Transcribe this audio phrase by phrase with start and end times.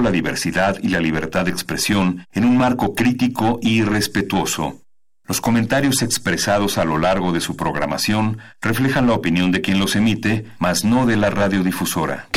[0.00, 4.80] la diversidad y la libertad de expresión en un marco crítico y respetuoso.
[5.26, 9.96] Los comentarios expresados a lo largo de su programación reflejan la opinión de quien los
[9.96, 12.28] emite, mas no de la radiodifusora.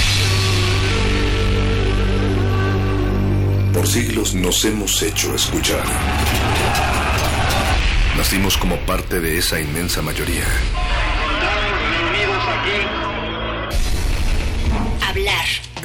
[3.73, 5.83] Por siglos nos hemos hecho escuchar.
[8.17, 10.45] Nacimos como parte de esa inmensa mayoría.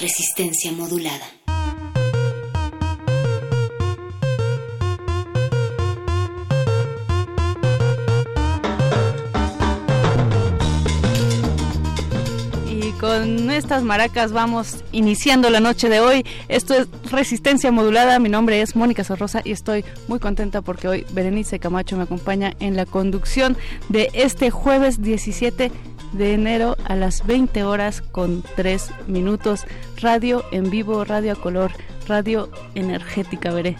[0.00, 1.26] Resistencia modulada.
[12.70, 16.24] Y con estas maracas vamos iniciando la noche de hoy.
[16.46, 18.20] Esto es Resistencia Modulada.
[18.20, 22.54] Mi nombre es Mónica Sorrosa y estoy muy contenta porque hoy Berenice Camacho me acompaña
[22.60, 23.56] en la conducción
[23.88, 25.72] de este jueves 17
[26.12, 29.66] de enero a las 20 horas con 3 minutos.
[30.00, 31.72] Radio en vivo, radio a color,
[32.06, 33.76] radio energética, veré.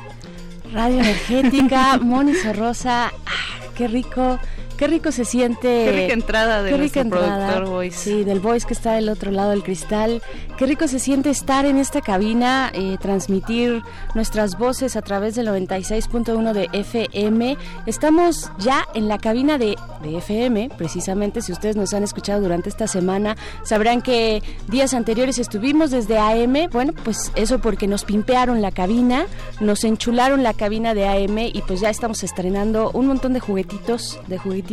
[0.72, 4.38] Radio energética, Moni Sorrosa, ah, qué rico
[4.78, 5.62] Qué rico se siente.
[5.62, 7.98] Qué rica entrada de qué nuestro rica entrada, productor Voice.
[7.98, 10.22] Sí, del Voice que está del otro lado del cristal.
[10.56, 13.82] Qué rico se siente estar en esta cabina, eh, transmitir
[14.14, 17.56] nuestras voces a través del 96.1 de FM.
[17.86, 21.42] Estamos ya en la cabina de, de FM, precisamente.
[21.42, 26.70] Si ustedes nos han escuchado durante esta semana, sabrán que días anteriores estuvimos desde AM.
[26.70, 29.26] Bueno, pues eso porque nos pimpearon la cabina,
[29.58, 34.20] nos enchularon la cabina de AM y pues ya estamos estrenando un montón de juguetitos,
[34.28, 34.67] de juguetitos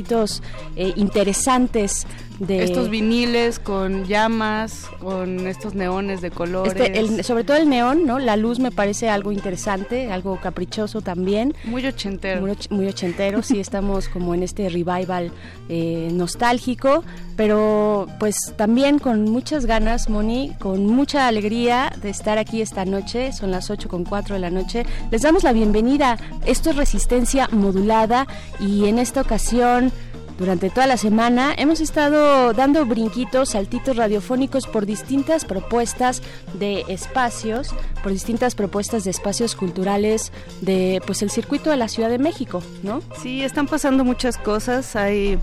[0.76, 2.06] eh, interesantes
[2.40, 6.74] de estos viniles con llamas, con estos neones de colores.
[6.74, 8.20] Este, el, sobre todo el neón, ¿no?
[8.20, 11.56] La luz me parece algo interesante, algo caprichoso también.
[11.64, 12.42] Muy ochentero.
[12.42, 15.32] Muy, muy ochentero, sí estamos como en este revival
[15.70, 17.04] eh, nostálgico,
[17.36, 23.32] pero pues también con muchas ganas, Moni, con mucha alegría de estar aquí esta noche,
[23.32, 24.86] son las 8 con 4 de la noche.
[25.12, 28.28] Les damos la bienvenida, esto es Resistencia Modulada
[28.60, 29.92] y en esta ocasión
[30.38, 36.22] durante toda la semana hemos estado dando brinquitos, saltitos radiofónicos por distintas propuestas
[36.54, 37.74] de espacios,
[38.04, 40.32] por distintas propuestas de espacios culturales
[40.62, 43.02] de pues el circuito de la Ciudad de México, ¿no?
[43.22, 45.40] Sí, están pasando muchas cosas, hay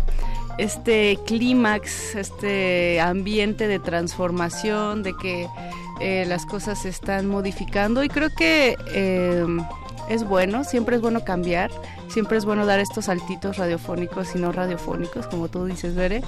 [0.59, 5.49] este clímax, este ambiente de transformación, de que
[6.01, 9.47] eh, las cosas se están modificando y creo que eh,
[10.09, 11.71] es bueno, siempre es bueno cambiar,
[12.09, 16.23] siempre es bueno dar estos saltitos radiofónicos y no radiofónicos, como tú dices, Bere,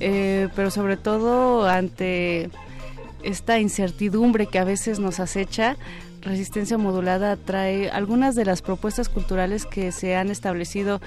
[0.00, 2.50] eh, pero sobre todo ante
[3.22, 5.76] esta incertidumbre que a veces nos acecha,
[6.24, 11.00] Resistencia Modulada trae algunas de las propuestas culturales que se han establecido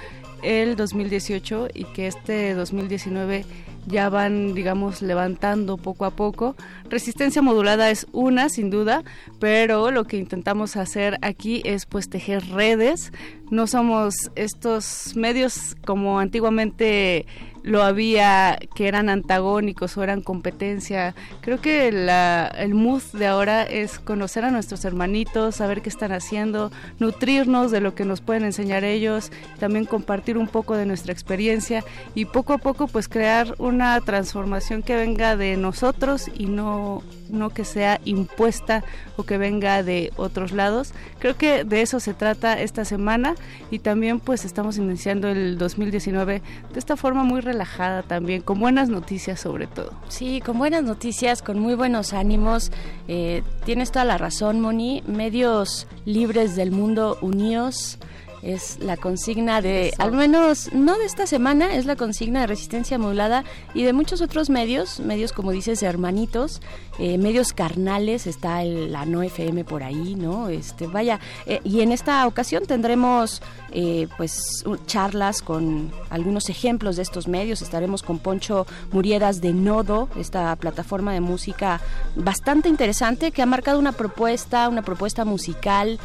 [0.43, 3.45] el 2018 y que este 2019
[3.87, 6.55] ya van, digamos, levantando poco a poco.
[6.89, 9.03] Resistencia modulada es una, sin duda,
[9.39, 13.11] pero lo que intentamos hacer aquí es pues tejer redes.
[13.49, 17.25] No somos estos medios como antiguamente
[17.67, 21.13] lo había que eran antagónicos o eran competencia.
[21.41, 26.13] Creo que la, el mood de ahora es conocer a nuestros hermanitos, saber qué están
[26.13, 31.11] haciendo, nutrirnos de lo que nos pueden enseñar ellos, también compartir un poco de nuestra
[31.11, 31.83] experiencia
[32.15, 37.49] y poco a poco pues crear una transformación que venga de nosotros y no no
[37.49, 38.83] que sea impuesta
[39.17, 40.93] o que venga de otros lados.
[41.19, 43.35] Creo que de eso se trata esta semana
[43.69, 46.41] y también pues estamos iniciando el 2019
[46.73, 49.91] de esta forma muy relajada también, con buenas noticias sobre todo.
[50.07, 52.71] Sí, con buenas noticias, con muy buenos ánimos.
[53.07, 55.03] Eh, tienes toda la razón, Moni.
[55.05, 57.99] Medios libres del mundo unidos
[58.47, 62.97] es la consigna de, al menos no de esta semana, es la consigna de resistencia
[62.97, 66.61] modulada y de muchos otros medios, medios como dices, hermanitos,
[66.99, 70.49] eh, medios carnales, está el, la No FM por ahí, ¿no?
[70.49, 73.41] Este, vaya, eh, y en esta ocasión tendremos
[73.71, 80.09] eh, pues charlas con algunos ejemplos de estos medios, estaremos con Poncho Muriedas de Nodo,
[80.17, 81.81] esta plataforma de música
[82.15, 85.99] bastante interesante que ha marcado una propuesta, una propuesta musical,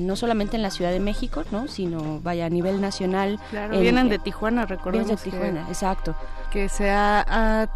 [0.00, 1.68] no solamente en la Ciudad de México, ¿no?
[1.68, 3.38] Sino vaya a nivel nacional.
[3.50, 5.08] Claro, vienen de Tijuana, recordemos.
[5.08, 6.14] de Tijuana, que, exacto.
[6.50, 7.68] Que se ha,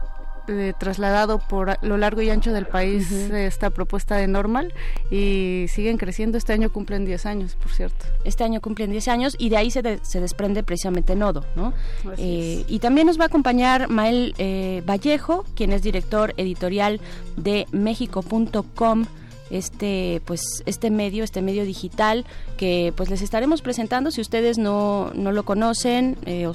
[0.49, 4.73] eh, trasladado por lo largo y ancho del país esta propuesta de Normal
[5.11, 6.39] y siguen creciendo.
[6.39, 8.07] Este año cumplen 10 años, por cierto.
[8.25, 11.73] Este año cumplen 10 años y de ahí se, se desprende precisamente Nodo, ¿no?
[12.19, 17.01] Eh, y también nos va a acompañar Mael eh, Vallejo, quien es director editorial
[17.37, 19.07] de México.com
[19.55, 22.25] este pues este medio este medio digital
[22.57, 26.55] que pues les estaremos presentando si ustedes no, no lo conocen eh, o,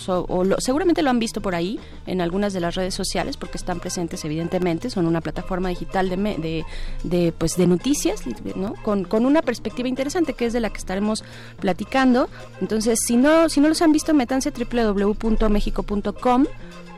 [0.60, 4.26] seguramente lo han visto por ahí en algunas de las redes sociales porque están presentes
[4.26, 6.66] evidentemente son una plataforma digital de, de,
[7.04, 8.24] de pues de noticias
[8.56, 8.74] ¿no?
[8.84, 11.24] con, con una perspectiva interesante que es de la que estaremos
[11.60, 12.30] platicando
[12.60, 16.46] entonces si no si no los han visto métanse www.mexico.com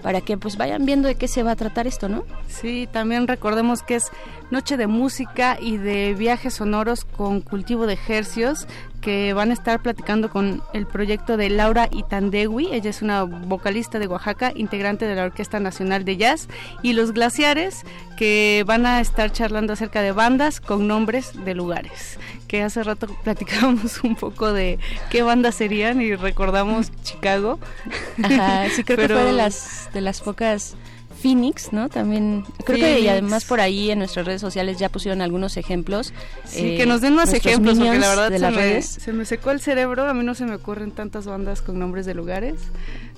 [0.02, 2.24] para que pues vayan viendo de qué se va a tratar esto, ¿no?
[2.48, 4.12] Sí, también recordemos que es
[4.50, 8.68] noche de música y de viajes sonoros con cultivo de ejercios
[9.02, 12.70] que van a estar platicando con el proyecto de Laura Itandewi.
[12.72, 16.48] Ella es una vocalista de Oaxaca, integrante de la Orquesta Nacional de Jazz,
[16.82, 17.84] y los glaciares
[18.16, 22.20] que van a estar charlando acerca de bandas con nombres de lugares.
[22.48, 24.78] Que hace rato platicábamos un poco de
[25.10, 27.60] qué bandas serían y recordamos Chicago.
[28.22, 30.76] Ajá, sí creo que fue de las de las pocas
[31.22, 31.90] Phoenix, ¿no?
[31.90, 36.14] También creo que y además por ahí en nuestras redes sociales ya pusieron algunos ejemplos.
[36.46, 38.86] Sí, que nos den más ejemplos, porque la verdad de se, las me, redes.
[38.86, 40.08] se me secó el cerebro.
[40.08, 42.56] A mí no se me ocurren tantas bandas con nombres de lugares,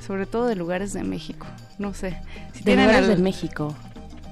[0.06, 1.48] sobre todo de lugares de México.
[1.80, 2.18] No sé.
[2.54, 3.76] Si de lugares de México.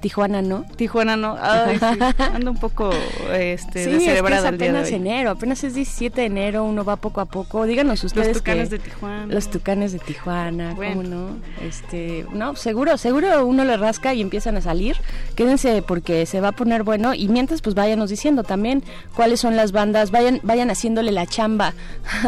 [0.02, 0.66] Tijuana no.
[0.76, 1.38] Tijuana no.
[1.40, 2.00] Ay, sí.
[2.34, 2.90] Ando un poco
[3.32, 6.96] este, sí, descerebrada es, que es apenas enero, apenas es 17 de enero, uno va
[6.96, 7.66] poco a poco.
[7.66, 8.30] Díganos ustedes.
[8.30, 9.34] Los tucanes de Tijuana.
[9.34, 11.38] Los tucanes de Tijuana, ¿cómo no?
[11.62, 14.98] Este, no, seguro, seguro uno le rasca y empiezan a salir.
[15.36, 18.84] Quédense porque se va a poner bueno y mientras pues váyanos diciendo también
[19.16, 21.74] cuáles son las bandas, vayan, vayan haciéndole la chamba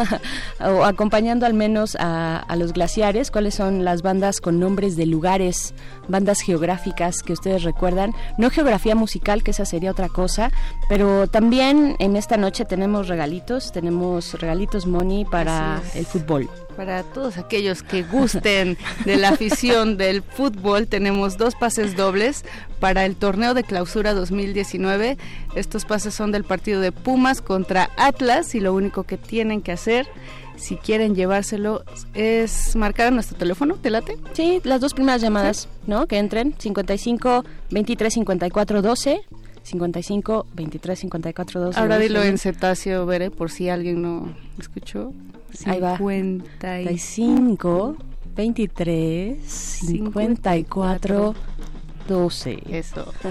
[0.60, 5.06] o acompañando al menos a, a los glaciares, cuáles son las bandas con nombres de
[5.06, 5.74] lugares,
[6.08, 10.50] bandas geográficas que ustedes recuerdan, no geografía musical, que esa sería otra cosa,
[10.88, 16.48] pero también en esta noche tenemos regalitos, tenemos regalitos money para el fútbol.
[16.76, 22.44] Para todos aquellos que gusten de la afición del fútbol, tenemos dos pases dobles
[22.80, 25.16] para el torneo de clausura 2019.
[25.54, 29.72] Estos pases son del partido de Pumas contra Atlas y lo único que tienen que
[29.72, 30.08] hacer
[30.56, 31.84] si quieren llevárselo,
[32.14, 34.16] es marcar a nuestro teléfono, ¿te late?
[34.32, 36.06] Sí, las dos primeras llamadas, ¿no?
[36.06, 39.20] Que entren, 55 23 54 12.
[39.62, 41.80] 55 23 54 12.
[41.80, 45.12] Ahora dilo en cetáceo, veré, por si alguien no escuchó.
[45.64, 45.96] Ahí va.
[45.96, 47.96] 55
[48.36, 51.34] 23 54
[52.08, 52.62] 12.
[52.70, 53.12] Eso.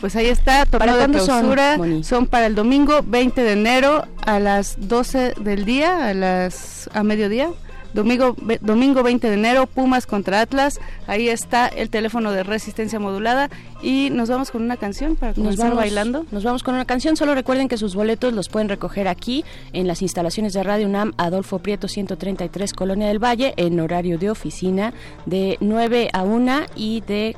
[0.00, 1.78] Pues ahí está, torneo de clausura.
[2.02, 7.02] Son, para el domingo 20 de enero a las 12 del día, a las a
[7.02, 7.48] mediodía.
[7.94, 10.78] Domingo, domingo 20 de enero, Pumas contra Atlas.
[11.06, 13.48] Ahí está el teléfono de resistencia modulada.
[13.80, 16.26] Y nos vamos con una canción para comenzar nos bailando.
[16.30, 17.16] Nos vamos con una canción.
[17.16, 21.14] Solo recuerden que sus boletos los pueden recoger aquí en las instalaciones de Radio UNAM,
[21.16, 24.92] Adolfo Prieto 133, Colonia del Valle, en horario de oficina
[25.24, 27.34] de 9 a 1 y de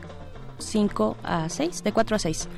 [0.59, 2.49] 5 a 6, de 4 a 6.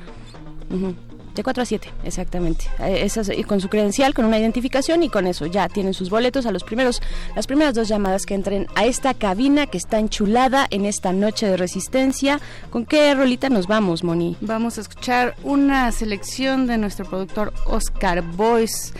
[1.35, 2.65] De 4 a 7, exactamente.
[2.79, 3.07] Eh,
[3.37, 6.51] y con su credencial, con una identificación y con eso ya tienen sus boletos a
[6.51, 7.01] los primeros,
[7.35, 11.47] las primeras dos llamadas que entren a esta cabina que está enchulada en esta noche
[11.47, 12.41] de resistencia.
[12.69, 14.35] ¿Con qué rolita nos vamos, Moni?
[14.41, 18.93] Vamos a escuchar una selección de nuestro productor Oscar Boyce.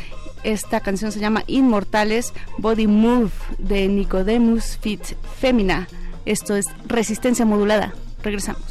[0.43, 5.03] Esta canción se llama Inmortales Body Move de Nicodemus Fit
[5.39, 5.87] Femina.
[6.25, 7.93] Esto es resistencia modulada.
[8.23, 8.61] Regresamos.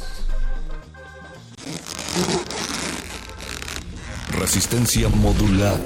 [4.39, 5.79] Resistencia modulada.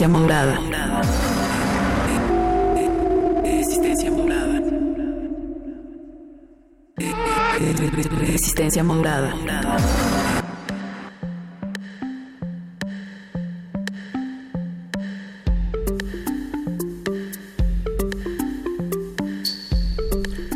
[0.00, 0.58] Resistencia modulada.
[3.44, 4.60] Resistencia modulada.
[8.18, 9.34] Resistencia modulada.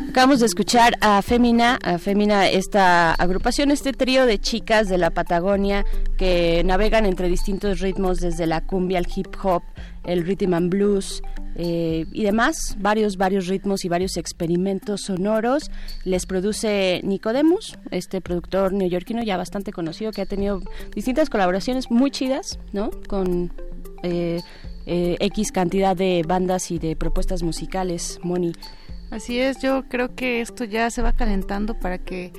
[0.09, 5.11] Acabamos de escuchar a Femina, a Femina, esta agrupación, este trío de chicas de la
[5.11, 5.85] Patagonia
[6.65, 9.63] navegan entre distintos ritmos, desde la cumbia, el hip hop,
[10.05, 11.23] el rhythm and blues
[11.57, 15.71] eh, y demás, varios, varios ritmos y varios experimentos sonoros.
[16.05, 20.61] Les produce Nicodemus, este productor neoyorquino ya bastante conocido que ha tenido
[20.95, 22.91] distintas colaboraciones muy chidas, ¿no?
[23.09, 23.53] Con
[24.03, 24.41] eh,
[24.87, 28.53] eh, X cantidad de bandas y de propuestas musicales, Moni.
[29.15, 32.33] Así es, yo creo que esto ya se va calentando para que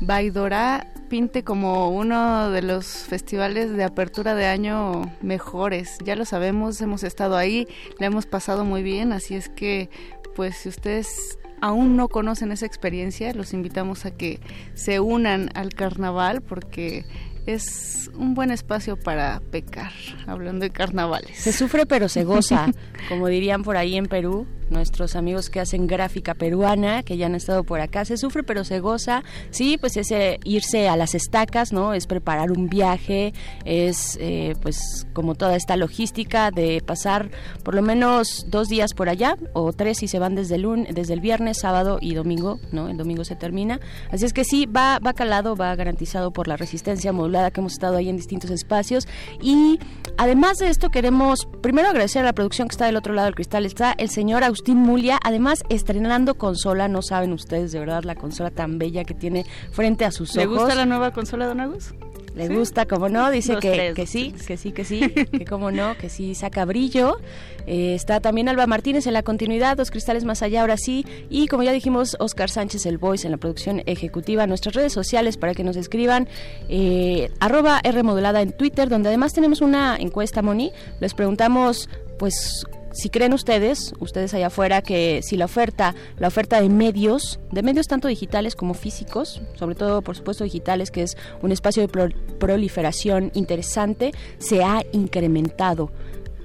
[0.00, 5.98] Baidora pinte como uno de los festivales de apertura de año mejores.
[6.06, 7.68] Ya lo sabemos, hemos estado ahí,
[7.98, 9.90] la hemos pasado muy bien, así es que
[10.34, 14.40] pues si ustedes aún no conocen esa experiencia, los invitamos a que
[14.72, 17.04] se unan al carnaval porque
[17.44, 19.92] es un buen espacio para pecar,
[20.26, 21.36] hablando de carnavales.
[21.36, 22.72] Se sufre pero se goza,
[23.10, 27.34] como dirían por ahí en Perú, nuestros amigos que hacen gráfica peruana, que ya han
[27.34, 31.14] estado por acá, se sufre pero se goza, sí, pues es eh, irse a las
[31.14, 31.94] estacas, ¿no?
[31.94, 33.32] Es preparar un viaje,
[33.64, 37.30] es eh, pues como toda esta logística de pasar
[37.62, 40.86] por lo menos dos días por allá, o tres si se van desde el, lun
[40.90, 42.88] desde el viernes, sábado y domingo, ¿no?
[42.88, 43.80] El domingo se termina.
[44.10, 47.74] Así es que sí, va, va calado, va garantizado por la resistencia modulada que hemos
[47.74, 49.06] estado ahí en distintos espacios.
[49.40, 49.78] Y
[50.16, 53.34] además de esto queremos primero agradecer a la producción que está del otro lado del
[53.34, 58.14] cristal, está el señor Agustín Mulia, además estrenando consola, no saben ustedes de verdad la
[58.14, 60.60] consola tan bella que tiene frente a sus ¿Le ojos.
[60.60, 61.92] gusta la nueva consola, don Agus?
[62.34, 65.00] le gusta, como no, dice Dos, que, tres, que dos, sí, que sí, que sí,
[65.30, 67.18] que como no, que sí saca brillo.
[67.66, 71.04] Eh, está también Alba Martínez en la continuidad, Dos Cristales Más Allá, ahora sí.
[71.28, 74.46] Y como ya dijimos, Oscar Sánchez, el Voice, en la producción ejecutiva.
[74.46, 76.28] Nuestras redes sociales para que nos escriban,
[76.70, 80.72] eh, arroba R modulada en Twitter, donde además tenemos una encuesta, Moni.
[81.00, 86.60] Les preguntamos, pues, si creen ustedes, ustedes allá afuera, que si la oferta, la oferta
[86.60, 91.16] de medios, de medios tanto digitales como físicos, sobre todo por supuesto digitales, que es
[91.42, 95.90] un espacio de pro- proliferación interesante, se ha incrementado.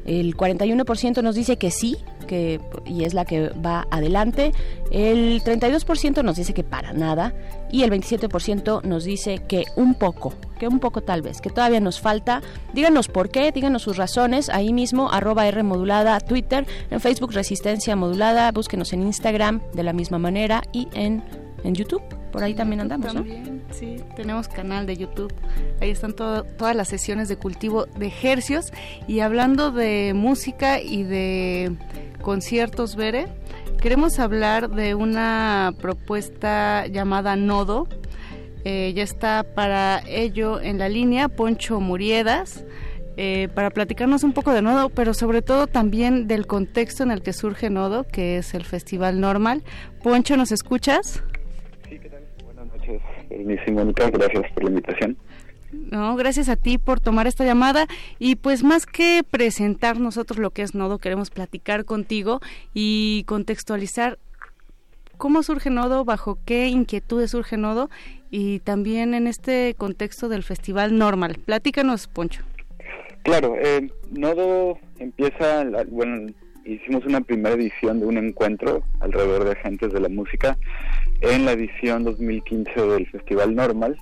[0.04, 1.96] El 41% nos dice que sí,
[2.28, 4.52] que, y es la que va adelante.
[4.92, 7.34] El 32% nos dice que para nada.
[7.72, 11.80] Y el 27% nos dice que un poco, que un poco tal vez, que todavía
[11.80, 12.42] nos falta.
[12.74, 14.50] Díganos por qué, díganos sus razones.
[14.50, 18.52] Ahí mismo, arroba R modulada, Twitter, en Facebook Resistencia Modulada.
[18.52, 21.24] Búsquenos en Instagram de la misma manera y en,
[21.64, 22.04] en YouTube.
[22.32, 23.22] Por ahí también andamos, ¿no?
[23.22, 25.34] También, sí, tenemos canal de YouTube.
[25.82, 28.72] Ahí están todas las sesiones de cultivo de hercios.
[29.08, 31.76] Y hablando de música y de
[32.22, 33.28] conciertos, Bere,
[33.82, 37.88] queremos hablar de una propuesta llamada Nodo.
[38.64, 42.64] Eh, ya está para ello en la línea Poncho Muriedas.
[43.18, 47.22] eh, para platicarnos un poco de Nodo, pero sobre todo también del contexto en el
[47.22, 49.64] que surge Nodo, que es el Festival Normal.
[50.02, 51.22] Poncho, ¿nos escuchas?
[51.90, 52.22] Sí, ¿qué tal?
[52.46, 53.02] Buenas noches.
[54.12, 55.18] Gracias por la invitación.
[55.72, 57.88] No, gracias a ti por tomar esta llamada
[58.20, 62.40] y pues más que presentar nosotros lo que es Nodo, queremos platicar contigo
[62.74, 64.18] y contextualizar
[65.18, 67.90] cómo surge Nodo, bajo qué inquietudes surge Nodo
[68.30, 71.38] y también en este contexto del Festival Normal.
[71.46, 72.44] Platícanos, Poncho.
[73.24, 76.32] Claro, eh, Nodo empieza, la- bueno,
[76.66, 80.58] hicimos una primera edición de un encuentro alrededor de agentes de la música
[81.22, 83.98] en la edición 2015 del Festival Normal,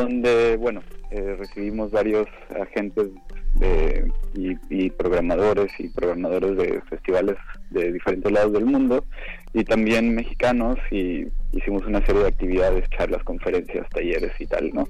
[0.00, 2.26] donde, bueno, eh, recibimos varios
[2.60, 3.08] agentes
[3.54, 7.36] de- y, y programadores y programadores de festivales
[7.70, 9.04] de diferentes lados del mundo
[9.52, 14.88] y también mexicanos y hicimos una serie de actividades, charlas, conferencias, talleres y tal, ¿no?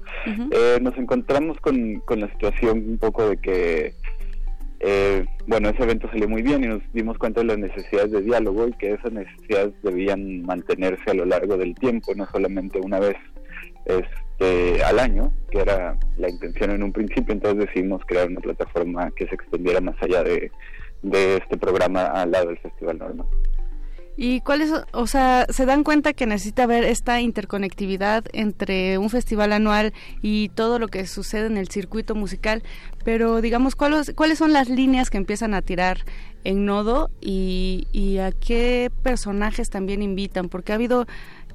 [0.51, 3.93] Eh, nos encontramos con, con la situación un poco de que,
[4.79, 8.21] eh, bueno, ese evento salió muy bien y nos dimos cuenta de las necesidades de
[8.23, 12.99] diálogo y que esas necesidades debían mantenerse a lo largo del tiempo, no solamente una
[12.99, 13.15] vez
[13.85, 19.11] este, al año, que era la intención en un principio, entonces decidimos crear una plataforma
[19.11, 20.51] que se extendiera más allá de,
[21.01, 23.27] de este programa al lado del Festival Normal.
[24.17, 29.51] ¿Y cuáles, o sea, se dan cuenta que necesita haber esta interconectividad entre un festival
[29.51, 32.63] anual y todo lo que sucede en el circuito musical?
[33.03, 35.99] Pero digamos, ¿cuáles, cuáles son las líneas que empiezan a tirar
[36.45, 40.47] en Nodo y, y a qué personajes también invitan?
[40.47, 41.07] Porque ha habido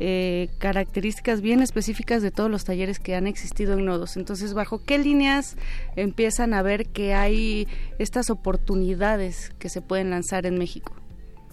[0.03, 4.17] eh, características bien específicas de todos los talleres que han existido en Nodos.
[4.17, 5.57] Entonces, ¿bajo qué líneas
[5.95, 10.95] empiezan a ver que hay estas oportunidades que se pueden lanzar en México?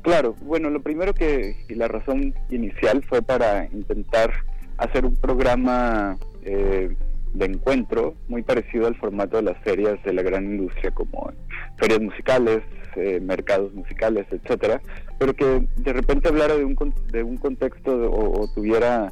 [0.01, 4.31] Claro, bueno, lo primero que y la razón inicial fue para intentar
[4.77, 6.95] hacer un programa eh,
[7.33, 11.33] de encuentro muy parecido al formato de las ferias de la gran industria como
[11.77, 12.61] ferias musicales,
[12.97, 14.81] eh, mercados musicales, etcétera,
[15.19, 16.75] pero que de repente hablara de un
[17.11, 19.11] de un contexto de- o, o tuviera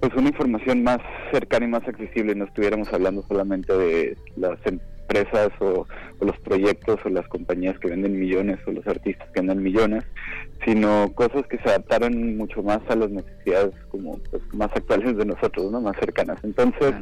[0.00, 0.98] pues una información más
[1.32, 5.86] cercana y más accesible, no estuviéramos hablando solamente de las empresas o,
[6.18, 10.04] o los proyectos o las compañías que venden millones o los artistas que venden millones,
[10.66, 15.24] sino cosas que se adaptaran mucho más a las necesidades como pues, más actuales de
[15.24, 15.80] nosotros, ¿no?
[15.80, 16.38] más cercanas.
[16.42, 16.92] Entonces,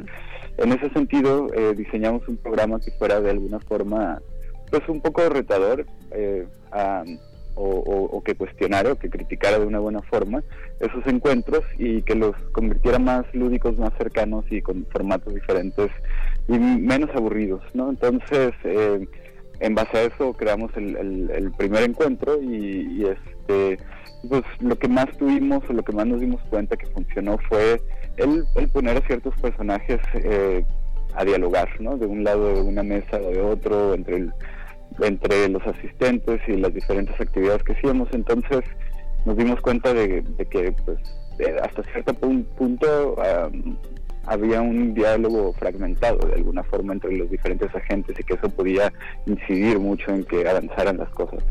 [0.57, 4.21] en ese sentido, eh, diseñamos un programa que fuera de alguna forma
[4.79, 6.47] pues un poco retador eh,
[7.55, 10.41] o, que cuestionara o que criticara de una buena forma
[10.79, 15.91] esos encuentros y que los convirtiera más lúdicos, más cercanos y con formatos diferentes
[16.47, 17.91] y menos aburridos, ¿no?
[17.91, 19.07] Entonces, eh,
[19.59, 23.77] en base a eso creamos el, el- el primer encuentro y, este
[24.27, 27.79] pues lo que más tuvimos o lo que más nos dimos cuenta que funcionó fue
[28.17, 30.65] el, el poner a ciertos personajes eh,
[31.13, 31.97] a dialogar, ¿no?
[31.97, 34.33] De un lado de una mesa o de otro, entre el,
[35.01, 38.09] entre los asistentes y las diferentes actividades que hacíamos.
[38.11, 38.61] Entonces
[39.25, 40.97] nos dimos cuenta de, de que pues
[41.39, 43.15] eh, hasta cierto pun- punto
[44.25, 48.91] había un diálogo fragmentado de alguna forma entre los diferentes agentes y que eso podía
[49.25, 51.43] incidir mucho en que avanzaran las cosas.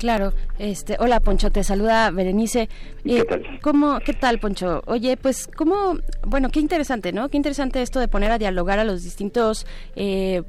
[0.00, 2.70] Claro, este, hola Poncho, te saluda Berenice.
[3.04, 3.60] ¿Y qué Eh, tal?
[3.60, 4.82] ¿cómo, ¿Qué tal, Poncho?
[4.86, 5.98] Oye, pues, ¿cómo?
[6.26, 7.28] Bueno, qué interesante, ¿no?
[7.28, 10.42] Qué interesante esto de poner a dialogar a los distintos eh,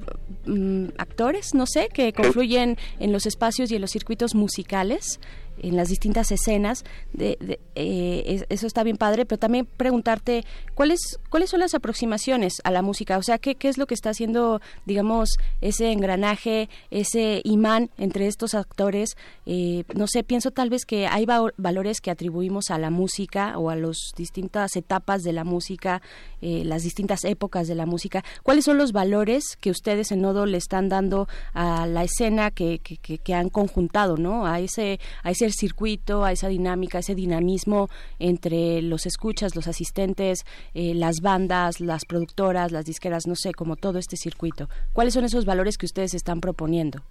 [0.46, 5.20] mm, actores, no sé, que confluyen en los espacios y en los circuitos musicales.
[5.62, 6.84] En las distintas escenas.
[7.14, 10.46] De, eh, eso está bien padre, pero también preguntarte
[10.76, 13.94] cuáles cuáles son las aproximaciones a la música, o sea, qué, qué es lo que
[13.94, 19.16] está haciendo, digamos, ese engranaje, ese imán entre estos actores.
[19.46, 23.70] Eh, no sé, pienso tal vez que hay valores que atribuimos a la música o
[23.70, 26.02] a las distintas etapas de la música,
[26.42, 28.24] eh, las distintas épocas de la música.
[28.44, 32.80] ¿Cuáles son los valores que ustedes en Nodo le están dando a la escena que,
[32.80, 34.46] que, que han conjuntado, ¿no?
[34.46, 40.46] A ese, a ese circuito, a esa dinámica, ese dinamismo entre los escuchas, los asistentes,
[40.74, 44.70] eh, las bandas, las productoras, las disqueras, no sé, como todo este circuito.
[44.94, 47.02] ¿Cuáles son esos valores que ustedes están proponiendo?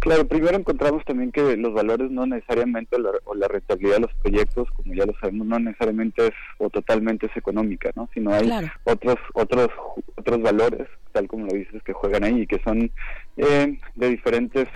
[0.00, 4.70] Claro, primero encontramos también que los valores no necesariamente o la rentabilidad de los proyectos,
[4.76, 8.08] como ya lo sabemos, no necesariamente es o totalmente es económica, ¿no?
[8.14, 8.48] Sino hay
[8.84, 9.68] otros otros
[10.14, 12.90] otros valores, tal como lo dices, que juegan ahí y que son
[13.36, 14.68] eh, de diferentes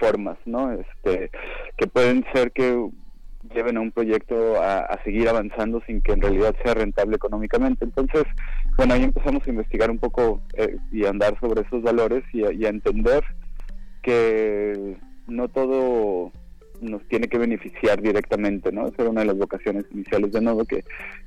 [0.00, 0.72] formas, ¿no?
[0.72, 1.30] Este,
[1.76, 2.90] que pueden ser que
[3.54, 7.84] lleven a un proyecto a, seguir avanzando sin que en realidad sea rentable económicamente.
[7.84, 8.24] Entonces,
[8.76, 12.44] bueno, ahí empezamos a investigar un poco eh, y a andar sobre esos valores y
[12.44, 13.22] a, entender
[14.02, 16.32] que no todo
[16.80, 18.86] nos tiene que beneficiar directamente, ¿no?
[18.86, 20.82] Esa era una de las vocaciones iniciales de Nodo, que,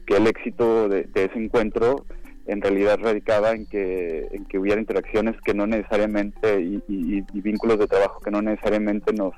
[0.08, 2.06] que el éxito de ese encuentro
[2.46, 7.88] en realidad radicaba en que, en que hubiera interacciones que no necesariamente y, vínculos de
[7.88, 9.34] trabajo que no necesariamente nos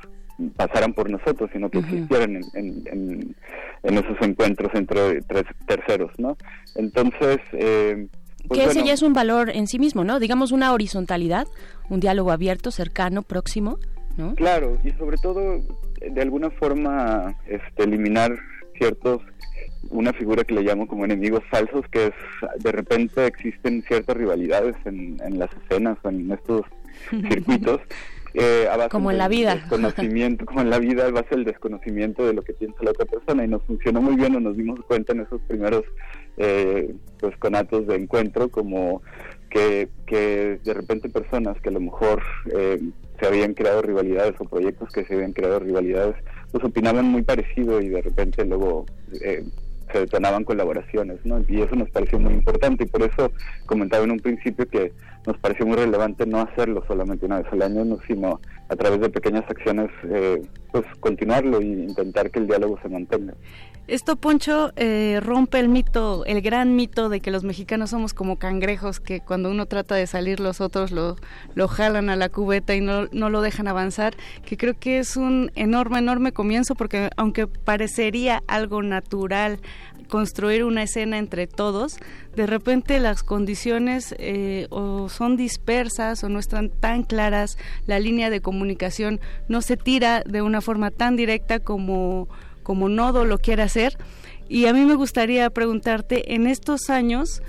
[0.55, 3.35] pasaran por nosotros, sino que existieran en,
[3.83, 5.21] esos encuentros entre
[5.67, 6.37] terceros, ¿no?
[6.75, 7.37] Entonces...
[7.53, 8.07] Eh,
[8.47, 10.19] pues que ese ya es un valor en sí mismo, ¿no?
[10.19, 11.47] Digamos una horizontalidad,
[11.89, 13.79] un diálogo abierto, cercano, próximo,
[14.17, 14.35] ¿no?
[14.35, 15.61] Claro, y sobre todo,
[15.99, 18.37] de alguna forma, este, eliminar
[18.77, 19.21] ciertos
[19.89, 22.13] una figura que le llamo como enemigos falsos, que es
[22.63, 26.61] de repente existen ciertas rivalidades en, en las escenas o en estos
[27.29, 27.81] circuitos.
[28.37, 29.55] Eh, como en la vida.
[29.55, 33.05] Desconocimiento, como en la vida, a base del desconocimiento de lo que piensa la otra
[33.05, 33.45] persona.
[33.45, 35.83] Y nos funcionó muy bien, o nos dimos cuenta en esos primeros
[36.37, 39.01] eh, pues conatos de encuentro, como
[39.49, 42.21] que, que de repente personas que a lo mejor
[42.53, 42.81] eh,
[43.19, 46.15] se habían creado rivalidades o proyectos que se habían creado rivalidades,
[46.51, 48.85] pues opinaban muy parecido y de repente luego
[49.21, 49.45] eh,
[49.95, 51.39] se detonaban colaboraciones, ¿no?
[51.47, 53.31] Y eso nos pareció muy importante y por eso
[53.65, 54.91] comentaba en un principio que
[55.25, 59.09] nos pareció muy relevante no hacerlo solamente una vez al año, sino a través de
[59.09, 63.33] pequeñas acciones, eh, pues continuarlo e intentar que el diálogo se mantenga.
[63.87, 68.39] Esto, Poncho, eh, rompe el mito, el gran mito de que los mexicanos somos como
[68.39, 71.17] cangrejos, que cuando uno trata de salir los otros lo,
[71.53, 75.17] lo jalan a la cubeta y no, no lo dejan avanzar, que creo que es
[75.17, 79.59] un enorme, enorme comienzo, porque aunque parecería algo natural
[80.09, 81.97] construir una escena entre todos,
[82.35, 88.29] de repente las condiciones eh, o son dispersas o no están tan claras, la línea
[88.29, 92.27] de comunicación no se tira de una forma tan directa como
[92.65, 93.95] como nodo lo quiere hacer.
[94.49, 97.41] Y a mí me gustaría preguntarte, en estos años,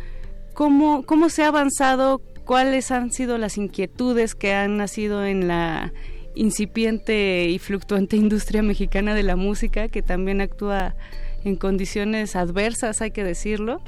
[0.54, 2.20] ¿cómo, cómo se ha avanzado?
[2.44, 5.92] ¿Cuáles han sido las inquietudes que han nacido en la
[6.36, 10.94] incipiente y fluctuante industria mexicana de la música, que también actúa
[11.46, 13.80] en condiciones adversas, hay que decirlo?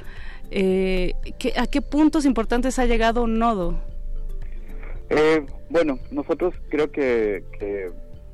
[0.51, 1.13] Eh,
[1.57, 3.79] ¿A qué puntos importantes ha llegado Nodo?
[5.09, 7.43] Eh, bueno, nosotros creo que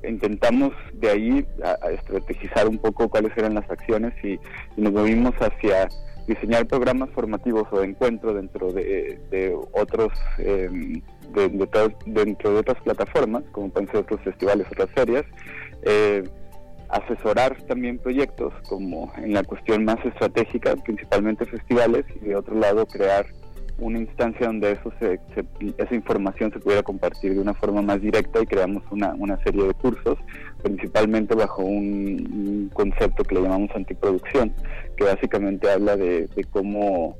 [0.07, 4.39] intentamos de ahí a, estrategizar un poco cuáles eran las acciones y,
[4.77, 5.87] nos movimos hacia
[6.27, 11.01] diseñar programas formativos o de encuentro dentro de, otros em,
[12.05, 15.23] dentro de otras plataformas como pueden ser otros festivales otras ferias
[15.83, 16.23] eh,
[16.95, 22.85] asesorar también proyectos como en la cuestión más estratégica principalmente festivales y de otro lado
[22.85, 23.25] crear
[23.77, 25.19] una instancia donde eso se,
[25.77, 29.65] esa información se pudiera compartir de una forma más directa y creamos una, una serie
[29.65, 30.17] de cursos,
[30.63, 34.53] principalmente bajo un, concepto que le llamamos antiproducción,
[34.95, 37.17] que básicamente habla de, cómo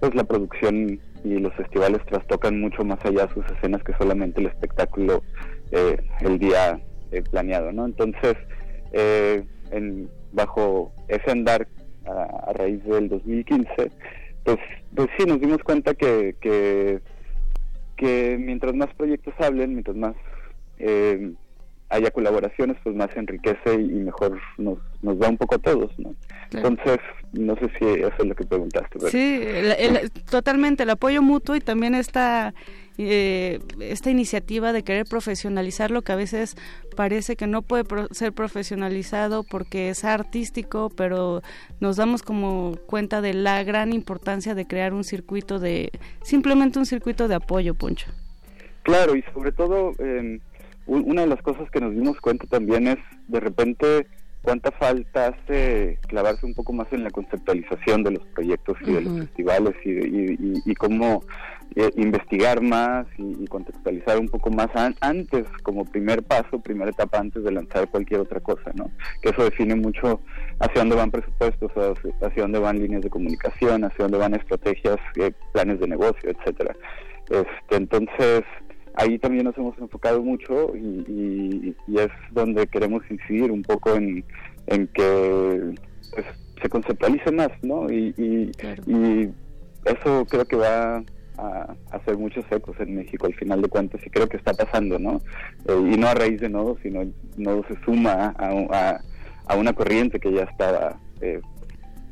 [0.00, 4.46] pues la producción y los festivales trastocan mucho más allá sus escenas que solamente el
[4.46, 5.22] espectáculo
[5.72, 7.84] eh, el día eh, planeado, ¿no?
[7.84, 8.36] Entonces,
[8.92, 11.66] eh, en, bajo ese andar
[12.06, 13.90] a, a raíz del 2015,
[14.44, 14.58] pues,
[14.94, 20.14] pues sí, nos dimos cuenta que, que, mientras más proyectos hablen, mientras más
[20.78, 21.32] eh,
[21.90, 25.90] haya colaboraciones, pues más se enriquece y mejor nos, nos va un poco a todos,
[25.98, 26.14] ¿no?
[26.52, 26.98] Entonces,
[27.32, 29.00] no sé si eso es lo que preguntaste.
[29.10, 29.42] Sí,
[30.30, 32.54] totalmente, el apoyo mutuo y también esta,
[32.98, 36.56] eh, esta iniciativa de querer profesionalizar lo que a veces
[36.96, 41.42] parece que no puede ser profesionalizado porque es artístico, pero
[41.80, 46.86] nos damos como cuenta de la gran importancia de crear un circuito de, simplemente un
[46.86, 48.10] circuito de apoyo, Poncho.
[48.82, 49.92] Claro, y sobre todo...
[49.98, 50.40] Eh,
[50.90, 54.06] una de las cosas que nos dimos cuenta también es de repente
[54.40, 59.00] cuánta falta hace clavarse un poco más en la conceptualización de los proyectos y de
[59.02, 61.24] los festivales y, y- y- y cómo
[61.80, 66.90] eh, investigar más y, y contextualizar un poco más an- antes, como primer paso, primera
[66.90, 68.90] etapa antes de lanzar cualquier otra cosa, ¿no?
[69.22, 70.20] Que eso define mucho
[70.58, 71.70] hacia dónde van presupuestos,
[72.20, 76.74] hacia, dónde van líneas de comunicación, hacia dónde van estrategias, eh, planes de negocio, etcétera.
[77.30, 78.42] Este, entonces,
[78.94, 83.94] ahí también nos hemos enfocado mucho y, y- y es donde queremos incidir un poco
[83.94, 84.24] en,
[84.66, 85.74] en que
[86.12, 86.26] pues,
[86.60, 87.88] se conceptualice más, ¿no?
[87.88, 88.50] Y, y,
[88.90, 89.30] y
[89.84, 91.04] eso creo que va
[91.38, 94.98] a hacer muchos ecos en México al final de cuentas y creo que está pasando,
[94.98, 95.20] ¿no?
[95.66, 97.02] Eh, y no a raíz de Nodo, sino
[97.36, 99.00] Nodo se suma a, a-
[99.46, 101.40] a una corriente que ya estaba eh,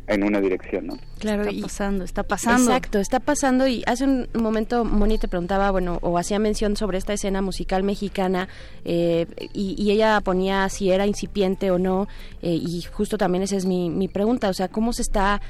[0.09, 0.97] en una dirección, ¿no?
[1.19, 2.63] Claro, está y- pasando, está pasando.
[2.71, 6.97] Exacto, está pasando y hace un momento Moni te preguntaba, bueno, o hacía mención sobre
[6.99, 8.49] esta escena musical mexicana
[8.85, 12.07] eh, y, y ella ponía si era incipiente o no
[12.41, 15.43] eh, y justo también esa es mi, mi pregunta, o sea, ¿cómo se está,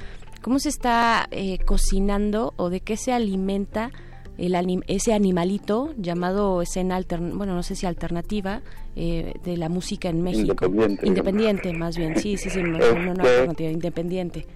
[0.43, 3.91] cómo se está eh, cocinando o de qué se alimenta
[4.39, 8.61] el anim- ese animalito llamado escena altern bueno no sé si alternativa
[8.95, 12.17] eh, de la música en México Independiente, independiente más bien.
[12.17, 14.47] Sí sí sí no, no, no, no Este- alternativa independiente.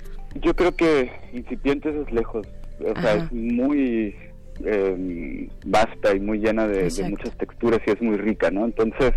[0.42, 2.46] Yo creo que incipientes es lejos,
[2.78, 4.14] o sea, es muy
[4.64, 8.64] eh, vasta y muy llena de, muchas texturas y es muy rica, ¿no?
[8.64, 9.12] Entonces,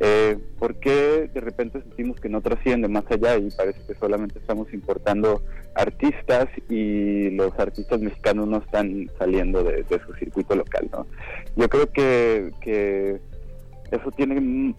[0.00, 4.38] eh, ¿por qué de repente sentimos que no trasciende más allá y parece que solamente
[4.38, 5.42] estamos importando
[5.74, 11.06] artistas y los artistas mexicanos no están saliendo de, su circuito local, ¿no?
[11.56, 13.20] Yo creo que,
[13.90, 14.74] eso tiene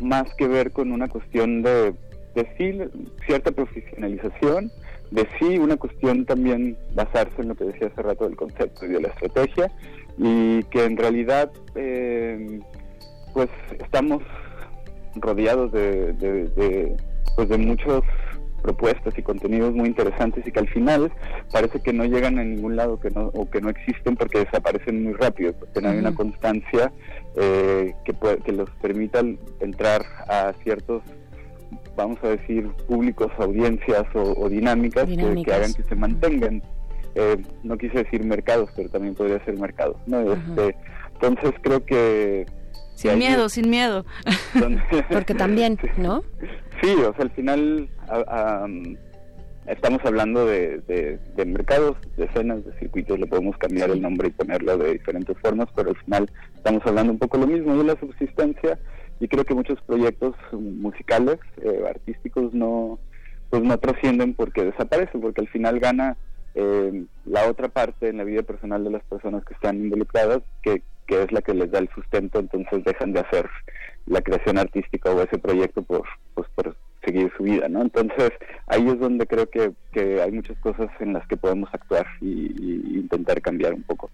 [0.00, 1.92] más que ver con una cuestión de,
[2.34, 2.78] de sí
[3.26, 4.70] cierta profesionalización,
[5.10, 8.90] de sí una cuestión también basarse en lo que decía hace rato del concepto y
[8.90, 9.70] de la estrategia,
[10.16, 12.60] y que en realidad eh,
[13.32, 14.22] pues estamos
[15.16, 16.96] rodeados de, de, de,
[17.36, 18.02] pues de muchas
[18.62, 21.10] propuestas y contenidos muy interesantes y que al final
[21.50, 25.02] parece que no llegan a ningún lado que no, o que no existen porque desaparecen
[25.02, 26.92] muy rápido, porque no hay una constancia
[27.36, 29.20] eh, que, puede- que los permita
[29.60, 31.02] entrar a ciertos,
[31.96, 35.06] vamos a decir, públicos, audiencias o, o dinámicas,
[35.44, 36.62] que- hagan que se mantengan.
[37.14, 39.96] Eh, no quise decir mercados, pero también podría ser mercados.
[40.06, 40.20] ¿no?
[40.34, 40.76] Este,
[41.14, 42.44] entonces creo que...
[43.00, 44.04] Sin miedo, sin miedo.
[44.54, 46.22] donde- porque también no
[46.82, 48.96] Sí, o sea, al final a- am,
[49.66, 54.28] estamos hablando de, de- de mercados, de escenas, de circuitos, le podemos cambiar el nombre
[54.28, 57.84] y ponerlo de diferentes formas, pero al final estamos hablando un poco lo mismo es
[57.86, 58.78] la subsistencia
[59.20, 62.98] y creo que muchos proyectos musicales, eh, artísticos, no
[63.50, 66.16] pues no trascienden porque desaparecen, porque al final gana
[66.54, 70.82] eh, la otra parte en la vida personal de las personas que están involucradas, que,
[71.10, 73.50] que es la que les da el sustento, entonces dejan de hacer
[74.06, 77.82] la creación artística o ese proyecto por, pues, por seguir su vida, ¿no?
[77.82, 78.30] Entonces
[78.68, 82.54] ahí es donde creo que, que hay muchas cosas en las que podemos actuar y,
[82.62, 84.08] y intentar cambiar un poco.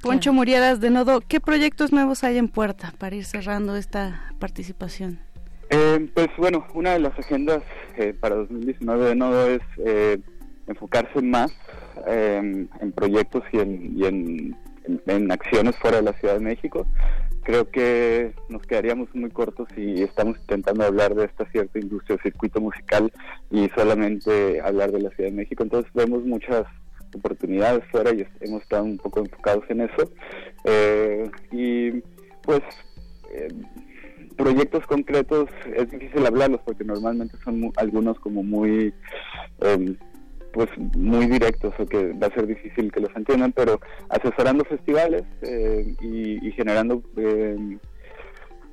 [0.00, 5.20] Poncho Muriedas de Nodo, ¿qué proyectos nuevos hay en puerta para ir cerrando esta participación?
[5.68, 7.62] Eh, pues bueno, una de las agendas
[7.98, 10.18] eh, para 2019 de Nodo es eh,
[10.66, 11.54] enfocarse más
[12.06, 16.40] eh, en proyectos y, en, y en, en- en acciones fuera de la Ciudad de
[16.40, 16.86] México.
[17.44, 22.60] Creo que nos quedaríamos muy cortos si estamos intentando hablar de esta cierta industria circuito
[22.60, 23.12] musical
[23.50, 25.62] y solamente hablar de la Ciudad de México.
[25.64, 26.64] Entonces vemos muchas
[27.14, 30.10] oportunidades fuera y hemos estado un poco enfocados en eso.
[30.64, 31.90] Eh, y
[32.42, 32.60] pues
[33.34, 33.48] eh,
[34.36, 38.94] proyectos concretos es difícil hablarlos porque normalmente son algunos como muy
[39.60, 39.96] em,
[40.52, 45.22] pues muy directos o que va a ser difícil que los entiendan pero asesorando festivales
[45.42, 47.78] eh, y, generando em,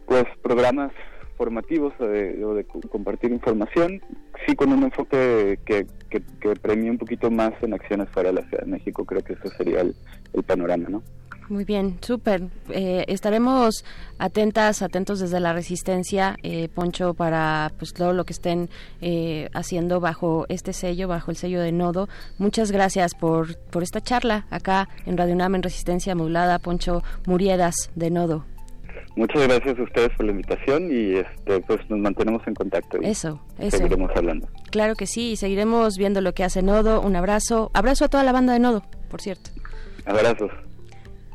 [0.06, 0.92] pues programas
[1.38, 4.02] formativos o de, compartir información
[4.46, 8.42] sí con un enfoque que, que, que premie un poquito más en acciones de la
[8.42, 9.96] Ciudad de México creo que ese sería el,
[10.34, 11.04] el panorama no
[11.49, 12.43] Muy bien, súper.
[12.69, 13.83] Eh, estaremos
[14.19, 18.69] atentas, atentos desde la resistencia, eh, Poncho, para pues todo lo que estén
[19.01, 22.07] eh, haciendo bajo este sello, bajo el sello de Nodo.
[22.38, 27.89] Muchas gracias por, por esta charla acá en Radio UNAM en Resistencia Modulada, Poncho Muriedas
[27.95, 28.45] de Nodo.
[29.15, 32.99] Muchas gracias a ustedes por la invitación y este pues nos mantenemos en contacto.
[33.01, 33.77] y Eso, eso.
[33.77, 34.47] Seguiremos hablando.
[34.69, 37.01] Claro que sí, y seguiremos viendo lo que hace Nodo.
[37.01, 39.49] Un abrazo, abrazo a toda la banda de Nodo, por cierto.
[40.05, 40.51] Abrazos.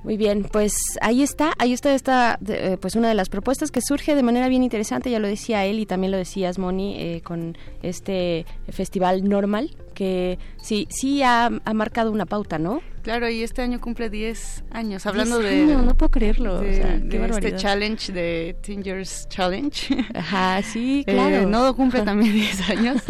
[0.04, 3.80] Muy bien, pues ahí está, ahí está esta, eh, pues una de las propuestas que
[3.80, 7.22] surge de manera bien interesante, ya lo decía él y también lo decías Moni, eh,
[7.24, 12.80] con este festival normal, que sí, sí ha, ha marcado una pauta, ¿no?
[13.02, 15.04] Claro, y este año cumple 10 años.
[15.04, 15.76] Hablando 10 de.
[15.76, 16.60] no puedo creerlo.
[16.60, 20.06] de- o sea, de qué este challenge de Teen Years Challenge.
[20.14, 21.46] Ajá, sí, Eh, claro.
[21.46, 23.02] Nodo cumple también 10 años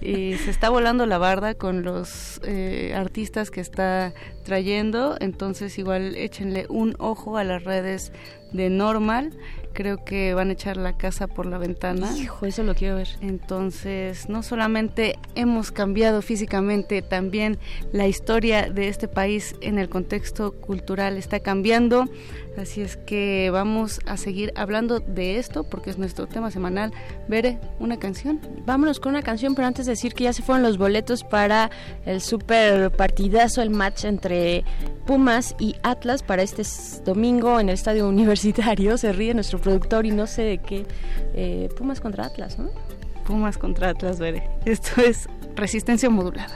[0.00, 6.16] y se está volando la barda con los eh, artistas que está trayendo, entonces igual
[6.16, 8.12] échenle un ojo a las redes
[8.52, 9.30] de Normal,
[9.76, 12.10] creo que van a echar la casa por la ventana.
[12.16, 13.08] Hijo, eso lo quiero ver.
[13.20, 17.58] Entonces, no solamente hemos cambiado físicamente, también
[17.92, 22.08] la historia de este país en el contexto cultural está cambiando.
[22.60, 26.90] Así es que vamos a seguir hablando de esto porque es nuestro tema semanal.
[27.28, 28.40] Bere, una canción.
[28.64, 31.70] Vámonos con una canción, pero antes de decir que ya se fueron los boletos para
[32.06, 34.64] el super partidazo, el match entre
[35.06, 36.62] Pumas y Atlas para este
[37.04, 38.96] domingo en el Estadio Universitario.
[38.96, 40.86] Se ríe nuestro productor y no sé de qué.
[41.34, 42.70] eh, Pumas contra Atlas, ¿no?
[43.26, 44.48] Pumas contra Atlas, Bere.
[44.64, 46.54] Esto es resistencia modulada.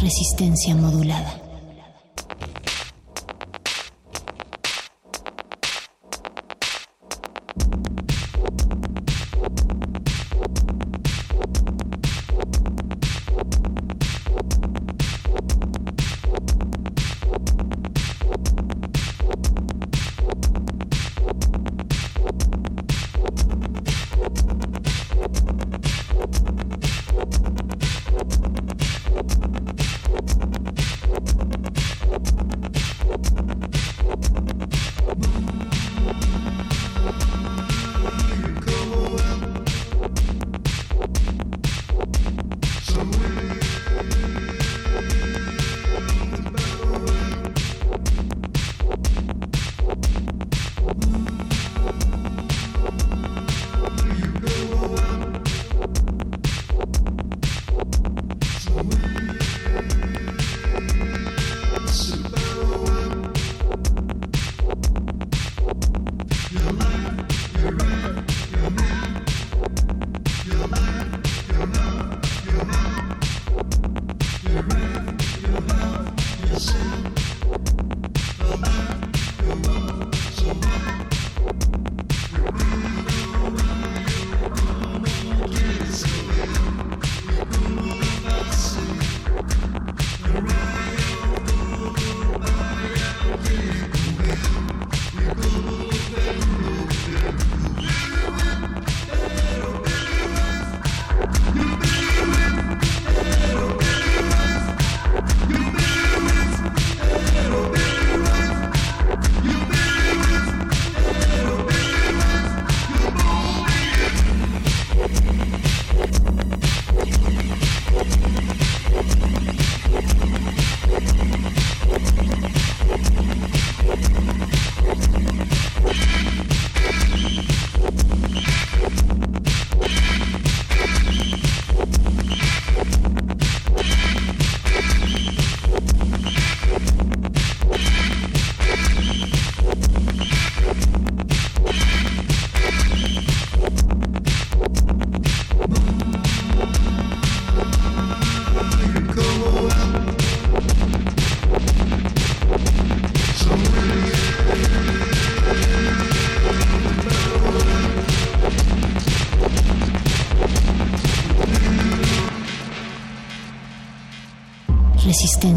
[0.00, 1.47] Resistencia modulada.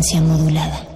[0.02, 0.88] Modulada.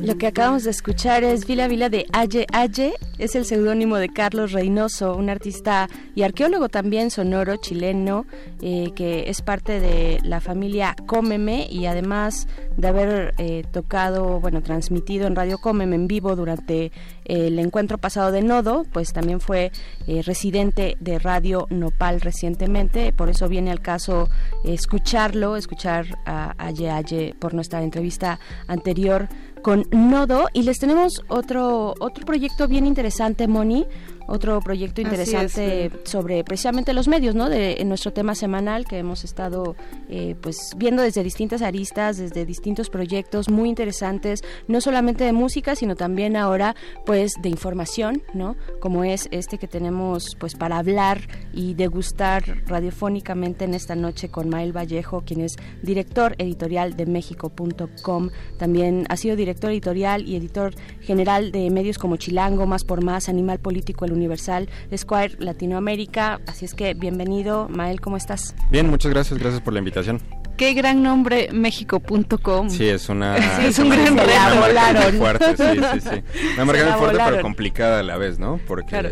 [0.00, 4.08] Lo que acabamos de escuchar es Vila Vila de Aye Aye, es el seudónimo de
[4.08, 8.26] Carlos Reynoso, un artista y arqueólogo también sonoro chileno,
[8.60, 14.62] eh, que es parte de la familia Cómeme y además de haber eh, tocado, bueno,
[14.62, 16.90] transmitido en Radio Cómeme en vivo durante
[17.24, 19.70] el encuentro pasado de Nodo, pues también fue
[20.06, 24.28] eh, residente de Radio Nopal recientemente, por eso viene al caso
[24.64, 29.28] eh, escucharlo, escuchar a Aye Aye por nuestra entrevista anterior
[29.62, 30.48] con Nodo.
[30.52, 33.86] Y les tenemos otro otro proyecto bien interesante, Moni,
[34.26, 35.92] otro proyecto interesante es.
[36.04, 37.48] sobre precisamente los medios, ¿no?
[37.48, 39.76] De en nuestro tema semanal que hemos estado
[40.08, 45.76] eh, pues viendo desde distintas aristas, desde distintos proyectos muy interesantes, no solamente de música,
[45.76, 48.56] sino también ahora pues de información, ¿no?
[48.80, 51.20] Como es este que tenemos pues para hablar
[51.52, 58.30] y degustar radiofónicamente en esta noche con Mael Vallejo, quien es director editorial de México.com.
[58.58, 63.28] También ha sido director editorial y editor general de medios como Chilango, Más por Más,
[63.28, 66.40] Animal Político, El Universal, Squire Latinoamérica.
[66.46, 68.54] Así es que bienvenido, Mael, ¿cómo estás?
[68.70, 70.20] Bien, muchas gracias, gracias por la invitación.
[70.56, 72.68] Qué gran nombre, México.com.
[72.70, 73.36] Sí, es una...
[73.60, 74.34] Sí, es un una- gran una reto.
[74.74, 76.22] marca muy fuerte, sí, sí, sí.
[76.54, 77.32] Una marca muy fuerte, volaron.
[77.34, 78.60] pero complicada a la vez, ¿no?
[78.68, 79.08] Porque, Claro.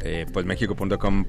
[0.00, 1.24] eh, pues, México.com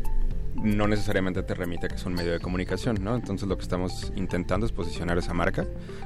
[0.64, 3.16] no necesariamente te remite a que es un medio de comunicación, ¿no?
[3.16, 5.66] Entonces lo que estamos intentando es posicionar esa marca,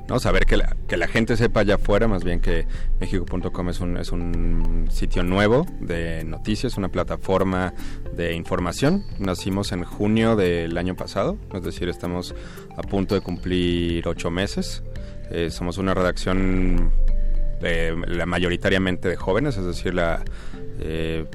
[0.09, 0.19] ¿no?
[0.19, 2.67] Saber que la, que la gente sepa allá afuera, más bien que
[2.99, 7.73] México.com es un, es un sitio nuevo de noticias, una plataforma
[8.15, 9.03] de información.
[9.19, 12.33] Nacimos en junio del año pasado, es decir, estamos
[12.75, 14.83] a punto de cumplir ocho meses.
[15.29, 16.91] Eh, somos una redacción
[17.61, 17.95] eh,
[18.25, 20.23] mayoritariamente de jóvenes, es decir, la,
[20.79, 21.25] eh,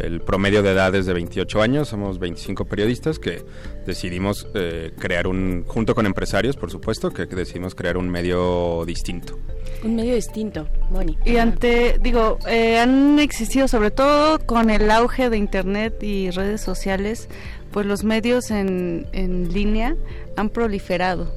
[0.00, 3.42] el promedio de edad es de 28 años, somos 25 periodistas que
[3.86, 8.84] decidimos eh, crear un, junto con empresarios, por supuesto, que, que decidimos crear un medio
[8.86, 9.38] distinto.
[9.82, 11.18] Un medio distinto, Moni.
[11.24, 16.60] Y ante, digo, eh, han existido sobre todo con el auge de Internet y redes
[16.60, 17.28] sociales,
[17.70, 19.96] pues los medios en, en línea
[20.36, 21.34] han proliferado.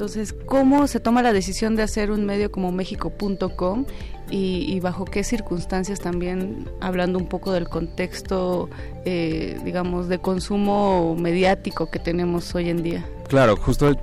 [0.00, 3.84] Entonces, ¿cómo se toma la decisión de hacer un medio como México.com
[4.30, 8.68] y, y bajo qué circunstancias también, hablando un poco del contexto,
[9.04, 13.06] eh, digamos, de consumo mediático que tenemos hoy en día?
[13.28, 13.96] Claro, justo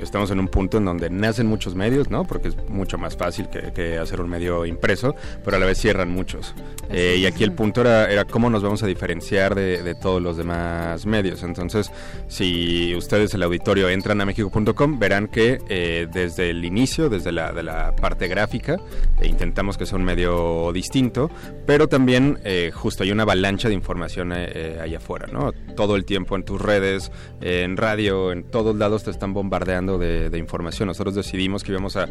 [0.00, 2.24] estamos en un punto en donde nacen muchos medios, ¿no?
[2.24, 5.14] Porque es mucho más fácil que, que hacer un medio impreso,
[5.44, 6.54] pero a la vez cierran muchos.
[6.90, 10.20] Eh, y aquí el punto era, era cómo nos vamos a diferenciar de, de todos
[10.20, 11.42] los demás medios.
[11.42, 11.90] Entonces,
[12.28, 17.52] si ustedes, el auditorio, entran a mexico.com, verán que eh, desde el inicio, desde la,
[17.52, 18.76] de la parte gráfica,
[19.20, 21.30] eh, intentamos que sea un medio distinto,
[21.66, 25.52] pero también eh, justo hay una avalancha de información allá afuera, ¿no?
[25.76, 27.10] Todo el tiempo en tus redes,
[27.40, 30.88] en radio, en todos lados te están bombardeando de, de información.
[30.88, 32.08] Nosotros decidimos que íbamos a,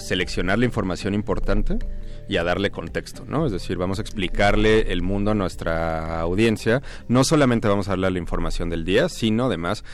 [0.00, 1.78] seleccionar la información importante
[2.28, 3.44] y a darle contexto, ¿no?
[3.44, 6.80] Es decir, vamos a explicarle el mundo a nuestra audiencia.
[7.08, 9.84] No solamente vamos a darle la información del día, sino además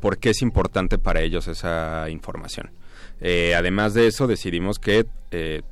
[0.00, 2.70] por qué es importante para ellos esa información.
[3.20, 5.62] Eh, además de eso, decidimos que eh,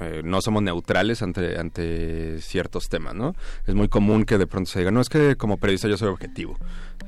[0.00, 3.34] eh, no somos neutrales ante, ante ciertos temas, ¿no?
[3.66, 6.08] Es muy común que de pronto se diga, no, es que como periodista yo soy
[6.08, 6.56] objetivo.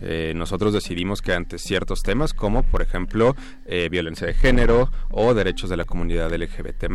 [0.01, 3.37] Eh, nosotros decidimos que ante ciertos temas, como por ejemplo
[3.67, 6.87] eh, violencia de género o derechos de la comunidad LGBT+,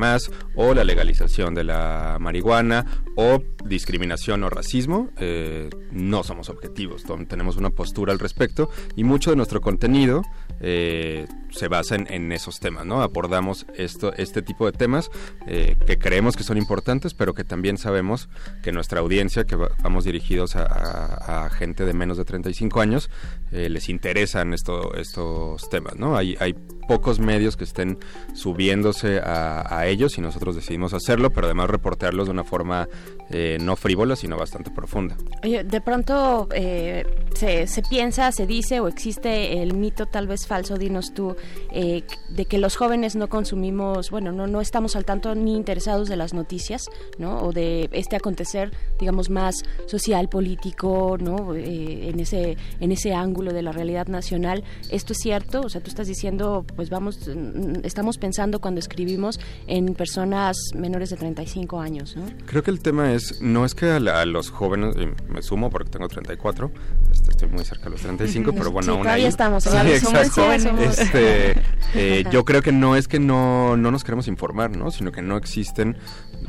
[0.56, 2.86] o la legalización de la marihuana,
[3.16, 9.30] o discriminación o racismo, eh, no somos objetivos, tenemos una postura al respecto y mucho
[9.30, 10.24] de nuestro contenido
[10.62, 13.02] eh, se basa en, esos temas, ¿no?
[13.02, 15.10] Abordamos esto, este tipo de temas
[15.48, 18.30] eh, que creemos que son importantes, pero que también sabemos
[18.64, 23.10] que nuestra audiencia, que va- vamos dirigidos a gente de menos de 35 años,
[23.52, 26.16] eh, les interesan esto, estos temas, ¿no?
[26.16, 26.54] Hay, hay
[26.88, 28.00] pocos medios que estén
[28.34, 32.88] subiéndose a, ellos y nosotros decidimos hacerlo, pero además reportearlos de una forma
[33.30, 35.16] eh, no frívola, sino bastante profunda.
[35.44, 40.78] De pronto eh, se, se piensa, se dice o existe el mito tal vez falso,
[40.78, 41.36] dinos tú,
[41.72, 46.16] de que los jóvenes no consumimos, bueno, no, no estamos al tanto ni interesados de
[46.16, 46.90] las noticias,
[47.20, 47.38] ¿no?
[47.38, 51.56] O de este acontecer, digamos, más social, político, ¿no?
[51.56, 54.64] En, ese, en ese ángulo de la realidad nacional.
[54.90, 55.62] ¿Esto es cierto?
[55.62, 61.10] O sea, tú estás diciendo, pues vamos, mm, estamos pensando cuando escribimos en personas menores
[61.10, 62.26] de 35 años, ¿no?
[62.46, 64.96] Creo que el tema es, no es que a, la- a los jóvenes,
[65.30, 66.72] me sumo porque tengo 34,
[67.12, 69.26] este, estoy muy cerca de los 35, pero bueno, Sí, aún ahí.
[69.26, 70.64] estamos, Sí, todavía somos jóvenes.
[70.64, 71.52] Somos- Este,
[71.96, 74.92] eh, yo creo que no es que no, no nos queremos informar, ¿no?
[74.92, 75.98] Sino que no existen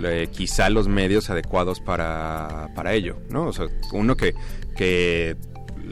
[0.02, 3.46] eh, quizá los medios adecuados para, para ello, ¿no?
[3.46, 4.34] O sea, uno que,
[4.76, 5.36] que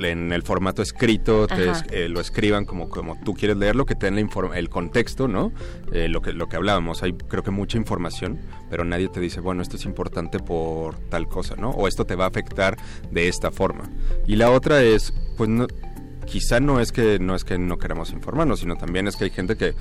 [0.04, 3.94] en el formato escrito te es- eh, lo escriban como, como tú quieres leerlo, que
[3.94, 5.52] te den la inform- el contexto, ¿no?
[5.92, 8.38] Eh, lo, que, lo que hablábamos, hay creo que mucha información,
[8.70, 11.70] pero nadie te dice, bueno, esto es importante por tal cosa, ¿no?
[11.70, 12.76] O esto te va a afectar
[13.10, 13.84] de esta forma.
[14.26, 15.66] Y la otra es, pues no,
[16.26, 19.30] quizá no es que no es que no queramos informarnos, sino también es que hay
[19.30, 19.74] gente que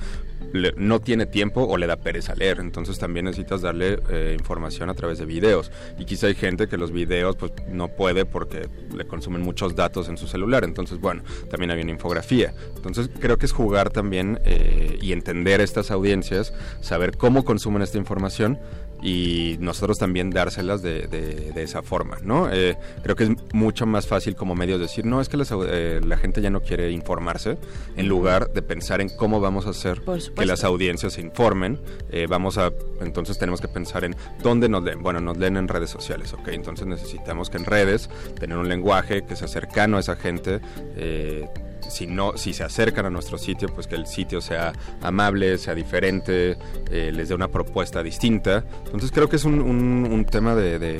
[0.52, 4.90] le- no tiene tiempo o le da pereza leer, entonces también necesitas darle eh, información
[4.90, 5.70] a través de videos.
[5.98, 10.08] Y quizá hay gente que los videos pues no puede porque le consumen muchos datos
[10.08, 12.54] en su celular, entonces bueno, también hay una infografía.
[12.76, 17.98] Entonces creo que es jugar también eh, y entender estas audiencias, saber cómo consumen esta
[17.98, 18.58] información
[19.02, 22.50] y nosotros también dárselas de, de, de esa forma, ¿no?
[22.50, 26.00] Eh, creo que es mucho más fácil como medios decir, no, es que las, eh,
[26.04, 27.58] la gente ya no quiere informarse,
[27.96, 30.02] en lugar de pensar en cómo vamos a hacer
[30.36, 31.78] que las audiencias se informen,
[32.10, 35.68] eh, vamos a, entonces tenemos que pensar en dónde nos leen, bueno, nos leen en
[35.68, 40.00] redes sociales, ok, entonces necesitamos que en redes tener un lenguaje que sea cercano a
[40.00, 40.60] esa gente,
[40.96, 41.48] eh,
[41.88, 44.72] si no si se acercan a nuestro sitio pues que el sitio sea
[45.02, 46.56] amable sea diferente
[46.90, 50.78] eh, les dé una propuesta distinta entonces creo que es un, un, un tema de,
[50.78, 50.96] de,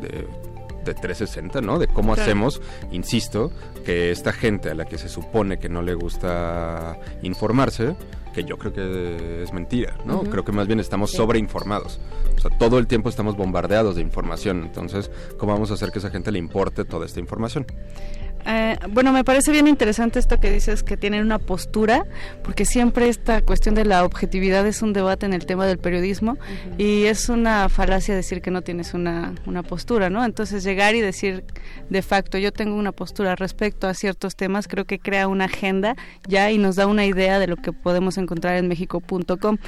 [0.00, 0.26] de,
[0.84, 2.22] de 360 no de cómo Claro.
[2.22, 2.60] hacemos
[2.90, 3.52] insisto
[3.84, 7.94] que esta gente a la que se supone que no le gusta informarse
[8.34, 10.20] que yo creo que es mentira, ¿no?
[10.20, 10.30] Ujú.
[10.30, 11.16] Creo que más bien estamos Sí.
[11.16, 11.98] sobreinformados.
[12.36, 14.62] O sea, todo el tiempo estamos bombardeados de información.
[14.62, 17.66] Entonces, ¿cómo vamos a hacer que esa gente le importe toda esta información?
[18.46, 22.06] Eh, bueno, me parece bien interesante esto que dices que tienen una postura,
[22.42, 26.38] porque siempre esta cuestión de la objetividad es un debate en el tema del periodismo
[26.78, 30.24] y es una falacia decir que no tienes una, una postura, ¿no?
[30.24, 31.44] Entonces llegar y decir
[31.88, 35.96] de facto yo tengo una postura respecto a ciertos temas creo que crea una agenda
[36.26, 39.58] ya y nos da una idea de lo que podemos encontrar en mexico.com.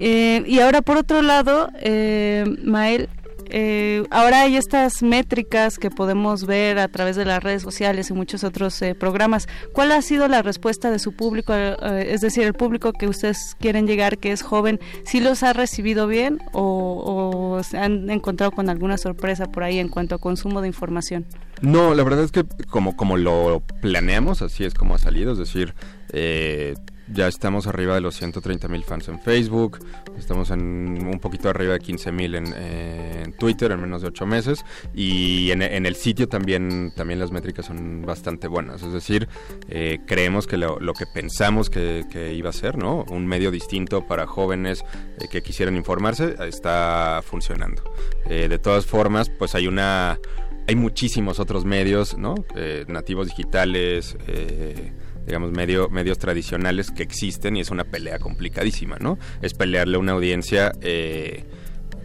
[0.00, 3.08] Eh, y ahora por otro lado, eh, Mael,
[3.56, 8.12] eh, ahora hay estas métricas que podemos ver a través de las redes sociales y
[8.12, 9.46] muchos otros eh, programas.
[9.72, 11.54] ¿Cuál ha sido la respuesta de su público?
[11.54, 15.52] Eh, es decir, el público que ustedes quieren llegar, que es joven, ¿sí los ha
[15.52, 20.18] recibido bien o, o se han encontrado con alguna sorpresa por ahí en cuanto a
[20.18, 21.24] consumo de información?
[21.60, 25.30] No, la verdad es que como, como lo planeamos, así es como ha salido.
[25.30, 25.74] Es decir,
[26.12, 26.74] eh,
[27.12, 29.78] ya estamos arriba de los 130 mil fans en Facebook,
[30.18, 34.64] estamos en un poquito arriba de 15 mil en, Twitter en menos de 8 meses
[34.94, 38.82] y en, en el sitio también, también las métricas son bastante buenas.
[38.82, 39.28] Es decir,
[39.68, 43.04] eh, creemos que lo, lo que pensamos que, que iba a ser, ¿no?
[43.10, 44.84] Un medio distinto para jóvenes
[45.18, 47.82] eh, que quisieran informarse, está funcionando.
[48.26, 50.18] Eh, de todas formas, pues hay una
[50.66, 52.34] hay muchísimos otros medios, ¿no?
[52.56, 54.92] Eh, nativos digitales, eh,
[55.26, 59.18] digamos, medio, medios tradicionales que existen y es una pelea complicadísima, ¿no?
[59.42, 61.44] Es pelearle a una audiencia eh,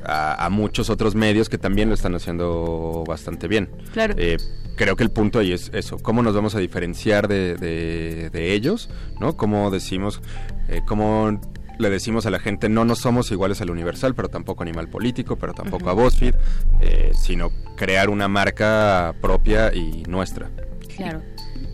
[0.03, 3.69] a, a muchos otros medios que también lo están haciendo bastante bien.
[3.93, 4.15] Claro.
[4.17, 4.37] Eh,
[4.75, 8.53] creo que el punto ahí es eso, cómo nos vamos a diferenciar de, de- de
[8.53, 8.89] ellos,
[9.19, 9.35] ¿no?
[9.35, 10.21] Cómo decimos,
[10.69, 11.39] eh, cómo
[11.77, 14.89] le decimos a la gente, no, no somos iguales al Universal, pero tampoco a Animal
[14.89, 16.35] Político, pero tampoco a BuzzFeed,
[16.81, 20.49] eh, sino crear una marca propia y nuestra.
[20.95, 21.21] Claro.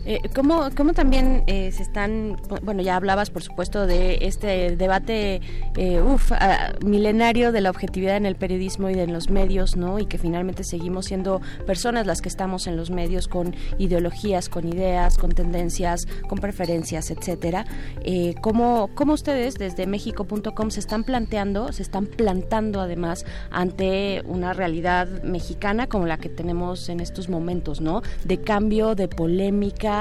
[0.08, 5.40] Eh, ¿cómo, cómo también eh, se están, bueno, ya hablabas por supuesto de este debate
[5.76, 9.98] eh, uf, ah, milenario de la objetividad en el periodismo y en los medios, ¿no?
[9.98, 14.68] Y que finalmente seguimos siendo personas las que estamos en los medios con ideologías, con
[14.68, 17.66] ideas, con tendencias, con preferencias, etcétera.
[18.04, 24.52] Eh, ¿cómo, ¿Cómo ustedes desde México.com se están planteando, se están plantando además ante una
[24.52, 28.02] realidad mexicana como la que tenemos en estos momentos, ¿no?
[28.24, 29.95] De cambio, de polémica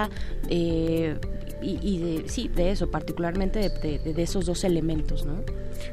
[0.50, 1.16] eh,
[1.62, 5.34] y, y de, sí, de eso, particularmente de, de- de esos dos elementos, ¿no?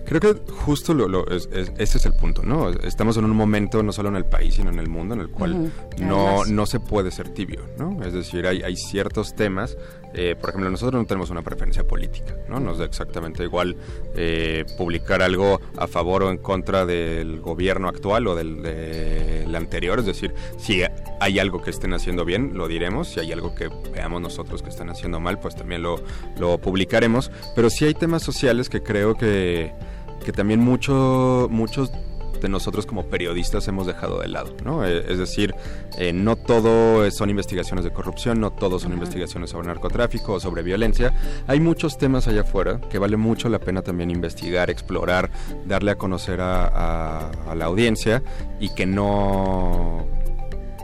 [0.05, 2.69] Creo que justo lo, lo- es- es- ese es el punto, ¿no?
[2.71, 5.29] Estamos en un momento, no solo en el país, sino en el mundo, en el
[5.29, 8.03] cual no, no se puede ser tibio, ¿no?
[8.05, 9.77] Es decir, hay, hay ciertos temas,
[10.15, 12.61] eh, por ejemplo, nosotros no tenemos una preferencia política, ¿no?
[12.61, 13.77] Nos da exactamente igual
[14.15, 20.07] eh, publicar algo a favor o en contra del gobierno actual o del, anterior, es
[20.07, 20.83] decir, si
[21.21, 24.71] hay algo que estén haciendo bien, lo diremos, si hay algo que veamos nosotros que
[24.71, 26.03] están haciendo mal, pues también lo,
[26.39, 29.73] lo publicaremos, pero sí hay temas sociales que creo que,
[30.25, 31.93] que también mucho, muchos
[32.49, 34.85] nosotros como periodistas hemos dejado de lado, ¿no?
[34.87, 35.55] Eh, es decir,
[35.99, 40.63] eh, no todo son investigaciones de corrupción, no todo son investigaciones sobre narcotráfico o sobre
[40.63, 41.15] violencia.
[41.47, 45.31] Hay muchos temas allá afuera que vale mucho la pena también investigar, explorar,
[45.67, 48.23] darle a conocer a, a- a la audiencia
[48.61, 50.07] y que no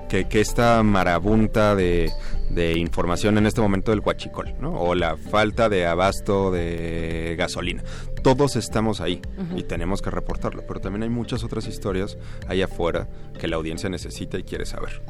[0.08, 2.10] que, que esta marabunta de,
[2.50, 4.72] de información en este momento del huachicol, ¿no?
[4.80, 7.82] O la falta de abasto de gasolina.
[8.22, 9.20] Todos estamos ahí
[9.56, 12.16] y tenemos que reportarlo, pero también hay muchas otras historias
[12.48, 15.02] allá afuera que la audiencia necesita y quiere saber.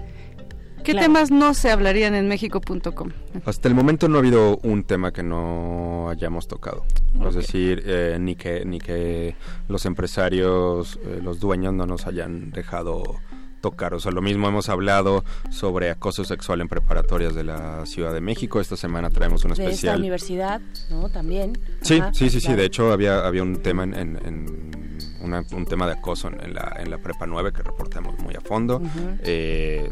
[0.89, 3.11] ¿Qué temas no se hablarían en México.com?
[3.45, 6.87] Hasta el momento no ha habido un tema que no hayamos tocado.
[7.27, 9.37] Es decir, eh, ni, que, ni que
[9.69, 13.17] los empresarios, eh, los dueños no nos hayan dejado
[13.61, 13.95] tocar.
[13.95, 18.21] O sea, lo mismo hemos hablado sobre acoso sexual en preparatorias de la Ciudad de
[18.21, 18.61] México.
[18.61, 19.99] Esta semana traemos un De esta especial.
[19.99, 21.09] universidad, ¿no?
[21.09, 21.59] También.
[21.83, 22.53] Sí, Ajá, sí, sí, sí.
[22.55, 24.69] De hecho, había, había un tema en, en- en
[25.21, 28.35] una- un tema de acoso en, en la, en la prepa 9 que reportamos muy
[28.35, 28.77] a fondo.
[28.77, 29.19] Ujú.
[29.23, 29.91] Eh,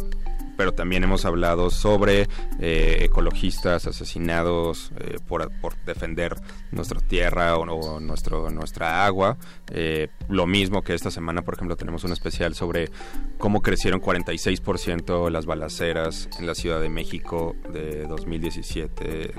[0.57, 2.29] pero también hemos hablado sobre
[2.59, 6.37] eh, ecologistas asesinados eh, por, por, defender
[6.73, 9.37] nuestra tierra o, nuestro, nuestra agua.
[9.71, 12.91] Eh, lo mismo que esta semana, por ejemplo, tenemos un especial sobre
[13.39, 19.35] cómo crecieron 46% las balaceras en la Ciudad de México de 2017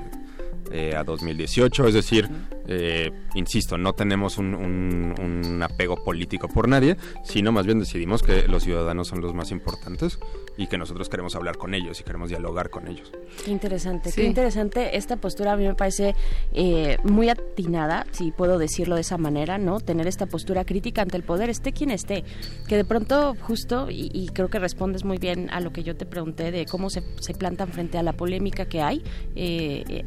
[0.70, 1.88] eh, a 2018.
[1.88, 2.28] Es decir,
[2.66, 8.46] eh, insisto, no tenemos un, un, apego político por nadie, sino más bien decidimos que
[8.46, 10.18] los ciudadanos son los más importantes
[10.56, 13.10] y que nosotros queremos hablar con ellos y queremos dialogar con ellos.
[13.44, 14.96] Qué interesante, qué interesante.
[14.96, 16.14] Esta postura a mí me parece
[16.52, 19.80] eh, muy atinada, si puedo decirlo de esa manera, ¿no?
[19.80, 22.24] Tener esta postura crítica ante el poder, esté quien esté.
[22.68, 26.04] Que de pronto, justo, y, creo que respondes muy bien a lo que yo te
[26.04, 29.02] pregunté de cómo se, se plantan frente a la polémica que hay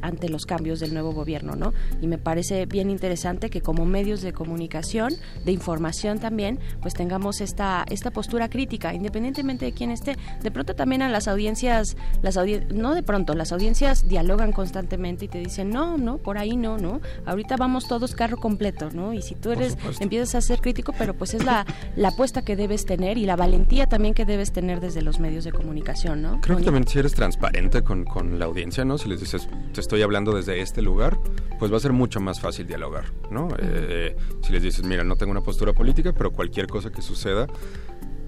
[0.01, 1.73] ante los cambios del nuevo gobierno, ¿no?
[2.01, 5.13] Y me parece bien interesante que como medios de comunicación,
[5.45, 10.17] de información también, pues tengamos esta esta postura crítica, independientemente de quién esté.
[10.43, 12.35] De pronto también a las audiencias, las
[12.73, 16.77] no de pronto, las audiencias dialogan constantemente y te dicen, "No, no, por ahí no,
[16.77, 16.99] no.
[17.25, 21.13] Ahorita vamos todos carro completo, ¿no?" Y si tú eres empiezas a ser crítico, pero
[21.13, 24.81] pues es la la apuesta que debes tener y la valentía también que debes tener
[24.81, 26.41] desde los medios de comunicación, ¿no?
[26.41, 28.97] Creo que también si eres transparente con, con la audiencia, ¿no?
[28.97, 31.19] Si les dices, "Te estoy hablando de desde este lugar,
[31.59, 33.49] pues va a ser mucho más fácil dialogar, ¿no?
[33.59, 37.47] Eh, si les dices, mira, no tengo una postura política, pero cualquier cosa que suceda,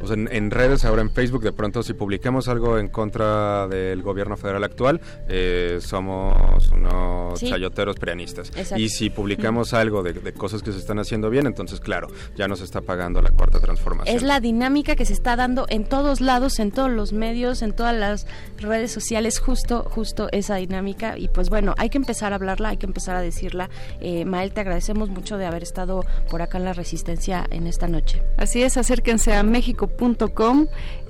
[0.04, 4.36] pues en, redes, ahora en Facebook, de pronto si publicamos algo en contra del gobierno
[4.36, 5.00] federal actual,
[5.30, 8.52] eh, somos unos chayoteros prianistas.
[8.76, 12.60] Y si publicamos algo de, cosas que se están haciendo bien, entonces claro, ya nos
[12.60, 14.14] está pagando la cuarta transformación.
[14.14, 17.72] Es la dinámica que se está dando en todos lados, en todos los medios, en
[17.72, 18.28] todas las
[18.58, 21.18] redes sociales, justo, justo esa dinámica.
[21.18, 23.70] Y pues bueno, hay que empezar a hablarla, hay que empezar a decirla.
[24.02, 27.88] Eh, Mael, te agradecemos mucho de haber estado por acá en la Resistencia en esta
[27.88, 28.22] noche.
[28.36, 29.93] Así es, acérquense a México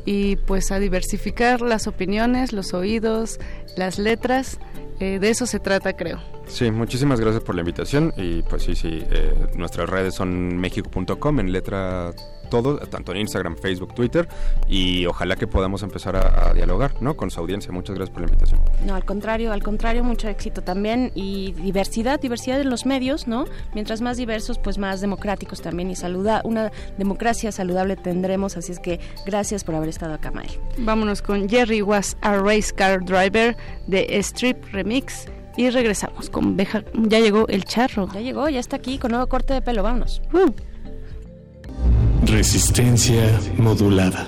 [0.06, 3.40] y pues a diversificar las opiniones, los oídos,
[3.78, 4.60] las letras.
[5.04, 6.22] Eh, de eso se trata, creo.
[6.48, 11.40] Sí, muchísimas gracias por la invitación y pues sí, sí, eh, nuestras redes son mexico.com
[11.42, 12.14] en letra
[12.50, 14.28] todo, tanto en Instagram, Facebook, Twitter,
[14.68, 17.18] y ojalá que podamos empezar a, dialogar, ¿no?
[17.18, 17.72] Con su audiencia.
[17.72, 18.62] Muchas gracias por la invitación.
[18.86, 23.46] No, al contrario, al contrario, mucho éxito también y diversidad, diversidad en los medios, ¿no?
[23.74, 28.80] Mientras más diversos, pues más democráticos también y saluda, una democracia saludable tendremos, así es
[28.80, 30.48] que gracias por haber estado acá, May.
[30.78, 34.93] Vámonos con Jerry Was a Race Car Driver de Strip Remix
[35.58, 36.84] y regresamos con Beja.
[36.94, 38.10] Ya llegó el charro.
[38.14, 40.22] Ya llegó, ya está aquí con nuevo corte de pelo, vámonos.
[40.34, 40.52] Uh.
[42.26, 44.28] Resistencia modulada.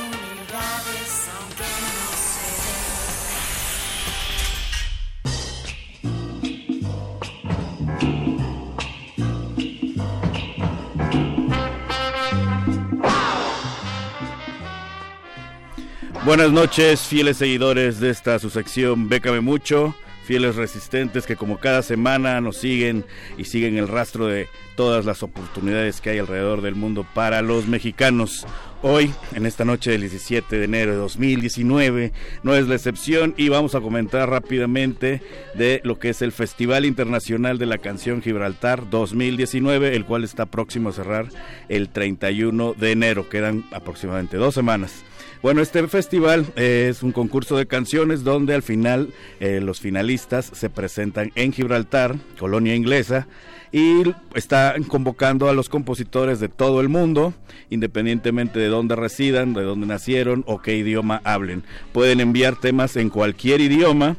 [16.23, 21.81] Buenas noches, fieles seguidores de esta su sección Bécame Mucho, fieles resistentes que como cada
[21.81, 23.05] semana nos siguen
[23.39, 27.65] y siguen el rastro de todas las oportunidades que hay alrededor del mundo para los
[27.65, 28.45] mexicanos.
[28.83, 32.13] Hoy, en esta noche del 17 de enero de 2019,
[32.43, 35.23] no es la excepción y vamos a comentar rápidamente
[35.55, 40.45] de lo que es el Festival Internacional de la Canción Gibraltar 2019, el cual está
[40.45, 41.29] próximo a cerrar
[41.67, 43.27] el 31 de enero.
[43.27, 45.03] Quedan aproximadamente dos semanas.
[45.41, 50.69] Bueno, este festival es un concurso de canciones donde al final eh, los finalistas se
[50.69, 53.27] presentan en Gibraltar, colonia inglesa,
[53.71, 54.03] y
[54.35, 57.33] están convocando a los compositores de todo el mundo,
[57.71, 61.63] independientemente de dónde residan, de dónde nacieron o qué idioma hablen.
[61.91, 64.17] Pueden enviar temas en cualquier idioma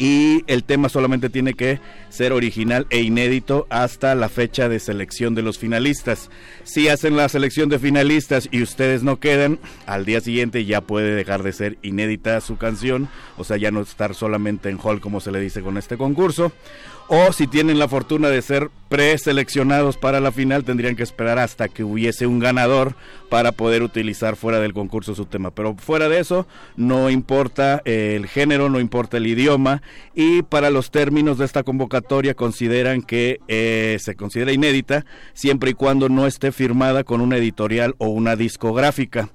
[0.00, 1.78] y el tema solamente tiene que
[2.08, 6.30] ser original e inédito hasta la fecha de selección de los finalistas.
[6.64, 11.14] Si hacen la selección de finalistas y ustedes no quedan, al día siguiente ya puede
[11.14, 15.20] dejar de ser inédita su canción, o sea, ya no estar solamente en hall como
[15.20, 16.50] se le dice con este concurso
[17.12, 21.66] o si tienen la fortuna de ser preseleccionados para la final tendrían que esperar hasta
[21.66, 22.94] que hubiese un ganador
[23.28, 25.50] para poder utilizar fuera del concurso su tema.
[25.50, 26.46] Pero fuera de eso
[26.76, 29.82] no importa el género, no importa el idioma
[30.14, 35.04] y para los términos de esta convocatoria consideran que eh, se considera inédita
[35.34, 39.30] siempre y cuando no esté firmada con una editorial o una discográfica.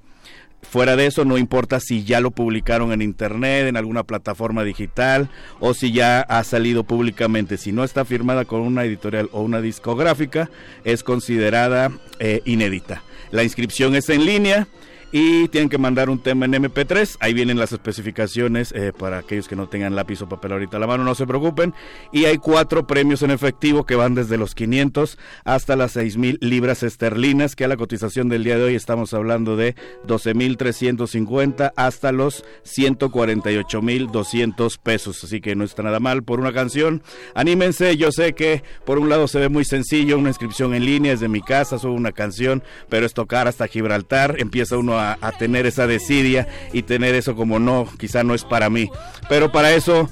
[0.62, 5.30] Fuera de eso, no importa si ya lo publicaron en internet, en alguna plataforma digital
[5.60, 7.56] o si ya ha salido públicamente.
[7.56, 10.50] Si no está firmada con una editorial o una discográfica,
[10.84, 13.02] es considerada eh, inédita.
[13.30, 14.66] La inscripción es en línea
[15.12, 17.16] y tienen que mandar un tema en MP3.
[17.20, 20.80] Ahí vienen las especificaciones eh, para aquellos que no tengan lápiz o papel ahorita a
[20.80, 21.74] la mano, no se preocupen.
[22.12, 26.38] Y hay cuatro premios en efectivo que van desde los 500 hasta las 6 mil
[26.40, 30.56] libras esterlinas, que a la cotización del día de hoy estamos hablando de 12 mil
[30.56, 35.22] 350 hasta los 148 mil 200 pesos.
[35.24, 37.02] Así que no está nada mal por una canción.
[37.34, 41.12] Anímense, yo sé que por un lado se ve muy sencillo, una inscripción en línea
[41.12, 45.66] desde mi casa, subo una canción, pero es tocar hasta Gibraltar, empieza uno a, tener
[45.66, 48.90] esa desidia y tener eso como no, quizá no es para mí.
[49.28, 50.08] Pero para eso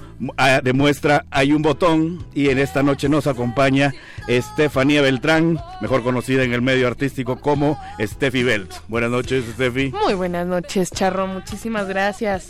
[0.62, 3.92] demuestra, hay un botón y en esta noche nos acompaña
[4.28, 8.72] Estefanía Beltrán, mejor conocida en el medio artístico como Steffi Belt.
[8.88, 9.92] Buenas noches, Steffi.
[9.92, 12.48] Muy buenas noches, Charro, muchísimas gracias.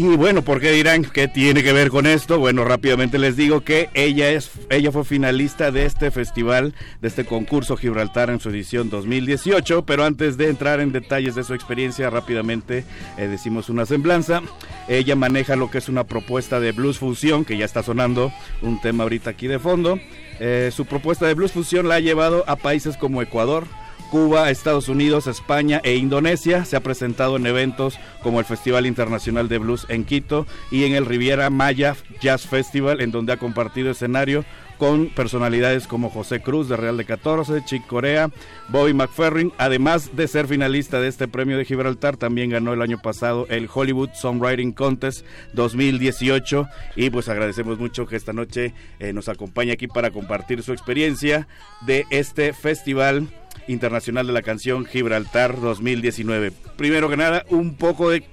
[0.00, 2.38] Y bueno, ¿por qué dirán qué tiene que ver con esto?
[2.38, 7.26] Bueno, rápidamente les digo que ella es ella fue finalista de este festival, de este
[7.26, 12.08] concurso Gibraltar en su edición 2018, pero antes de entrar en detalles de su experiencia,
[12.08, 12.86] rápidamente
[13.18, 14.40] eh, decimos una semblanza.
[14.88, 18.32] Ella maneja lo que es una propuesta de blues fusión, que ya está sonando
[18.62, 20.00] un tema ahorita aquí de fondo.
[20.38, 23.66] Eh, su propuesta de blues fusión la ha llevado a países como Ecuador,
[24.10, 26.64] Cuba, Estados Unidos, España e Indonesia.
[26.64, 30.94] Se ha presentado en eventos como el Festival Internacional de Blues en Quito y en
[30.94, 34.44] el Riviera Maya Jazz Festival, en donde ha compartido escenario
[34.80, 38.30] con personalidades como José Cruz de Real de 14, Chick Corea,
[38.68, 42.98] Bobby McFerrin, además de ser finalista de este premio de Gibraltar, también ganó el año
[43.02, 49.28] pasado el Hollywood Songwriting Contest 2018 y pues agradecemos mucho que esta noche eh, nos
[49.28, 51.46] acompañe aquí para compartir su experiencia
[51.82, 53.28] de este festival
[53.70, 56.52] Internacional de la Canción Gibraltar 2019.
[56.76, 58.24] Primero que nada, un poco de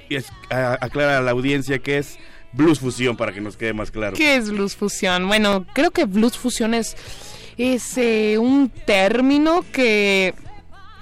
[0.49, 2.17] aclara a la audiencia que es
[2.53, 4.15] blues fusión para que nos quede más claro.
[4.15, 5.27] ¿Qué es blues fusión?
[5.27, 6.95] Bueno, creo que blues fusión es,
[7.57, 10.33] es eh, un término que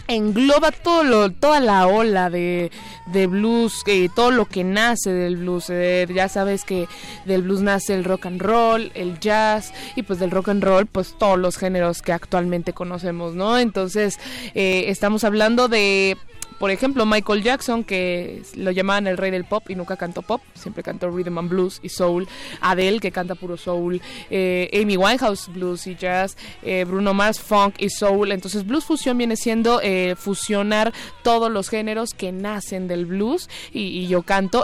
[0.07, 2.71] engloba todo lo, toda la ola de,
[3.07, 5.69] de blues, eh, todo lo que nace del blues.
[5.69, 6.87] Eh, ya sabes que
[7.25, 10.85] del blues nace el rock and roll, el jazz y pues del rock and roll
[10.85, 13.57] pues todos los géneros que actualmente conocemos, ¿no?
[13.57, 14.19] Entonces
[14.53, 16.17] eh, estamos hablando de
[16.59, 20.41] por ejemplo, Michael Jackson, que lo llamaban el rey del pop y nunca cantó pop,
[20.53, 22.27] siempre cantó rhythm and blues y soul.
[22.61, 24.01] Adele, que canta puro soul.
[24.29, 26.37] Eh, Amy Winehouse, blues y jazz.
[26.63, 28.31] Eh, Bruno Mars, funk y soul.
[28.31, 30.93] Entonces, blues fusión viene siendo eh, fusionar
[31.23, 33.49] todos los géneros que nacen del blues.
[33.71, 34.63] Y, yo canto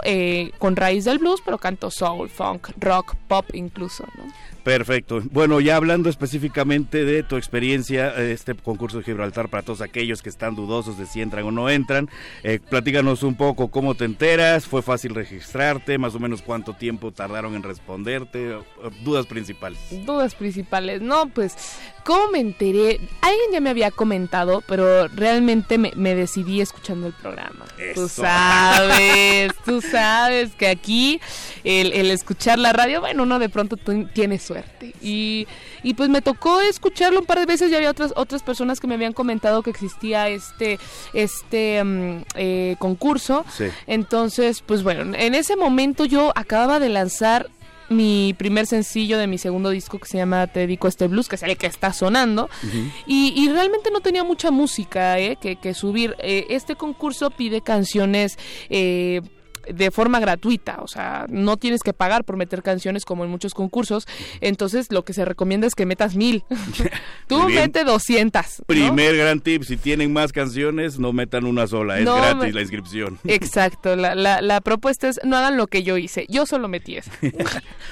[0.58, 4.24] con raíz del blues, pero canto soul, funk, rock, pop incluso, ¿no?
[4.64, 5.22] Perfecto.
[5.30, 10.28] Bueno, ya hablando específicamente de tu experiencia, este concurso de Gibraltar para todos aquellos que
[10.28, 12.08] están dudosos de si entran o no entran,
[12.42, 17.10] eh, platícanos un poco cómo te enteras, fue fácil registrarte, más o menos cuánto tiempo
[17.10, 18.56] tardaron en responderte,
[19.02, 19.78] dudas principales.
[20.04, 21.56] Dudas principales, no, pues
[22.04, 23.00] ¿Cómo me enteré?
[23.20, 27.64] Alguien ya me había comentado, pero realmente me, decidí escuchando el programa.
[27.94, 31.20] Tú sabes, tú sabes que aquí
[31.62, 33.76] el, escuchar la radio, bueno, uno de pronto
[34.12, 34.94] tiene suerte.
[35.00, 35.46] Y,
[35.82, 38.86] y, pues me tocó escucharlo un par de veces y había otras, otras personas que
[38.88, 40.80] me habían comentado que existía este,
[41.14, 43.44] este mm, eh, concurso.
[43.56, 43.66] Sí.
[43.86, 47.48] Entonces, pues bueno, en ese momento yo acababa de lanzar
[47.92, 51.28] mi primer sencillo de mi segundo disco que se llama Te dedico a este blues,
[51.28, 52.48] que es el que está sonando.
[53.06, 56.16] Y, y realmente no tenía mucha música eh, que, que subir.
[56.18, 58.38] Eh, este concurso pide canciones...
[58.70, 59.22] Eh,
[59.68, 63.54] de forma gratuita, o sea, no tienes que pagar por meter canciones como en muchos
[63.54, 64.06] concursos,
[64.40, 66.44] entonces lo que se recomienda es que metas mil.
[67.26, 67.62] Tú bien.
[67.62, 68.42] mete 200.
[68.60, 68.64] ¿no?
[68.66, 72.52] Primer gran tip, si tienen más canciones, no metan una sola, es No gratis me-
[72.52, 73.18] la inscripción.
[73.24, 76.96] Exacto, la, la, la propuesta es no hagan lo que yo hice, yo solo metí
[76.96, 77.10] esa.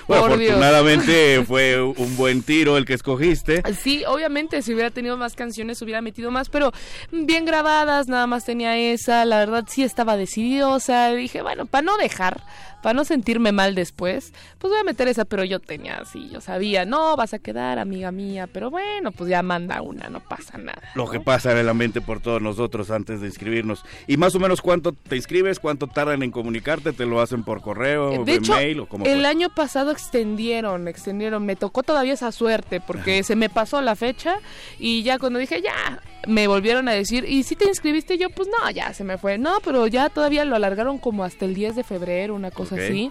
[0.08, 0.50] Bueno, Por Dios.
[0.52, 3.62] afortunadamente fue un buen tiro el que escogiste.
[3.80, 6.72] Sí, obviamente, si hubiera tenido más canciones hubiera metido más, pero
[7.12, 11.96] bien grabadas, nada más tenía esa, la verdad sí estaba decidiosa, dije, bueno, para no
[11.96, 12.42] dejar,
[12.82, 16.40] para no sentirme mal después, pues voy a meter esa, pero yo tenía así, yo
[16.40, 20.58] sabía, no, vas a quedar amiga mía, pero bueno, pues ya manda una, no pasa
[20.58, 20.82] nada.
[20.94, 23.84] Lo que pasa en la mente por todos nosotros antes de inscribirnos.
[24.06, 27.60] Y más o menos cuánto te inscribes, cuánto tardan en comunicarte, te lo hacen por
[27.60, 31.44] correo, De hecho, mail o como el año pasado extendieron, extendieron.
[31.44, 34.36] Me tocó todavía esa suerte porque se me pasó la fecha
[34.78, 38.18] y ya cuando dije ya, me volvieron a decir, ¿y si te inscribiste?
[38.18, 39.38] Yo, pues no, ya se me fue.
[39.38, 43.10] No, pero ya todavía lo alargaron como hasta el 10 de febrero, una cosa así.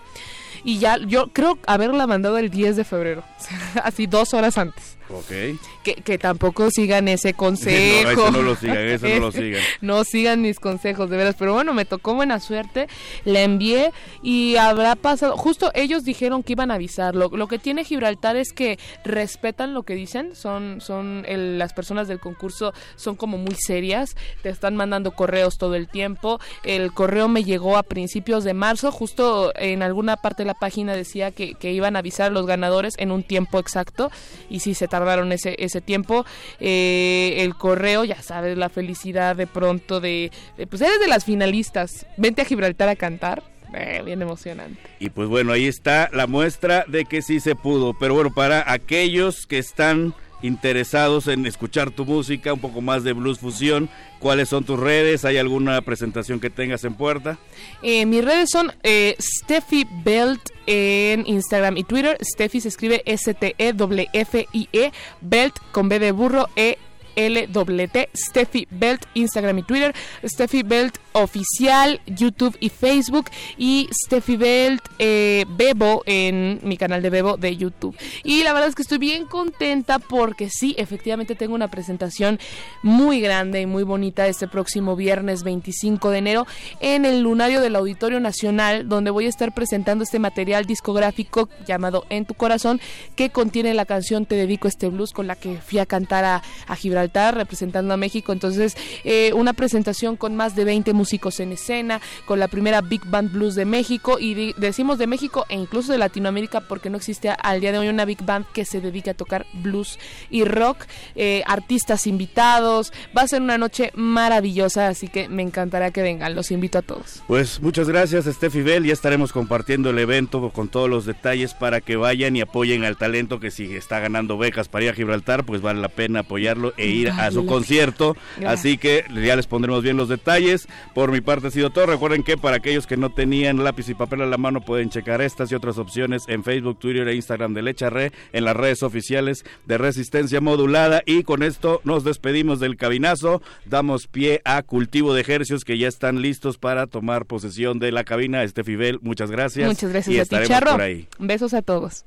[0.63, 3.23] Y ya, yo creo haberla mandado el 10 de febrero,
[3.83, 4.98] así dos horas antes.
[5.11, 5.57] Ok.
[5.83, 7.79] Que, que tampoco sigan ese consejo.
[8.09, 9.61] No, eso no lo sigan, eso no lo sigan.
[9.81, 11.35] No sigan mis consejos, de veras.
[11.37, 12.87] Pero bueno, me tocó buena suerte.
[13.25, 13.91] La envié
[14.21, 15.35] y habrá pasado.
[15.37, 17.29] Justo ellos dijeron que iban a avisarlo.
[17.33, 20.35] Lo que tiene Gibraltar es que respetan lo que dicen.
[20.35, 24.15] Son, son el- las personas del concurso son como muy serias.
[24.43, 26.39] Te están mandando correos todo el tiempo.
[26.63, 28.91] El correo me llegó a principios de marzo.
[28.91, 32.45] Justo en alguna parte de la página decía que, que iban a avisar a los
[32.45, 34.11] ganadores en un tiempo exacto.
[34.49, 36.25] Y sí se tardaron ese, ese tiempo.
[36.59, 40.31] Eh, el correo, ya sabes, la felicidad de pronto de,
[40.69, 42.05] Pues eres de las finalistas.
[42.17, 43.43] Vente a Gibraltar a cantar.
[43.73, 44.79] Eh, bien emocionante.
[44.99, 47.93] Y pues bueno, ahí está la muestra de que sí se pudo.
[47.99, 53.13] Pero bueno, para aquellos que están interesados en escuchar tu música, un poco más de
[53.13, 55.25] blues fusión, ¿cuáles son tus redes?
[55.25, 57.37] ¿Hay alguna presentación que tengas en puerta?
[57.81, 62.17] Eh, mis redes son eh, Steffi Belt en Instagram y Twitter.
[62.21, 64.91] Steffi se escribe S-T-E-F-F-I-E.
[65.21, 66.77] Belt con B de burro E.
[67.19, 69.93] L-T, Steffi Belt, Instagram y Twitter,
[70.23, 73.25] Steffi Belt oficial, YouTube y Facebook,
[73.57, 77.95] y Steffi Belt eh, Bebo en mi canal de Bebo de YouTube.
[78.23, 82.39] Y la verdad es que estoy bien contenta porque sí, efectivamente tengo una presentación
[82.83, 86.47] muy grande y muy bonita este próximo viernes 25 de enero
[86.79, 92.05] en el lunario del Auditorio Nacional, donde voy a estar presentando este material discográfico llamado
[92.09, 92.79] En tu corazón,
[93.15, 96.41] que contiene la canción Te dedico este blues con la que fui a cantar a,
[96.67, 98.31] a Gibraltar representando a México.
[98.31, 103.05] Entonces, eh, una presentación con más de 20 músicos en escena, con la primera Big
[103.05, 107.29] Band Blues de México y decimos de México e incluso de Latinoamérica porque no existe
[107.29, 109.99] al día de hoy una Big Band que se dedique a tocar blues
[110.29, 110.85] y rock,
[111.15, 112.93] eh, artistas invitados.
[113.17, 116.35] Va a ser una noche maravillosa, así que me encantará que vengan.
[116.35, 117.23] Los invito a todos.
[117.27, 118.85] Pues muchas gracias, Steffi Bell.
[118.85, 122.97] Ya estaremos compartiendo el evento con todos los detalles para que vayan y apoyen al
[122.97, 126.73] talento que si está ganando becas para ir a Gibraltar, pues vale la pena apoyarlo
[126.77, 128.15] e ir a su concierto.
[128.45, 130.67] Así que ya les pondremos bien los detalles.
[130.93, 131.85] Por mi parte ha sido todo.
[131.85, 135.21] Recuerden que para aquellos que no tenían lápiz y papel a la mano pueden checar
[135.21, 138.83] estas y otras opciones en Facebook, Twitter e Instagram de Lecha Re, en las redes
[138.83, 141.01] oficiales de Resistencia Modulada.
[141.05, 143.41] Y con esto nos despedimos del cabinazo.
[143.65, 148.03] Damos pie a cultivo de ejercicios que ya están listos para tomar posesión de la
[148.03, 148.47] cabina.
[148.47, 149.67] Steffi Bell, muchas gracias.
[149.67, 150.71] Muchas gracias y a ti, Charro.
[150.71, 151.07] por ahí.
[151.19, 152.05] Besos a todos.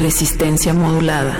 [0.00, 1.38] Resistencia modulada.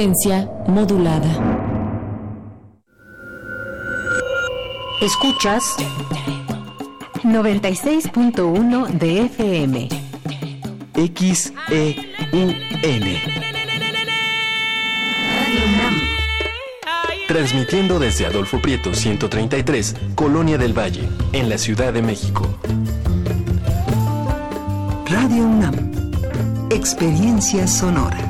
[0.00, 1.28] Resistencia modulada.
[5.02, 5.76] Escuchas
[7.22, 9.88] 96.1 de FM.
[10.94, 12.54] XEUN.
[17.28, 22.48] Transmitiendo desde Adolfo Prieto 133, Colonia del Valle, en la Ciudad de México.
[25.04, 25.90] Radio UNAM.
[26.70, 28.29] Experiencia sonora.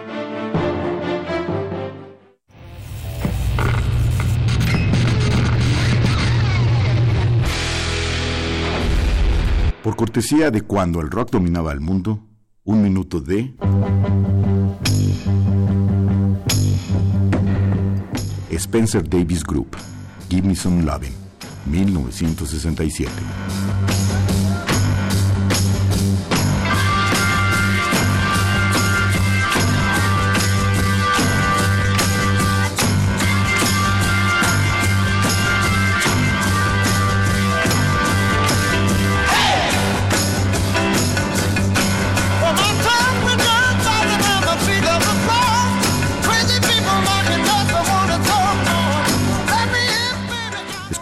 [9.83, 12.19] Por cortesía de cuando el rock dominaba el mundo,
[12.63, 13.55] un minuto de...
[18.51, 19.75] Spencer Davis Group,
[20.29, 21.15] Give Me Some Lovin',
[21.65, 23.11] 1967.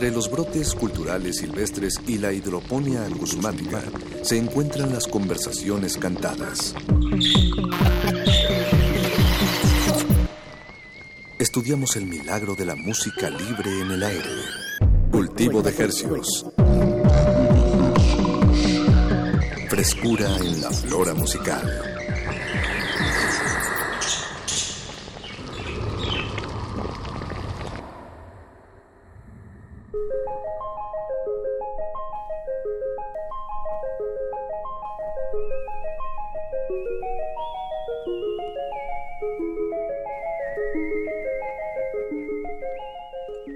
[0.00, 3.82] Entre los brotes culturales silvestres y la hidroponía acusmática
[4.22, 6.74] se encuentran las conversaciones cantadas.
[11.38, 14.30] Estudiamos el milagro de la música libre en el aire.
[15.10, 16.46] Cultivo de hercios.
[19.68, 21.89] Frescura en la flora musical.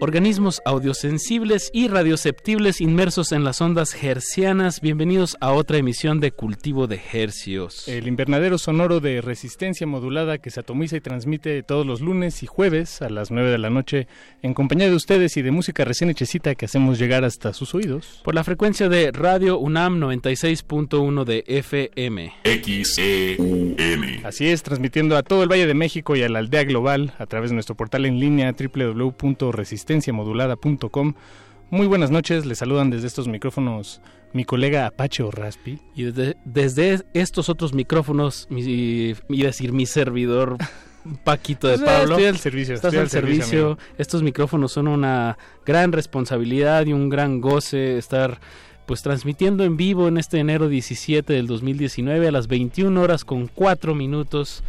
[0.05, 6.86] Organismos audiosensibles y radioceptibles inmersos en las ondas hercianas, bienvenidos a otra emisión de Cultivo
[6.86, 7.88] de Hercios.
[7.88, 12.46] El invernadero sonoro de resistencia modulada que se atomiza y transmite todos los lunes y
[12.46, 14.07] jueves a las 9 de la noche
[14.42, 18.20] en compañía de ustedes y de música recién hechecita que hacemos llegar hasta sus oídos.
[18.24, 22.30] Por la frecuencia de Radio UNAM 96.1 de FM.
[22.44, 23.76] XEUN.
[24.22, 27.24] Así es, transmitiendo a todo el Valle de México y a la aldea global a
[27.24, 28.52] través de nuestro portal en línea
[29.95, 31.14] www.resistenciamodulada.com.
[31.70, 34.01] Muy buenas noches, les saludan desde estos micrófonos
[34.32, 35.78] mi colega Apache o Raspi.
[35.95, 40.59] Y desde, desde estos otros micrófonos, mi, iba a decir mi servidor
[41.24, 42.14] Paquito de Pablo.
[42.14, 43.78] estoy al servicio, Estás estoy al servicio.
[43.99, 48.40] Estos micrófonos son una gran responsabilidad y un gran goce estar
[48.86, 53.49] pues transmitiendo en vivo en este enero 17 del 2019 a las 21 horas con
[53.49, 54.62] 4 minutos.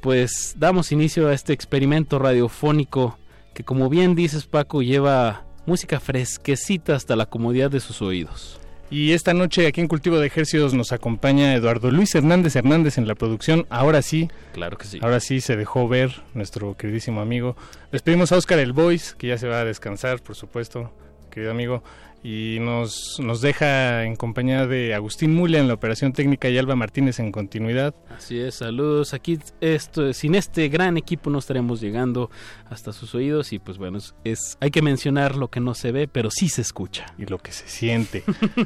[0.00, 3.18] Pues damos inicio a este experimento radiofónico
[3.56, 8.60] que como bien dices Paco lleva música fresquecita hasta la comodidad de sus oídos.
[8.90, 13.08] Y esta noche aquí en Cultivo de Ejercicios nos acompaña Eduardo Luis Hernández Hernández en
[13.08, 13.66] la producción.
[13.70, 14.28] Ahora sí.
[14.52, 14.98] Claro que sí.
[15.00, 17.56] Ahora sí se dejó ver nuestro queridísimo amigo.
[17.92, 20.92] Les pedimos a Oscar el Voice, que ya se va a descansar, por supuesto,
[21.30, 21.82] querido amigo.
[22.26, 26.74] Y nos, nos deja en compañía de Agustín Mulia en la operación técnica y Alba
[26.74, 27.94] Martínez en continuidad.
[28.10, 29.14] Así es, saludos.
[29.14, 32.28] Aquí esto, sin este gran equipo no estaremos llegando
[32.68, 36.08] hasta sus oídos y pues bueno, es, hay que mencionar lo que no se ve,
[36.08, 37.06] pero sí se escucha.
[37.16, 38.24] Y lo que se siente.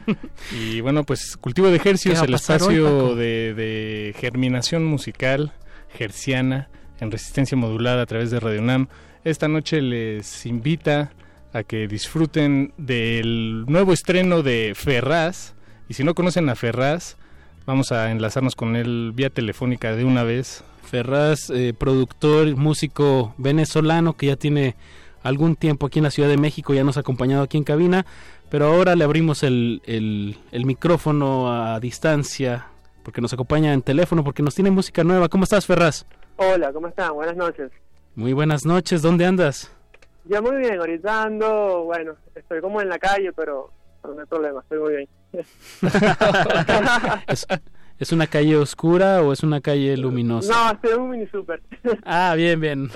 [0.58, 5.52] y bueno, pues Cultivo de ¿Qué Ejercicios, el hoy, espacio de, de germinación musical
[5.90, 8.88] gerciana en resistencia modulada a través de Radio UNAM.
[9.22, 11.12] Esta noche les invita
[11.52, 15.54] a que disfruten del nuevo estreno de Ferraz.
[15.88, 17.16] Y si no conocen a Ferraz,
[17.66, 20.64] vamos a enlazarnos con él vía telefónica de una vez.
[20.82, 24.76] Ferraz, eh, productor, músico venezolano que ya tiene
[25.22, 28.06] algún tiempo aquí en la Ciudad de México, ya nos ha acompañado aquí en cabina,
[28.48, 32.66] pero ahora le abrimos el, el, el micrófono a distancia,
[33.02, 35.28] porque nos acompaña en teléfono, porque nos tiene música nueva.
[35.28, 36.06] ¿Cómo estás, Ferraz?
[36.36, 37.14] Hola, ¿cómo están?
[37.14, 37.70] Buenas noches.
[38.16, 39.70] Muy buenas noches, ¿dónde andas?
[40.30, 43.72] Ya muy bien, ahorita ando, bueno, estoy como en la calle, pero,
[44.04, 45.08] no hay problema, estoy muy bien.
[47.26, 47.44] ¿Es,
[47.98, 50.52] es una calle oscura o es una calle luminosa?
[50.54, 51.60] No, estoy en un mini super.
[52.04, 52.90] Ah, bien, bien.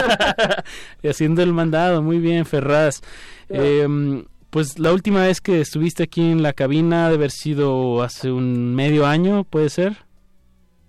[1.02, 3.02] y haciendo el mandado, muy bien, Ferraz.
[3.50, 8.32] Eh, pues la última vez que estuviste aquí en la cabina debe haber sido hace
[8.32, 9.92] un medio año, ¿puede ser?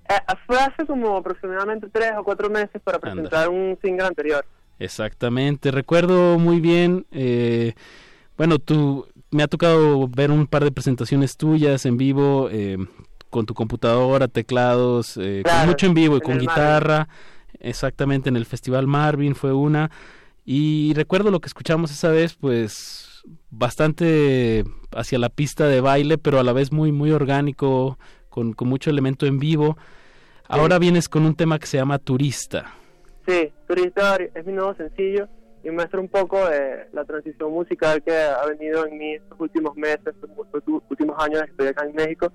[0.07, 0.13] Eh,
[0.47, 4.45] fue hace como aproximadamente tres o cuatro meses para presentar un single anterior.
[4.81, 7.75] Exactamente, recuerdo muy bien, eh,
[8.35, 12.79] bueno, tú, me ha tocado ver un par de presentaciones tuyas en vivo, eh,
[13.29, 17.07] con tu computadora, teclados, eh, con mucho en vivo y en con guitarra,
[17.59, 19.91] exactamente en el Festival Marvin fue una,
[20.45, 23.21] y recuerdo lo que escuchamos esa vez, pues
[23.51, 24.63] bastante
[24.95, 28.89] hacia la pista de baile, pero a la vez muy, muy orgánico, con, con mucho
[28.89, 29.77] elemento en vivo.
[30.47, 32.80] Ahora vienes con un tema que se llama Turista.
[33.31, 35.29] Sí, Turista es mi nuevo sencillo
[35.63, 39.73] y muestra un poco de la transición musical que ha venido en mí estos últimos
[39.77, 42.27] meses, estos últimos años que estoy acá en México,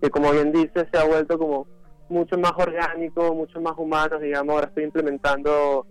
[0.00, 1.68] que como bien dice se ha vuelto como
[2.08, 5.86] mucho más orgánico, mucho más humano, digamos, ahora estoy implementando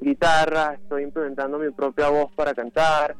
[0.00, 3.14] guitarra, estoy implementando mi propia voz para cantar.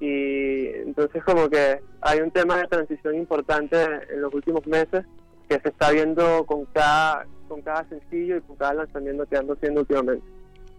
[0.00, 3.76] Y entonces como que hay un tema de transición importante
[4.08, 5.04] en los últimos meses
[5.50, 9.54] que se está viendo con cada con cada sencillo y con cada lanzamiento que ando
[9.54, 10.24] haciendo últimamente.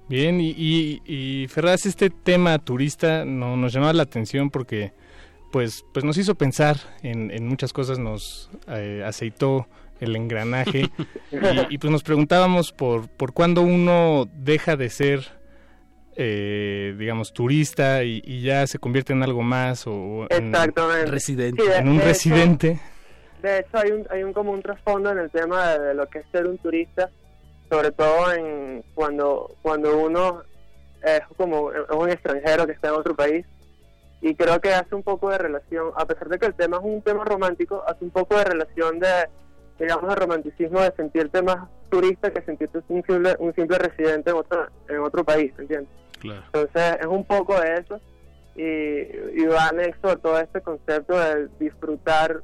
[0.07, 4.93] Bien, y, y, y Ferraz, este tema turista no, nos llamaba la atención porque
[5.51, 9.67] pues, pues nos hizo pensar en, en muchas cosas, nos eh, aceitó
[9.99, 10.91] el engranaje
[11.31, 15.25] y, y, pues nos preguntábamos por, por cuándo uno deja de ser,
[16.15, 21.05] eh, digamos, turista y, y ya se convierte en algo más o en, Exactamente.
[21.09, 21.63] Residente.
[21.63, 22.79] Sí, en un residente.
[23.45, 26.07] De hecho, hay un, hay un como un trasfondo en el tema de, de lo
[26.07, 27.11] que es ser un turista,
[27.69, 30.41] sobre todo en cuando cuando uno
[31.03, 33.45] es como es un extranjero que está en otro país
[34.19, 36.83] y creo que hace un poco de relación, a pesar de que el tema es
[36.83, 39.29] un tema romántico, hace un poco de relación de
[39.77, 44.37] digamos de romanticismo de sentirte más turista que sentirte un simple un simple residente en
[44.37, 45.91] otro en otro país, ¿entiendes?
[46.19, 46.41] Claro.
[46.47, 48.01] Entonces es un poco de eso
[48.55, 52.41] y, y va anexo a todo este concepto de disfrutar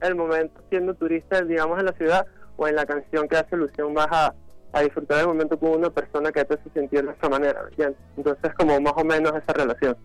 [0.00, 2.26] el momento siendo turista, digamos, en la ciudad
[2.56, 4.34] o en la canción que hace alusión más a,
[4.72, 7.68] a disfrutar el momento con una persona que te hace sentir de esa manera, ¿me
[7.70, 7.98] entiendes?
[8.16, 9.96] Entonces como más o menos esa relación.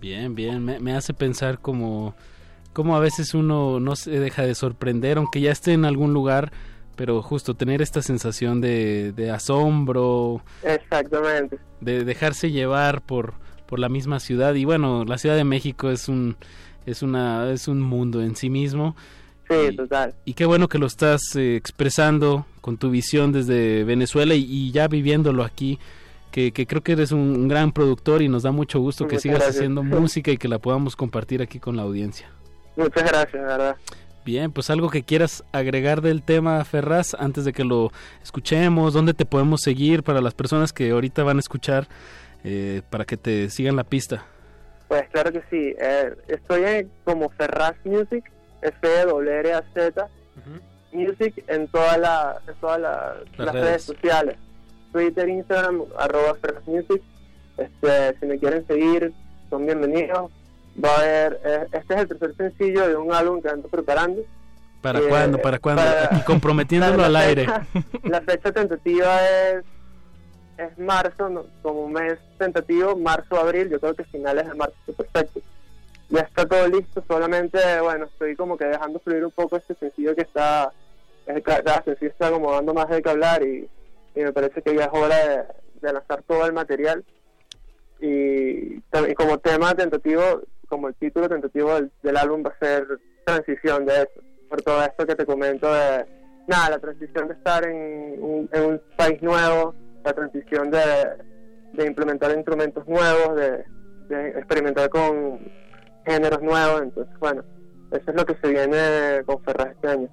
[0.00, 2.14] Bien, bien, me, me hace pensar como,
[2.72, 6.50] como a veces uno no se deja de sorprender, aunque ya esté en algún lugar,
[6.96, 11.58] pero justo tener esta sensación de, de asombro, Exactamente.
[11.80, 13.34] de dejarse llevar por,
[13.66, 14.54] por la misma ciudad.
[14.54, 16.36] Y bueno, la Ciudad de México es un,
[16.86, 18.96] es una, es un mundo en sí mismo.
[19.48, 20.14] Sí, total.
[20.24, 24.72] Y qué bueno que lo estás eh, expresando con tu visión desde Venezuela y, y
[24.72, 25.78] ya viviéndolo aquí.
[26.30, 29.18] Que, que creo que eres un, un gran productor y nos da mucho gusto que
[29.18, 29.56] sigas gracias.
[29.56, 32.30] haciendo música y que la podamos compartir aquí con la audiencia.
[32.74, 33.76] Muchas gracias, verdad.
[34.24, 37.90] Bien, pues algo que quieras agregar del tema, Ferraz, antes de que lo
[38.22, 41.88] escuchemos, dónde te podemos seguir para las personas que ahorita van a escuchar,
[42.44, 44.24] eh, para que te sigan la pista.
[44.92, 45.74] Pues claro que sí.
[45.80, 48.30] Eh, estoy en, como Ferraz Music,
[48.60, 50.06] F-W-R-A-Z,
[50.92, 53.66] Music en, toda la, en todas la- Las las, redes.
[53.68, 53.82] redes.
[53.84, 54.36] sociales.
[54.92, 57.02] Twitter, Instagram, arroba Ferraz Music.
[57.56, 59.14] Este, si me quieren seguir,
[59.48, 60.30] son bienvenidos.
[60.84, 64.20] Va a haber, eh, este es el tercer sencillo de un álbum que ando preparando.
[64.82, 65.38] ¿Para Eh, cuándo?
[65.38, 65.80] ¿Para cuándo?
[66.10, 67.46] para- y comprometiéndolo al aire.
[68.04, 69.64] La fecha tentativa es
[70.58, 71.44] es marzo, ¿no?
[71.62, 75.40] como mes tentativo, marzo-abril, yo creo que finales de marzo está perfecto.
[76.10, 80.14] Ya está todo listo, solamente, bueno, estoy como que dejando fluir un poco este sencillo
[80.14, 80.70] que está,
[81.26, 83.66] es, ca- cada sencillo está como dando más de que hablar y,
[84.14, 85.44] y me parece que ya es hora de,
[85.80, 87.02] de lanzar todo el material.
[88.00, 92.86] Y, y como tema tentativo, como el título tentativo del, del álbum va a ser
[93.24, 96.04] transición de eso, por todo esto que te comento de,
[96.48, 99.74] nada, la transición de estar en un, en un país nuevo,
[100.04, 100.78] la transición de,
[101.72, 103.64] de implementar instrumentos nuevos, de,
[104.08, 105.40] de experimentar con
[106.06, 107.42] géneros nuevos, entonces bueno,
[107.92, 110.08] eso es lo que se viene con Ferraz este año.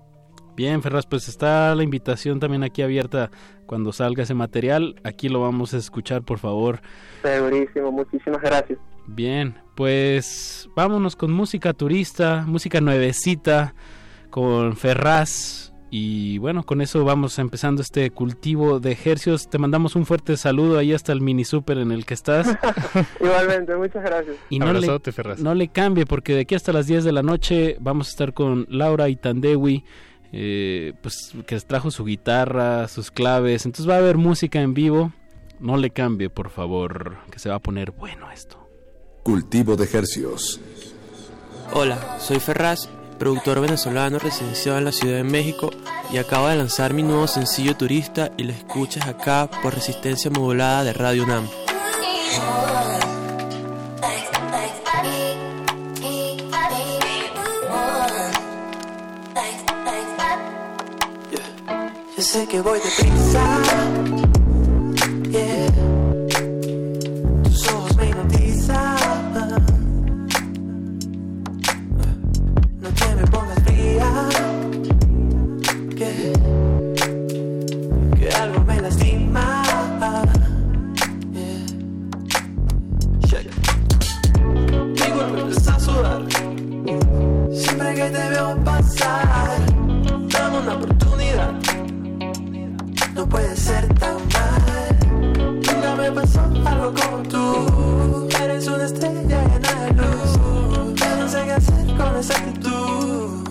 [0.55, 3.31] Bien, Ferraz, pues está la invitación también aquí abierta
[3.65, 4.95] cuando salga ese material.
[5.05, 6.81] Aquí lo vamos a escuchar, por favor.
[7.21, 8.77] Segurísimo, muchísimas gracias.
[9.07, 13.73] Bien, pues vámonos con música turista, música nuevecita,
[14.29, 15.68] con Ferraz.
[15.91, 19.49] Y bueno, con eso vamos empezando este cultivo de ejercios.
[19.49, 22.47] Te mandamos un fuerte saludo ahí hasta el mini super en el que estás.
[23.19, 24.35] Igualmente, muchas gracias.
[24.49, 24.87] Y no le,
[25.39, 28.33] no le cambie porque de aquí hasta las 10 de la noche vamos a estar
[28.33, 29.83] con Laura Itandewi,
[30.31, 33.65] eh, pues que trajo su guitarra, sus claves.
[33.65, 35.11] Entonces va a haber música en vivo.
[35.59, 38.57] No le cambie, por favor, que se va a poner bueno esto.
[39.23, 40.61] Cultivo de ejercios.
[41.73, 42.87] Hola, soy Ferraz
[43.19, 45.69] productor venezolano residenciado en la Ciudad de México
[46.11, 50.83] y acabo de lanzar mi nuevo sencillo Turista y lo escuchas acá por resistencia modulada
[50.85, 51.47] de Radio UNAM.
[62.17, 64.18] Yo sé que voy deprisa.
[87.51, 89.59] Siempre que te veo pasar,
[90.29, 91.53] dame una oportunidad.
[93.15, 94.97] No puede ser tan mal.
[95.67, 98.29] Nunca me pasó algo como tú.
[98.41, 100.95] Eres una estrella llena de luz.
[100.95, 103.47] Ya no sé qué hacer con esa actitud.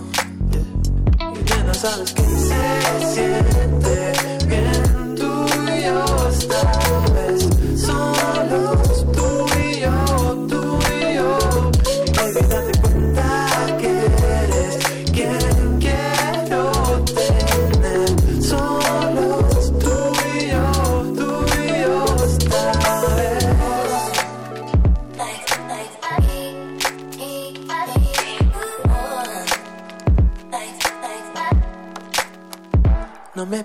[1.35, 4.13] Y ya no sabes qué se siente.
[4.47, 6.61] Bien tú y yo esta
[7.13, 7.47] vez.
[7.79, 8.88] Solos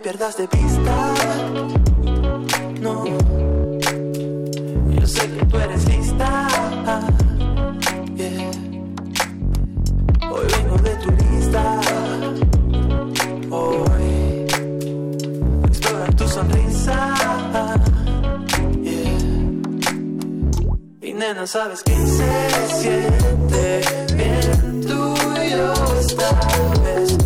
[0.05, 1.15] pierdas de vista.
[2.83, 3.05] No.
[4.91, 6.47] Yo sé que tú eres lista.
[8.15, 8.51] Yeah.
[10.31, 11.81] Hoy vengo de turista.
[13.51, 14.47] Hoy
[15.71, 17.15] explorar tu sonrisa.
[18.83, 19.19] Yeah.
[21.01, 23.81] Y nena, sabes que se siente
[24.15, 26.31] bien tú y yo esta
[26.83, 27.24] vez.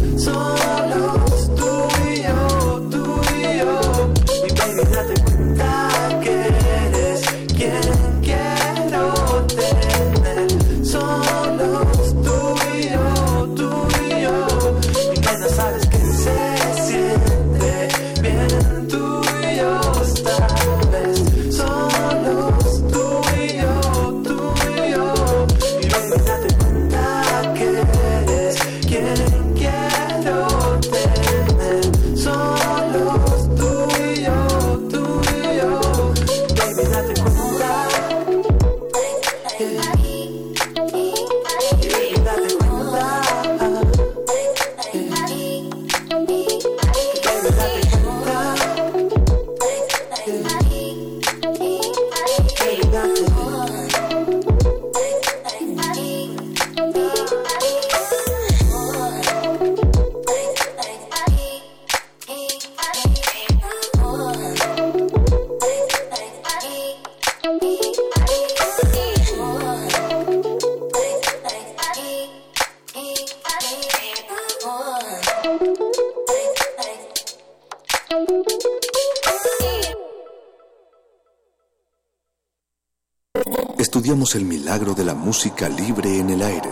[84.35, 86.71] El milagro de la música libre en el aire.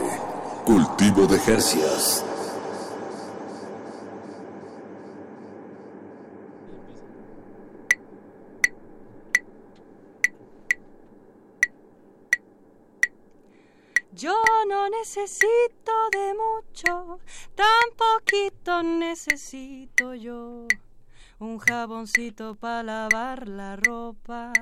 [0.67, 2.23] Cultivo de Jercias.
[14.13, 14.35] Yo
[14.69, 17.21] no necesito de mucho,
[17.55, 17.65] tan
[17.97, 20.67] poquito necesito yo.
[21.39, 24.53] Un jaboncito para lavar la ropa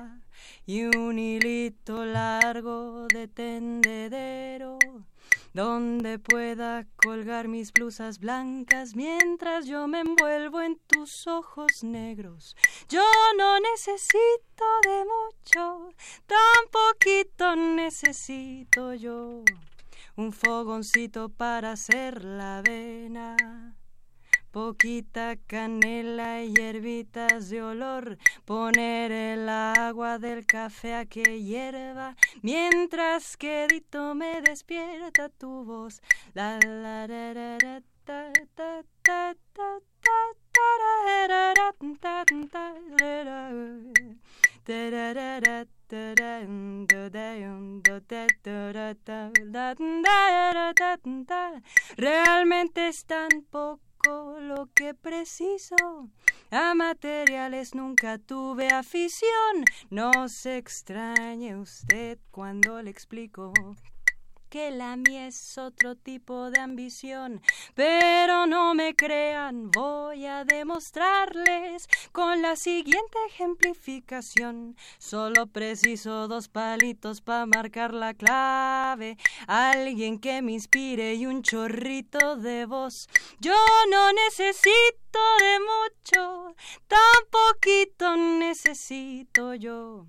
[0.65, 4.77] y un hilito largo de tendedero
[5.53, 12.57] donde pueda colgar mis blusas blancas mientras yo me envuelvo en tus ojos negros.
[12.89, 13.03] Yo
[13.37, 15.89] no necesito de mucho,
[16.25, 19.43] tan poquito necesito yo.
[20.17, 23.37] Un fogoncito para hacer la avena,
[24.55, 33.35] poquita canela y hierbitas de olor, poner el agua del café a que hierva, mientras
[33.35, 36.01] que Dito me despierta tu voz.
[36.33, 37.05] La la.
[51.97, 56.09] Realmente es tan poco lo que preciso.
[56.51, 59.65] A materiales nunca tuve afición.
[59.89, 63.51] No se extrañe usted cuando le explico
[64.55, 67.41] que la mía es otro tipo de ambición.
[67.73, 74.77] Pero no me crean, voy a demostrarles con la siguiente ejemplificación.
[74.97, 82.37] Solo preciso dos palitos para marcar la clave, alguien que me inspire y un chorrito
[82.37, 83.09] de voz.
[83.41, 83.57] Yo
[83.91, 86.55] no necesito de mucho,
[86.87, 90.05] tan poquito necesito yo.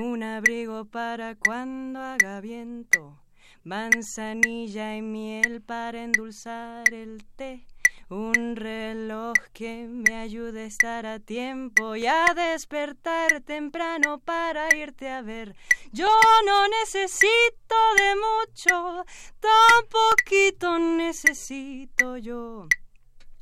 [0.00, 3.20] Un abrigo para cuando haga viento
[3.66, 7.66] manzanilla y miel para endulzar el té,
[8.08, 15.08] un reloj que me ayude a estar a tiempo y a despertar temprano para irte
[15.08, 15.56] a ver.
[15.90, 16.06] Yo
[16.44, 19.04] no necesito de mucho,
[19.40, 22.68] tan poquito necesito yo.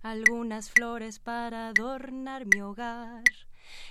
[0.00, 3.24] Algunas flores para adornar mi hogar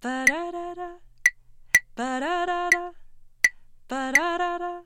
[0.00, 0.90] pararara,
[1.94, 2.92] pararara,
[3.88, 4.84] pararara,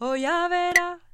[0.00, 1.11] oh ya verá.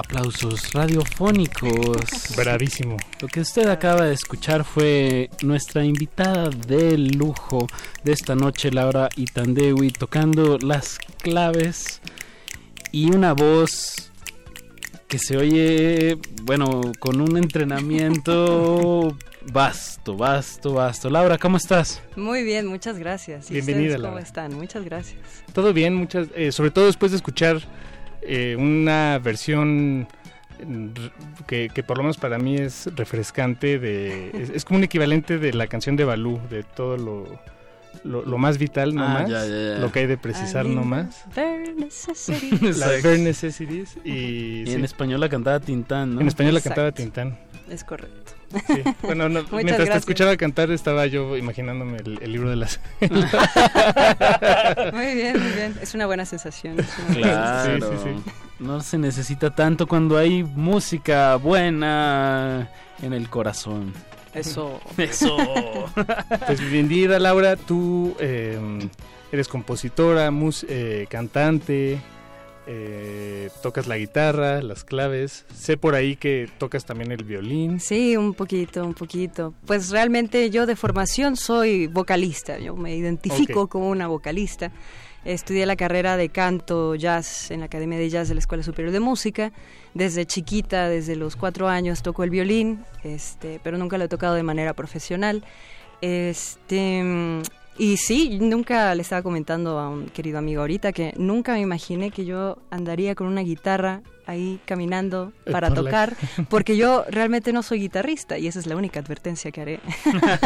[0.00, 2.34] Aplausos radiofónicos.
[2.34, 2.96] Bravísimo.
[3.20, 7.66] Lo que usted acaba de escuchar fue nuestra invitada de lujo
[8.02, 12.00] de esta noche, Laura Itandewi, tocando las claves
[12.90, 14.10] y una voz
[15.06, 19.14] que se oye, bueno, con un entrenamiento
[19.52, 21.10] vasto, vasto, vasto.
[21.10, 22.00] Laura, ¿cómo estás?
[22.16, 23.50] Muy bien, muchas gracias.
[23.50, 24.22] ¿Y Bienvenida, ustedes ¿Cómo Laura.
[24.22, 24.54] están?
[24.54, 25.20] Muchas gracias.
[25.52, 27.60] Todo bien, muchas, eh, sobre todo después de escuchar
[28.22, 30.08] eh, una versión
[30.64, 30.86] mm,
[31.46, 35.38] que, que por lo menos para mí es refrescante, de, es, es como un equivalente
[35.38, 37.40] de la canción de Balú, de todo lo,
[38.04, 39.78] lo, lo más vital no Ah, más, ya, ya, ya.
[39.78, 41.24] lo que hay de precisar no más.
[41.36, 42.78] Bare necessities.
[42.78, 46.20] Las bare necessities y, Y sí, en español la cantaba Tintán, ¿no?
[46.20, 47.38] en español la cantaba Tintán.
[47.68, 48.32] Es correcto.
[48.66, 48.82] Sí.
[49.02, 52.80] Bueno, no, mientras te escuchaba cantar estaba yo imaginándome el, el libro de las...
[54.92, 55.74] Muy bien, muy bien.
[55.80, 56.80] Es una buena sensación.
[56.80, 57.90] es una buena Claro.
[57.92, 58.30] Sí, sí, sí.
[58.58, 62.68] No se necesita tanto cuando hay música buena
[63.02, 63.92] en el corazón.
[64.34, 64.80] Eso.
[64.98, 65.36] Eso.
[66.46, 68.58] Pues bienvenida Laura, tú eh,
[69.32, 72.00] eres compositora, mus- eh, cantante,
[72.66, 77.80] eh, tocas la guitarra, las claves, sé por ahí que tocas también el violín.
[77.80, 79.54] Sí, un poquito, un poquito.
[79.66, 84.70] Pues realmente yo de formación soy vocalista, yo me identifico como una vocalista.
[85.24, 88.90] Estudié la carrera de canto jazz en la Academia de Jazz de la Escuela Superior
[88.90, 89.52] de Música.
[89.92, 94.34] Desde chiquita, desde los cuatro años, toco el violín, este, pero nunca lo he tocado
[94.34, 95.44] de manera profesional.
[96.00, 97.42] Este,
[97.78, 102.10] Y sí, nunca le estaba comentando a un querido amigo ahorita que nunca me imaginé
[102.10, 106.16] que yo andaría con una guitarra ahí caminando para por la- tocar,
[106.50, 109.80] porque yo realmente no soy guitarrista y esa es la única advertencia que haré.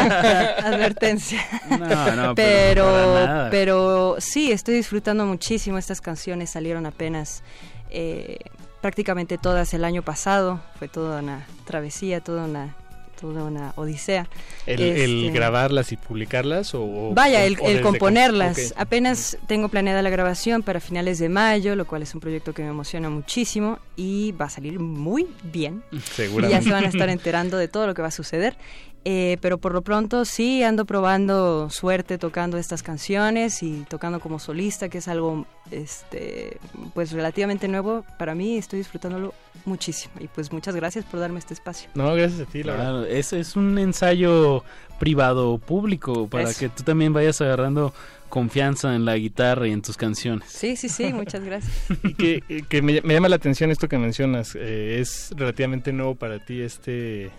[0.63, 1.41] advertencia.
[1.69, 5.77] No, no, pero pero sí, estoy disfrutando muchísimo.
[5.77, 7.43] Estas canciones salieron apenas
[7.89, 8.37] eh,
[8.81, 10.61] prácticamente todas el año pasado.
[10.79, 12.75] Fue toda una travesía, toda una,
[13.19, 14.27] toda una odisea.
[14.65, 18.73] El, el Este, grabarlas y publicarlas o, Vaya, el, o el desde componerlas.
[18.77, 22.63] Apenas tengo planeada la grabación para finales de mayo, lo cual es un proyecto que
[22.63, 25.83] me emociona muchísimo y va a salir muy bien.
[26.13, 26.55] Seguramente.
[26.55, 28.57] Y ya se van a estar enterando de todo lo que va a suceder.
[29.07, 34.39] Eh, pero por lo pronto sí ando probando suerte tocando estas canciones y tocando como
[34.39, 36.57] solista, que es algo este
[36.95, 40.15] pues relativamente nuevo para mí, estoy disfrutándolo muchísimo.
[40.19, 41.87] Y pues muchas gracias por darme este espacio.
[41.93, 42.85] No, gracias a ti, la verdad.
[42.91, 44.63] Claro, ese es un ensayo
[44.99, 46.59] privado o público para Eso.
[46.61, 47.93] que tú también vayas agarrando
[48.29, 50.49] confianza en la guitarra y en tus canciones.
[50.49, 51.73] Sí, sí, sí, muchas gracias.
[52.03, 54.55] Y que, que me, me llama la atención esto que mencionas.
[54.55, 57.29] eh, es relativamente nuevo para ti este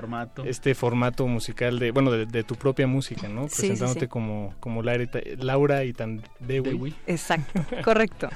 [0.00, 0.44] formato.
[0.44, 3.48] Este formato musical de, bueno, de, de tu propia música, ¿no?
[3.48, 4.06] Sí, Presentándote sí.
[4.08, 5.08] como, como Laura,
[5.38, 6.94] Laura y Tandewi.
[7.06, 8.28] Exacto, correcto.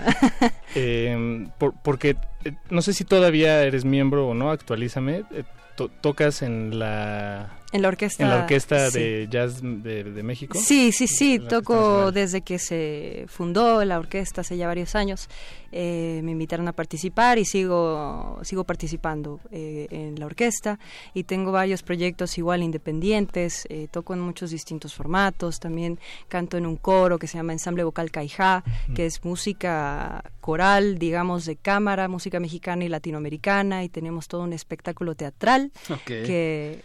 [0.75, 5.25] Eh, por- porque eh, no sé si todavía eres miembro o no, actualízame.
[5.33, 5.45] eh,
[5.77, 8.99] to- tocas en la En la orquesta, en la orquesta sí.
[8.99, 10.59] de jazz de, de México.
[10.59, 15.29] Sí, sí, sí, toco desde que se fundó la orquesta hace ya varios años.
[15.73, 20.79] Eh, me invitaron a participar y sigo, sigo participando eh, en la orquesta.
[21.15, 25.99] Y tengo varios proyectos igual independientes, eh, toco en muchos distintos formatos, también
[26.29, 28.65] canto en un coro que se llama Ensamble Vocal Caijá,
[28.95, 33.85] que es música coral, digamos, de cámara, música mexicana y latinoamericana.
[33.85, 36.01] Y tenemos todo un espectáculo teatral Ok.
[36.07, 36.83] que,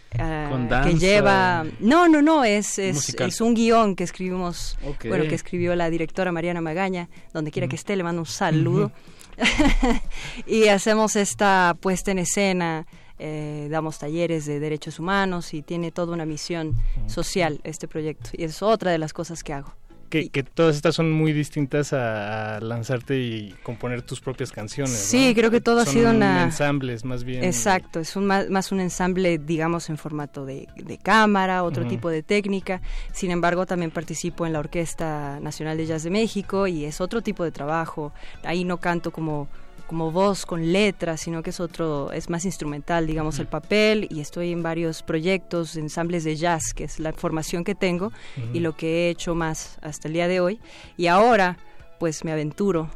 [0.50, 0.90] Con que danza.
[0.98, 1.64] lleva...
[1.80, 6.32] No, no, no, es, es, es un guion que escribimos, bueno, que escribió la directora
[6.32, 8.75] Mariana Magaña, donde quiera que esté, le mando un saludo.
[10.46, 12.86] y hacemos esta puesta en escena,
[13.18, 16.74] eh, damos talleres de derechos humanos y tiene toda una misión
[17.06, 18.30] social este proyecto.
[18.32, 19.72] Y es otra de las cosas que hago.
[20.08, 24.92] Que, que todas estas son muy distintas a, lanzarte y componer tus propias canciones.
[24.92, 24.98] ¿no?
[24.98, 26.44] Sí, creo que todo ha sido una...
[26.44, 27.44] ensambles, más bien.
[27.44, 32.08] Exacto, es un, más, más un ensamble, digamos, en formato de, de cámara, otro tipo
[32.08, 32.80] de técnica.
[33.12, 37.22] Sin embargo, también participo en la Orquesta Nacional de Jazz de México y es otro
[37.22, 38.12] tipo de trabajo.
[38.44, 39.48] Ahí no canto como
[39.86, 44.20] como voz con letras, sino que es otro, es más instrumental, digamos, el papel, y
[44.20, 48.12] estoy en varios proyectos, ensambles de jazz, que es la formación que tengo
[48.52, 50.60] y lo que he hecho más hasta el día de hoy.
[50.96, 51.56] Y ahora,
[51.98, 52.90] pues me aventuro,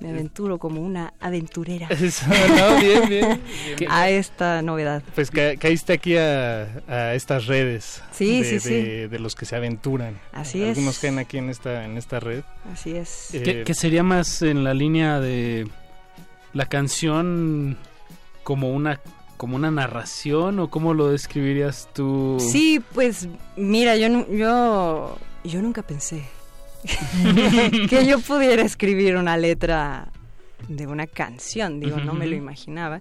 [0.00, 3.40] me aventuro como una aventurera Eso, no, bien, bien,
[3.78, 3.90] bien.
[3.92, 5.02] a esta novedad.
[5.14, 8.02] Pues ca- caíste aquí a, a estas redes.
[8.12, 8.70] Sí, de, sí, sí.
[8.74, 10.18] de- de los que se aventuran.
[10.32, 10.70] Así es.
[10.70, 12.44] Algunos caen aquí en esta, en esta red.
[12.72, 13.28] Así es.
[13.30, 15.68] ¿Qué, Eh, qué sería más en la línea de
[16.52, 17.76] la canción
[18.42, 19.00] como una
[19.36, 22.36] como una narración o cómo lo describirías tú?
[22.40, 26.24] Sí, pues mira, yo, yo, yo nunca pensé
[27.88, 30.08] que yo pudiera escribir una letra
[30.68, 33.00] de una canción, digo, no me lo imaginaba.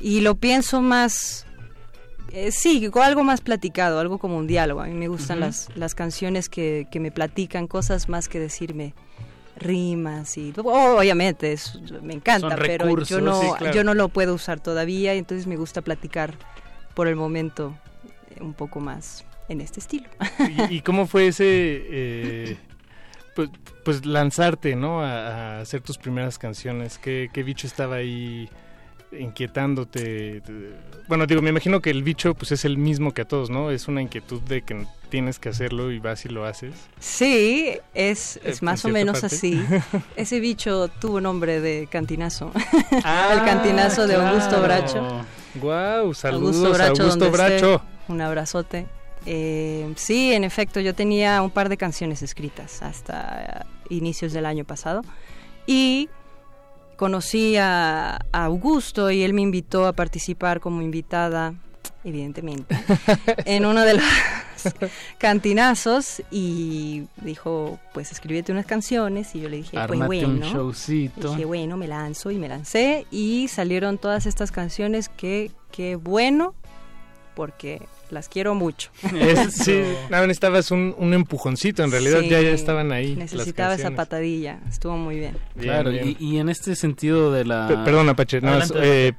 [0.00, 1.44] Y lo pienso más,
[2.32, 4.80] eh, sí, algo más platicado, algo como un diálogo.
[4.80, 8.94] A mí me gustan las, las canciones que, que me platican cosas más que decirme
[9.56, 13.74] rimas y oh, obviamente es- me encanta Son pero recursos, yo no sí, claro.
[13.74, 16.34] yo no lo puedo usar todavía y entonces me gusta platicar
[16.94, 17.74] por el momento
[18.30, 20.08] eh, un poco más en este estilo
[20.70, 22.56] ¿Y, y cómo fue ese, eh,
[23.36, 23.50] pues,
[23.84, 25.02] pues lanzarte, ¿no?
[25.02, 26.98] A, a hacer tus primeras canciones.
[26.98, 28.48] ¿Qué, qué bicho estaba ahí
[29.18, 30.42] inquietándote?
[31.08, 33.70] Bueno, digo, me imagino que el bicho pues es el mismo que a todos, ¿no?
[33.70, 36.74] Es una inquietud de que tienes que hacerlo y vas y lo haces.
[36.98, 39.36] Sí, es, es más o menos parte.
[39.36, 39.64] así.
[40.16, 42.50] Ese bicho tuvo nombre de cantinazo.
[43.04, 44.62] Ah, el cantinazo de Augusto claro.
[44.62, 45.26] Bracho.
[45.56, 47.02] Guau, saludos Augusto Bracho.
[47.02, 47.36] Augusto esté.
[47.36, 47.82] Bracho.
[48.08, 48.86] Un abrazote.
[49.26, 54.46] Eh, sí, en efecto, yo tenía un par de canciones escritas hasta eh, inicios del
[54.46, 55.02] año pasado.
[55.66, 56.08] Y
[56.96, 61.54] conocí a, a Augusto y él me invitó a participar como invitada,
[62.04, 62.76] evidentemente,
[63.44, 64.04] en uno de los
[65.18, 70.28] cantinazos y dijo, pues escríbete unas canciones y yo le dije, pues bueno.
[70.28, 71.30] un showcito.
[71.30, 76.54] Dije, bueno, me lanzo y me lancé y salieron todas estas canciones que qué bueno
[77.34, 78.90] porque Las quiero mucho.
[79.18, 83.16] Es- sí, no, necesitabas un, un empujoncito, en realidad Sí, ya, ya estaban ahí.
[83.16, 85.36] las Necesitaba esa patadilla, estuvo muy bien.
[85.58, 86.16] Claro, bien.
[86.20, 87.66] Y, y en este sentido de la...
[87.66, 89.12] Pe- Perdón, Apache, no, eh,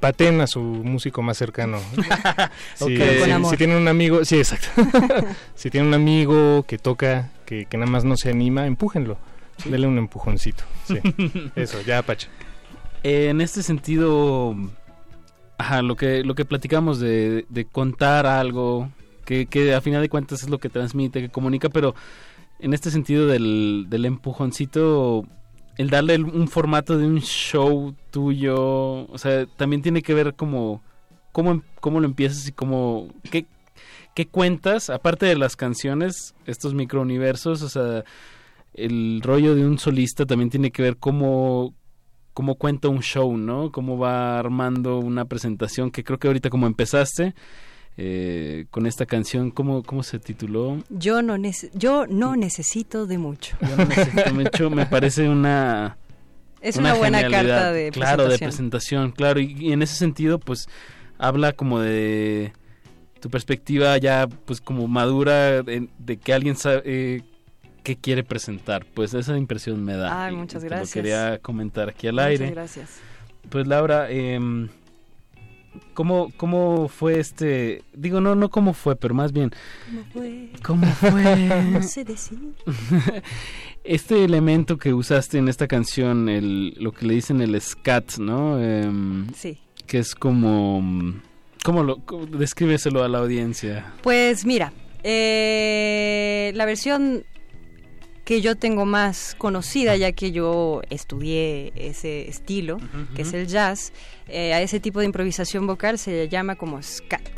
[0.00, 1.78] paten a su músico más cercano.
[2.74, 4.68] si, si- si tienen un amigo, sí, exacto.
[5.54, 9.18] si tienen un amigo que toca, que, que nada más no se anima, empújenlo.
[9.64, 10.64] Denle un empujoncito.
[10.86, 10.98] Sí.
[11.56, 12.28] Eso, ya, Apache.
[13.02, 14.54] Eh, en este sentido,
[15.60, 18.90] ajá, lo que lo que platicamos de, de contar algo,
[19.24, 21.94] que, que a final de cuentas es lo que transmite, que comunica, pero
[22.58, 25.24] en este sentido del, del empujoncito,
[25.76, 30.82] el darle un formato de un show tuyo, o sea, también tiene que ver como
[31.32, 33.08] cómo, em- cómo lo empiezas y cómo...
[33.30, 33.46] ¿qué,
[34.14, 34.90] qué cuentas?
[34.90, 38.04] Aparte de las canciones, estos microuniversos, o sea,
[38.74, 41.74] el rollo de un solista también tiene que ver cómo,
[42.34, 43.70] cómo cuenta un show, ¿no?
[43.72, 47.34] Cómo va armando una presentación, que creo que ahorita como empezaste
[47.96, 50.78] eh, con esta canción, ¿cómo, ¿cómo se tituló?
[50.90, 53.56] Yo no, nece- yo no necesito de mucho.
[53.60, 55.96] Yo no necesito mucho, me parece una...
[56.62, 58.48] Es una buena carta de Claro, de presentación.
[58.50, 59.40] presentación, claro.
[59.40, 60.68] Y, y en ese sentido, pues,
[61.18, 62.52] habla como de
[63.20, 67.22] tu perspectiva ya, pues, como madura, de, de que alguien sabe eh,
[67.80, 68.84] qué quiere presentar.
[68.94, 70.26] Pues esa impresión me da.
[70.26, 70.96] Ay, Y muchas te gracias.
[70.96, 72.50] Lo quería comentar aquí al Muchas aire.
[72.50, 73.00] gracias.
[73.48, 74.68] Pues Laura, em,
[75.94, 77.82] ¿cómo, ¿cómo fue este?
[77.94, 79.50] Digo, no, no cómo fue, pero más bien,
[79.90, 80.50] ¿Cómo fue?
[80.62, 81.36] ¿cómo fue?
[81.72, 82.38] No sé decir.
[83.84, 88.60] este elemento que usaste en esta canción, el, lo que le dicen el scat, ¿no?
[88.62, 89.58] Em, Sí.
[89.86, 90.82] Que es como...
[91.64, 93.92] ¿Cómo lo cómo- descríbeselo a la audiencia?
[94.02, 97.24] Pues mira, eh, la versión
[98.30, 102.78] que yo tengo más conocida, ya que yo estudié ese estilo,
[103.16, 103.92] que es el jazz,
[104.28, 107.28] eh, a ese tipo de improvisación vocal se le llama como scat.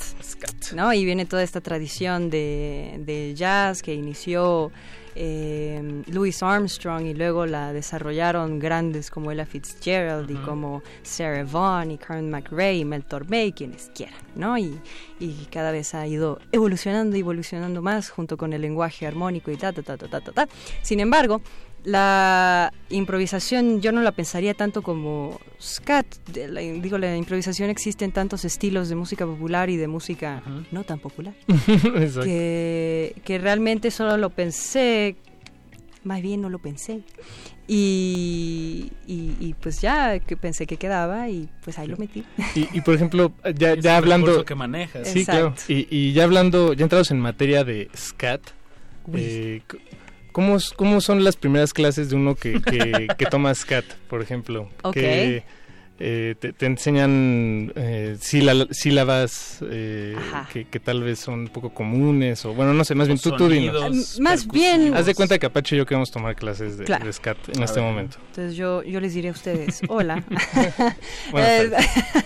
[0.75, 0.93] ¿no?
[0.93, 4.71] Y viene toda esta tradición de, de jazz que inició
[5.15, 11.91] eh, Louis Armstrong y luego la desarrollaron grandes como Ella Fitzgerald y como Sarah Vaughan
[11.91, 14.57] y Karen McRae y Mel Torme, quienes quieran, ¿no?
[14.57, 14.79] Y,
[15.21, 19.57] y cada vez ha ido evolucionando y evolucionando más junto con el lenguaje armónico y
[19.57, 20.49] ta, ta, ta, ta, ta, ta.
[20.83, 21.43] Sin embargo,
[21.85, 26.07] la improvisación yo no la pensaría tanto como scat.
[26.33, 30.43] De la- digo, la improvisación existe en tantos estilos de música popular y de música
[30.71, 31.35] no tan popular.
[31.49, 32.23] Exacto.
[32.23, 35.17] que, que realmente solo lo pensé,
[36.05, 37.01] más bien no lo pensé.
[37.69, 42.25] Y, y, y pues ya que pensé que quedaba y pues ahí lo metí.
[42.55, 44.45] Y, y, por ejemplo, ya, Es ya hablando...
[44.45, 45.09] que manejas.
[45.09, 45.49] Sí, claro.
[45.49, 45.73] Exacto.
[45.73, 48.43] Y, y ya hablando, ya entrados en materia de scat,
[49.15, 49.63] eh,
[50.33, 54.69] ¿cómo, ¿cómo son las primeras clases de uno que, que, que toma scat, por ejemplo?
[54.93, 55.45] Que,
[56.05, 60.17] eh, te, te enseñan eh, síla- sílabas eh,
[60.53, 63.31] que, que tal vez son un poco comunes, o bueno, no sé, más bien tú,
[63.37, 64.19] tú dinos.
[64.21, 67.07] Más bien- Haz de cuenta que Apache y yo queremos tomar clases de, Claro.
[67.07, 67.89] de scat en A este ver.
[67.89, 68.17] momento.
[68.31, 70.25] Entonces yo, yo les diré a ustedes, hola.
[71.35, 71.71] Eh,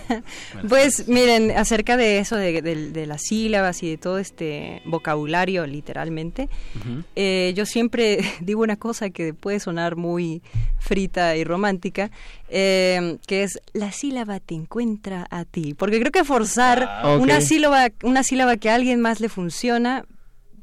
[0.69, 5.65] pues miren, acerca de eso, de, de- de las sílabas y de todo este vocabulario
[5.67, 6.49] literalmente,
[7.15, 10.41] eh, yo siempre digo una cosa que puede sonar muy
[10.79, 12.11] frita y romántica,
[12.49, 15.73] eh, que es la sílaba te encuentra a ti.
[15.73, 20.05] Porque creo que forzar Ah, una sílaba, una sílaba que a alguien más le funciona,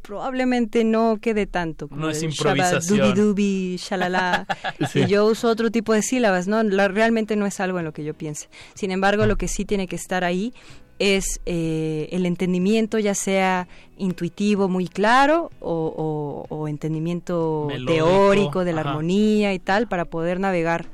[0.03, 1.89] probablemente no quede tanto.
[1.89, 2.99] como No es improvisación.
[2.99, 4.47] shabadubidubi, shalala.
[4.93, 5.01] Sí.
[5.01, 6.63] Y yo uso otro tipo de sílabas, ¿no?
[6.63, 8.49] La- realmente no es algo en lo que yo piense.
[8.75, 10.53] Sin embargo, lo que sí tiene que estar ahí
[10.99, 13.67] es eh, el entendimiento, ya sea
[13.97, 18.91] intuitivo muy claro o, o- o entendimiento Melódico, teórico de la ajá.
[18.91, 20.87] armonía y tal, para poder navegar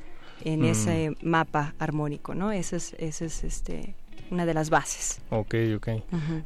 [0.45, 0.65] en Mm.
[0.65, 2.51] ese mapa armónico, ¿no?
[2.51, 3.95] Esa es, ese es este,
[4.29, 5.21] una de las bases.
[5.29, 5.87] Ok, ok.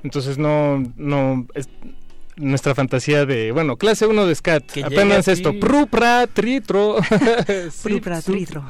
[0.04, 1.70] Entonces no, no, es
[2.38, 6.98] nuestra fantasía de, bueno, clase 1 de SCAT, Que apenas esto, prupra, tritro.
[7.84, 8.66] Prupra, tritro.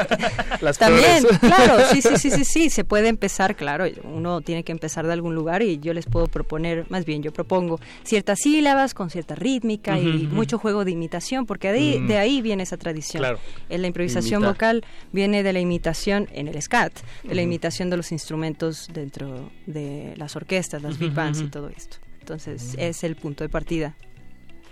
[0.60, 1.38] Las También, flores.
[1.40, 5.12] claro, sí, sí, sí, sí, sí, se puede empezar, claro, uno tiene que empezar de
[5.12, 9.34] algún lugar y yo les puedo proponer, más bien yo propongo ciertas sílabas con cierta
[9.34, 12.06] rítmica y mucho juego de imitación, porque de ahí, Mm.
[12.08, 13.20] de ahí viene esa tradición.
[13.20, 13.38] Claro.
[13.68, 16.92] En la improvisación vocal viene de la imitación, en el scat,
[17.24, 21.68] de la imitación de los instrumentos dentro de las orquestas, las big bands y todo
[21.68, 21.98] esto.
[22.22, 23.96] Entonces, es el punto de partida.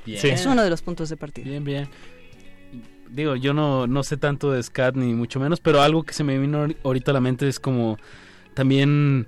[0.07, 0.25] Bien.
[0.25, 1.51] Es uno de los puntos de partida.
[1.51, 1.89] Bien, bien.
[3.11, 6.23] Digo, yo no, no sé tanto de scat ni mucho menos, pero algo que se
[6.23, 7.99] me vino ahori- ahorita a la mente es como
[8.55, 9.27] también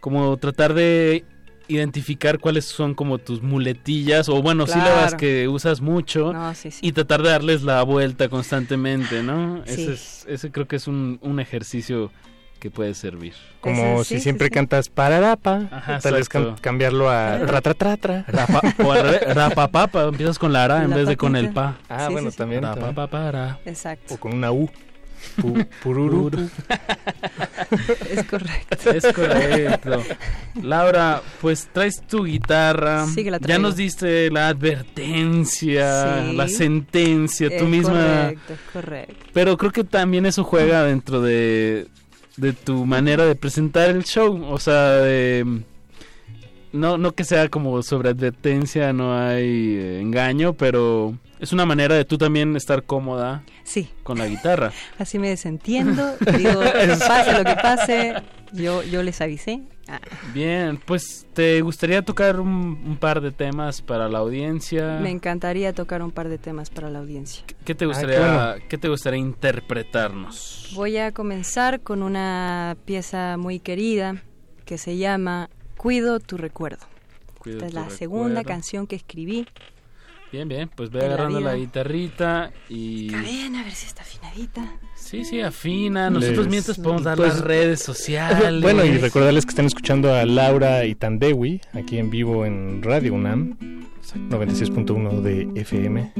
[0.00, 1.24] como tratar de
[1.68, 4.82] identificar cuáles son como tus muletillas o bueno, Claro.
[4.82, 6.86] sílabas que usas mucho No, sí, sí.
[6.86, 9.62] y tratar de darles la vuelta constantemente, ¿no?
[9.64, 9.72] Sí.
[9.72, 12.12] Ese, es, ese creo que es un, un ejercicio
[12.64, 13.34] que puede servir.
[13.60, 18.24] Como si siempre cantas pararapa, Ajá, tal vez cam- cambiarlo a ratratratra.
[18.26, 21.52] Rapa, o al revés, rapapapa, empiezas con la ara en La vez de con el
[21.52, 21.76] pa.
[21.90, 22.38] Ah, Sí, bueno, sí, sí.
[22.38, 22.62] también.
[22.62, 23.58] Rapapapara.
[23.66, 24.14] Exacto.
[24.14, 24.70] O con una U.
[25.38, 26.30] Pu- pururu.
[28.10, 28.90] Es correcto.
[28.90, 30.02] Es correcto.
[30.62, 33.06] Laura, pues traes tu guitarra.
[33.06, 36.36] Sí, que la ya nos diste la advertencia, Sí.
[36.36, 37.92] la sentencia, tú Es misma.
[37.92, 39.14] Correcto, correcto.
[39.34, 41.86] Pero creo que también eso juega dentro de,
[42.36, 44.44] de tu manera de presentar el show.
[44.50, 45.62] O sea, de,
[46.72, 51.94] no, no que sea como sobre advertencia, no hay eh, engaño, pero es una manera
[51.94, 53.88] de tú también estar cómoda Sí.
[54.02, 54.72] con la guitarra.
[54.98, 56.14] Así me desentiendo.
[56.38, 56.60] Digo,
[57.06, 58.14] pase lo que pase,
[58.52, 59.62] yo, yo les avisé.
[59.86, 60.00] Ah,
[60.32, 62.48] Bien, pues te gustaría tocar un,
[62.86, 64.98] un par de temas para la audiencia.
[65.02, 67.44] me encantaría tocar un par de temas para la audiencia.
[67.66, 68.54] ¿Qué te Ah, gustaría, qué bueno.
[68.70, 70.70] qué te gustaría interpretarnos?
[70.74, 74.22] Voy a comenzar con una pieza muy querida
[74.64, 76.86] que se llama Cuido tu recuerdo.
[77.38, 79.46] Cuido Esta es la segunda canción que escribí.
[80.34, 83.06] Bien, bien, pues ve la agarrando la, guitarrita y...
[83.06, 84.66] Está bien, a ver si está afinadita.
[84.96, 86.10] Sí, sí, afina.
[86.10, 88.60] Nosotros Les- mientras podemos dar pues, las redes sociales.
[88.60, 93.14] Bueno, y recordarles que están escuchando a Laura y Tandewi aquí en vivo en Radio
[93.14, 93.56] UNAM
[94.28, 96.12] 96.1 de FM.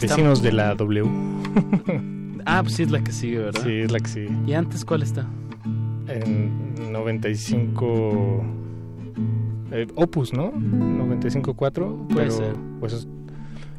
[0.00, 1.08] Vecinos de la W.
[2.46, 3.62] Ah, pues sí es la que sigue, ¿verdad?
[3.62, 4.26] Sí, es la que sí.
[4.46, 5.26] ¿Y antes cuál está?
[6.08, 8.44] En 95
[9.72, 10.52] eh, Opus, ¿no?
[10.52, 11.54] 95.4.
[12.08, 12.54] Puede pero, ser.
[12.80, 13.06] pues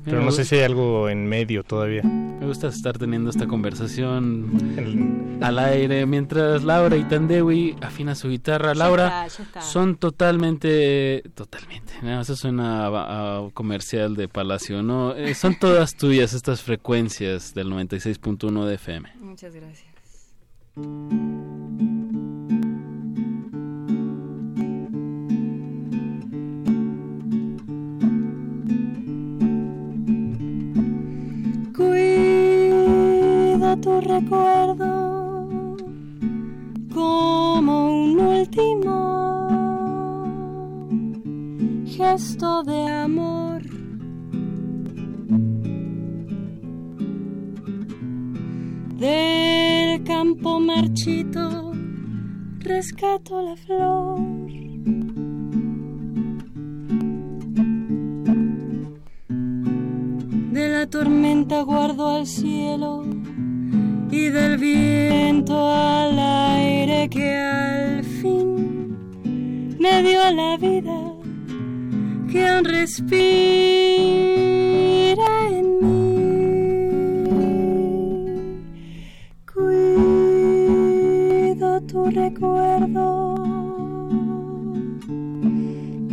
[0.06, 2.04] pero no sé si hay algo en medio todavía.
[2.04, 8.74] Me gusta estar teniendo esta conversación al aire mientras Laura y Tandewi afina su guitarra.
[8.76, 9.62] Laura, está, ya está.
[9.62, 15.96] son totalmente, totalmente, no, eso suena a, a comercial de Palacio, no, Eh, son todas
[15.96, 19.14] tuyas estas frecuencias del 96.1 de FM.
[19.20, 19.96] Muchas gracias.
[33.86, 35.78] Tu recuerdo
[36.92, 38.96] como un último
[41.86, 43.62] gesto de amor.
[48.98, 51.74] Del campo marchito
[52.62, 54.18] rescato la flor.
[60.56, 63.05] De la tormenta guardo al cielo
[64.16, 68.98] y del viento al aire que al fin
[69.78, 70.98] me dio la vida
[72.32, 73.10] que aún respira
[75.58, 76.06] en mí.
[79.54, 80.22] Cuido
[81.82, 83.36] tu recuerdo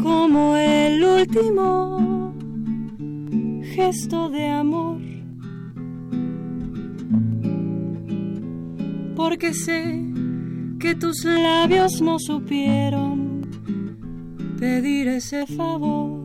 [0.02, 2.34] como el último
[3.76, 5.11] gesto de amor.
[9.14, 10.04] Porque sé
[10.78, 13.42] que tus labios no supieron
[14.58, 16.21] pedir ese favor.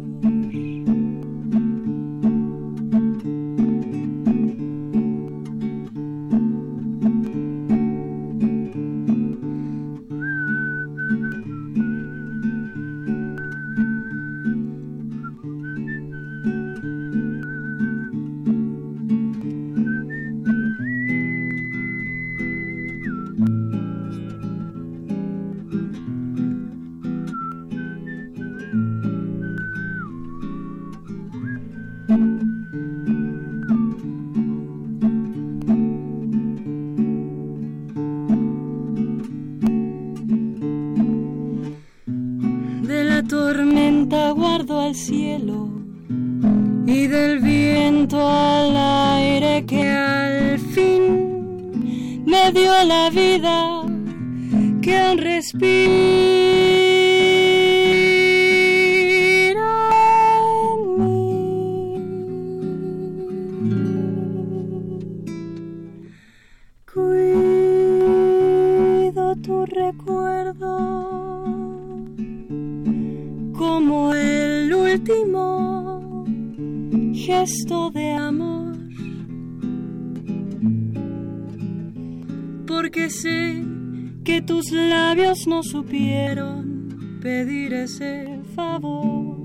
[85.70, 89.38] Supieron pedir ese favor.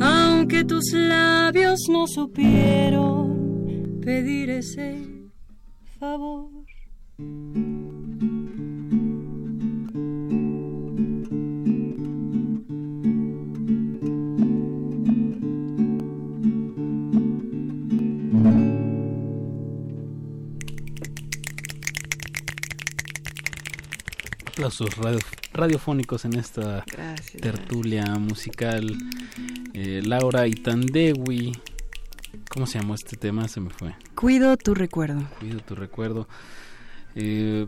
[0.00, 4.98] Aunque tus labios no supieron pedir ese
[5.98, 6.49] favor.
[24.80, 25.18] Aplausos radio-
[25.52, 28.96] radiofónicos en esta Gracias, tertulia musical.
[29.74, 31.52] Eh, Laura Itandewi.
[32.48, 33.46] ¿Cómo se llamó este tema?
[33.48, 33.94] Se me fue.
[34.14, 35.22] Cuido tu recuerdo.
[35.40, 36.28] Cuido tu recuerdo.
[37.14, 37.66] Eh,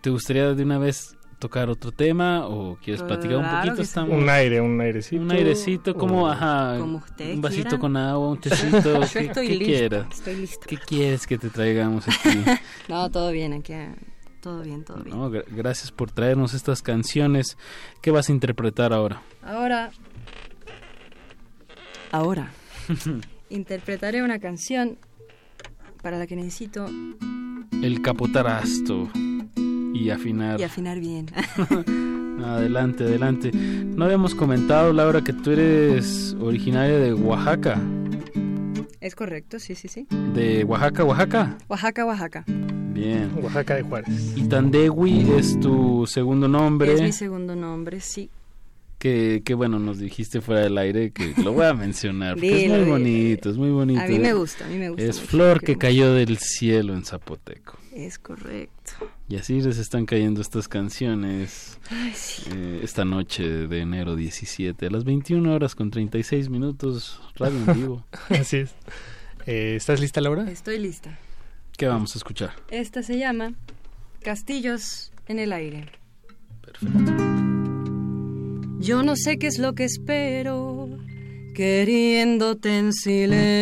[0.00, 3.76] ¿Te gustaría de una vez tocar otro tema o quieres platicar un Claro poquito?
[3.76, 3.82] que.
[3.82, 5.22] Estamos- Un aire, un airecito.
[5.22, 7.78] Un airecito, como, o- ajá, Como usted un vasito quiera.
[7.78, 10.06] con agua, un tecito, Yo ¿qué, estoy lista, quieras?
[10.12, 10.66] estoy lista.
[10.66, 12.38] ¿Qué quieres que te traigamos aquí?
[12.88, 13.72] No, todo bien, aquí.
[14.42, 15.16] Todo bien, todo bien.
[15.16, 17.56] No, gracias por traernos estas canciones.
[18.00, 19.22] ¿Qué vas a interpretar ahora?
[19.42, 19.92] Ahora.
[22.10, 22.50] Ahora.
[23.50, 24.98] Interpretaré una canción
[26.02, 26.86] para la que necesito
[27.82, 29.08] El capotarasto
[29.94, 30.58] y afinar.
[30.58, 31.26] y afinar bien.
[32.44, 33.52] Adelante, adelante.
[33.52, 37.80] No habíamos comentado, Laura, que tú eres originaria de Oaxaca.
[39.02, 40.06] Es correcto, sí, sí, sí.
[40.32, 41.58] De Oaxaca, Oaxaca.
[41.68, 42.44] Oaxaca, Oaxaca.
[42.46, 43.32] Bien.
[43.42, 44.36] Oaxaca de Juárez.
[44.36, 46.92] Y Tandewi es tu segundo nombre.
[46.94, 48.30] Es mi segundo nombre, sí.
[49.02, 52.34] Que, que bueno, nos dijiste fuera del aire que lo voy a mencionar.
[52.34, 54.00] porque es muy bonito, es muy bonito.
[54.00, 56.38] A mí me gusta, a mí me gusta Es mucho, flor lo que cayó del
[56.38, 57.76] cielo en Zapoteco.
[57.92, 58.92] Es correcto.
[59.28, 62.44] Y así les están cayendo estas canciones Ay, sí.
[62.54, 67.74] eh, esta noche de enero 17, a las 21 horas con 36 minutos, radio en
[67.74, 68.06] vivo.
[68.28, 68.70] Así es.
[69.46, 70.48] Eh, ¿Estás lista, Laura?
[70.48, 71.18] Estoy lista.
[71.76, 72.52] ¿Qué vamos a escuchar?
[72.70, 73.54] Esta se llama
[74.22, 75.90] Castillos en el aire.
[78.82, 80.88] Yo no sé qué es lo que espero,
[81.54, 83.56] queriéndote en silencio.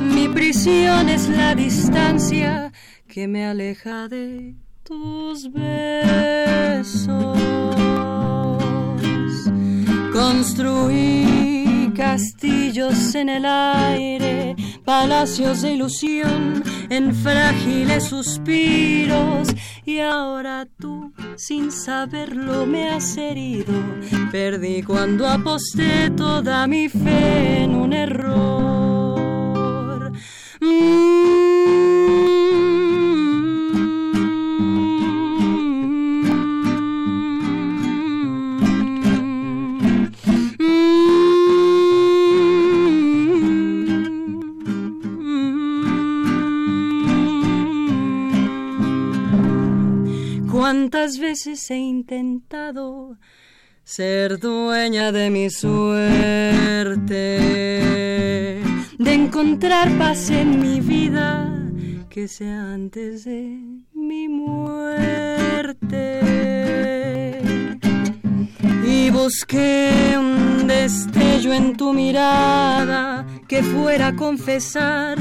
[0.00, 2.72] Mi prisión es la distancia
[3.06, 7.38] que me aleja de tus besos.
[10.12, 19.48] Construí castillos en el aire, palacios de ilusión en frágiles suspiros.
[19.84, 23.72] Y ahora tú, sin saberlo, me has herido.
[24.30, 29.32] Perdí cuando aposté toda mi fe en un error.
[50.92, 53.16] ¿Cuántas veces he intentado
[53.82, 55.80] ser dueña de mi suerte?
[58.98, 61.50] De encontrar paz en mi vida
[62.10, 63.58] que sea antes de
[63.94, 65.40] mi muerte.
[68.86, 75.16] Y busqué un destello en tu mirada que fuera a confesar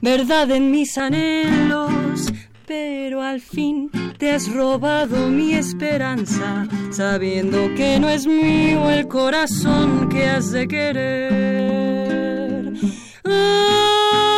[0.00, 2.32] verdad en mis anhelos,
[2.70, 10.08] pero al fin te has robado mi esperanza, sabiendo que no es mío el corazón
[10.08, 11.90] que has de querer.
[13.24, 14.29] Ah,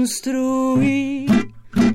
[0.00, 1.26] Construí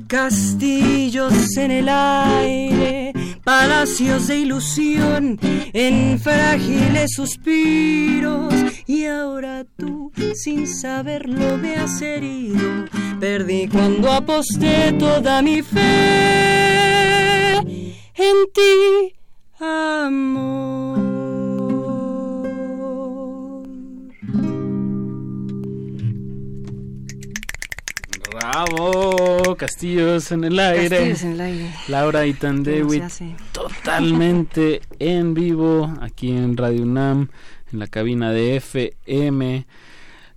[0.07, 3.11] castillos en el aire,
[3.43, 5.39] palacios de ilusión
[5.73, 8.53] en frágiles suspiros.
[8.85, 12.85] Y ahora tú, sin saberlo, me has herido.
[13.19, 19.15] Perdí cuando aposté toda mi fe en ti,
[19.59, 21.04] amor.
[28.45, 29.55] ¡Bravo!
[29.55, 30.97] Castillos en el aire.
[30.97, 31.75] Castillos en el aire.
[31.87, 33.35] Laura y ¿Cómo Tandewit se hace?
[33.51, 37.29] totalmente en vivo aquí en Radio UNAM,
[37.71, 39.65] en la cabina de FM.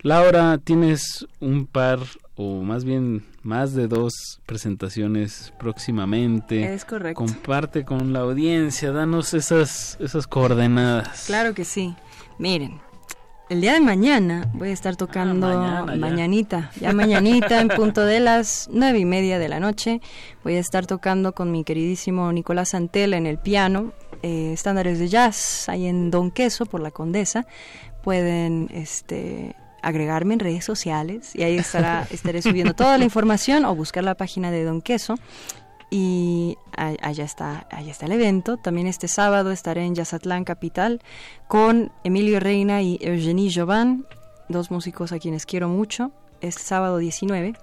[0.00, 1.98] Laura, tienes un par,
[2.34, 6.72] o más bien más de dos presentaciones próximamente.
[6.72, 7.18] Es correcto.
[7.18, 11.26] Comparte con la audiencia, danos esas, esas coordenadas.
[11.26, 11.94] Claro que sí.
[12.38, 12.80] Miren,
[13.48, 15.96] el día de mañana voy a estar tocando Ah, mañana ya.
[15.96, 20.00] mañanita, ya mañanita en punto de las nueve y media de la noche.
[20.44, 23.92] Voy a estar tocando con mi queridísimo Nicolás Santella en el piano,
[24.22, 27.46] eh, estándares de jazz, ahí en Don Queso por la Condesa.
[28.02, 33.74] pueden este, agregarme en redes sociales y ahí estará, estaré subiendo toda la información o
[33.74, 35.14] buscar la página de Don Queso.
[35.90, 38.56] Y a- allá está, allá está el evento.
[38.58, 41.00] También este sábado estaré en Yazatlán Capital
[41.46, 44.04] con Emilio Reina y Eugenie Jovan,
[44.48, 46.12] dos músicos a quienes quiero mucho.
[46.40, 47.54] Es sábado 19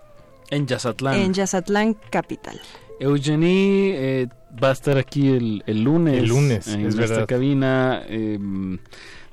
[0.50, 1.16] En Yazatlán.
[1.20, 2.60] en Yazatlán Capital.
[3.00, 4.28] Eugenie eh,
[4.62, 6.18] va a estar aquí el, el lunes.
[6.18, 7.26] El lunes, en es esta verdad.
[7.28, 8.40] cabina eh,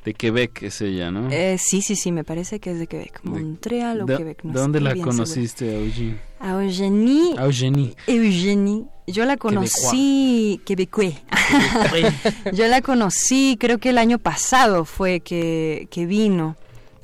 [0.05, 1.31] de Quebec, es ella, ¿no?
[1.31, 3.21] Eh, sí, sí, sí, me parece que es de Quebec.
[3.23, 6.19] Montreal o ¿De, Quebec, no de dónde la bien conociste, Eugenie?
[6.41, 7.37] A Eugenie.
[7.39, 7.95] Eugenie.
[8.07, 8.85] Eugenie.
[9.07, 11.15] Yo la conocí, quebecué.
[12.53, 16.57] Yo la conocí, creo que el año pasado fue que, que vino.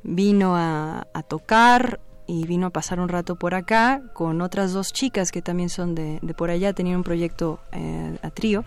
[0.02, 4.92] Vino a, a tocar y vino a pasar un rato por acá con otras dos
[4.92, 8.64] chicas que también son de, de por allá, tenían un proyecto eh, a trío.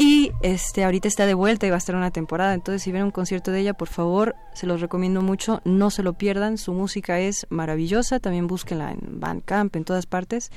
[0.00, 2.54] Y este ahorita está de vuelta y va a estar una temporada.
[2.54, 5.60] Entonces, si ven un concierto de ella, por favor, se los recomiendo mucho.
[5.66, 6.56] No se lo pierdan.
[6.56, 8.18] Su música es maravillosa.
[8.18, 10.52] También búsquenla en Bandcamp, en todas partes.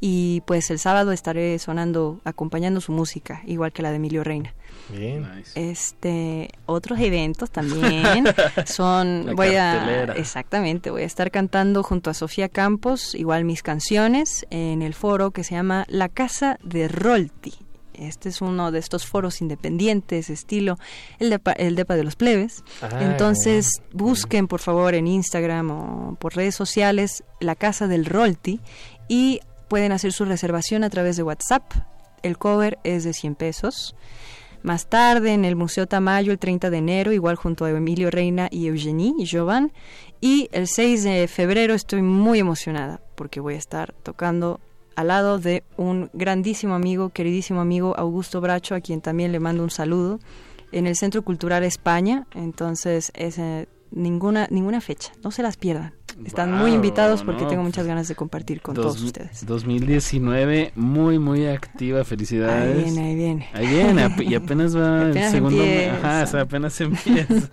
[0.00, 4.54] Y pues el sábado estaré sonando, acompañando su música, igual que la de Emilio Reina.
[4.88, 5.28] Bien.
[5.54, 8.24] Este, otros eventos también
[8.64, 13.62] son, La voy a, exactamente, voy a estar cantando junto a Sofía Campos, igual mis
[13.62, 17.65] canciones, en el foro que se llama La Casa de Rolti.
[17.98, 20.78] Este es uno de estos foros independientes, estilo
[21.18, 22.62] el depa, el depa de los plebes.
[22.82, 28.60] Ah, Entonces, busquen por favor en Instagram o por redes sociales La Casa del Rolti
[29.08, 31.64] y pueden hacer su reservación a través de WhatsApp.
[32.22, 33.94] El cover es de 100 pesos.
[34.62, 38.48] Más tarde en el Museo Tamayo el 30 de enero, igual junto a Emilio Reina
[38.50, 39.72] y Eugenie y Jovan.
[40.20, 44.60] Y el 6 de febrero estoy muy emocionada porque voy a estar tocando
[44.96, 49.62] al lado de un grandísimo amigo, queridísimo amigo Augusto Bracho, a quien también le mando
[49.62, 50.18] un saludo,
[50.72, 52.26] en el Centro Cultural España.
[52.34, 55.94] Entonces, es, eh, ninguna, ninguna fecha, no se las pierdan.
[56.24, 59.44] Están muy invitados porque no, tengo pues, muchas ganas de compartir con Dos- todos ustedes.
[59.44, 62.74] 2019, muy, muy activa, felicidades.
[62.78, 63.48] Ahí viene, ahí viene.
[63.52, 65.96] Ahí viene, ap- y apenas va el segundo empieza.
[65.96, 67.50] Ajá, o sea, apenas empieza.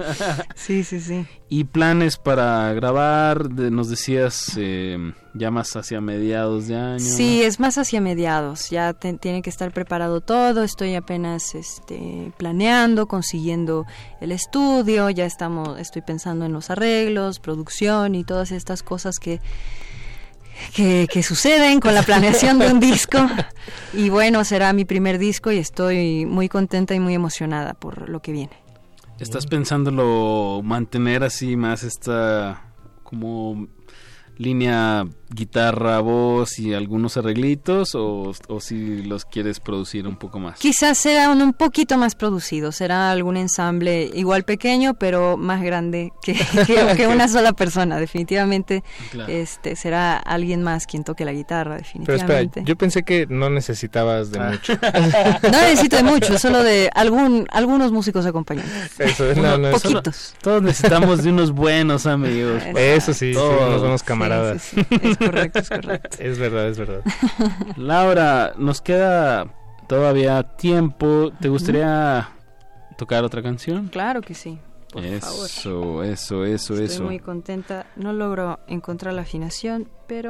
[0.56, 1.26] sí, sí, sí.
[1.50, 7.00] Y planes para grabar, de- nos decías, eh, ya más hacia mediados de año.
[7.00, 8.70] Sí, es más hacia mediados.
[8.70, 10.64] Ya te- tiene que estar preparado todo.
[10.64, 13.86] Estoy apenas este, planeando, consiguiendo
[14.22, 15.10] el estudio.
[15.10, 19.40] Ya estamos, estoy pensando en los arreglos, producción y todas estas cosas que
[20.76, 23.18] que, que suceden con la planeación de un disco.
[23.94, 28.22] Y bueno, será mi primer disco y estoy muy contenta y muy emocionada por lo
[28.22, 28.52] que viene.
[29.20, 32.66] ¿Estás pensándolo mantener así más esta
[33.04, 33.68] como
[34.38, 35.06] línea
[35.36, 40.60] guitarra, voz y algunos arreglitos o, o si los quieres producir un poco más?
[40.60, 46.12] Quizás será un, un poquito más producido, será algún ensamble igual pequeño, pero más grande
[46.22, 46.34] que,
[46.68, 47.98] que- que una sola persona.
[47.98, 49.32] Definitivamente Claro.
[49.32, 52.60] este será alguien más quien toque la guitarra, Pero definitivamente.
[52.60, 54.74] espera, yo pensé que no necesitabas de mucho.
[55.44, 59.00] No necesito de mucho, solo de algún algunos músicos acompañantes.
[59.00, 60.36] Eso, no, no, eso- Poquitos.
[60.42, 62.62] Todos necesitamos de unos buenos amigos.
[62.76, 64.23] Eso sí, sí, unos buenos camaradas.
[64.60, 66.18] Sí, sí, sí, es correcto, es correcto.
[66.20, 67.02] Es verdad, es verdad.
[67.78, 69.48] Laura, nos queda
[69.88, 71.32] todavía tiempo.
[71.40, 72.30] ¿Te gustaría
[72.98, 73.88] tocar otra canción?
[73.88, 74.60] Claro que sí.
[74.92, 75.46] Por favor.
[75.48, 77.04] Eso, eso, eso, Estoy eso.
[77.04, 77.88] muy contenta.
[77.96, 80.30] No logro encontrar la afinación, pero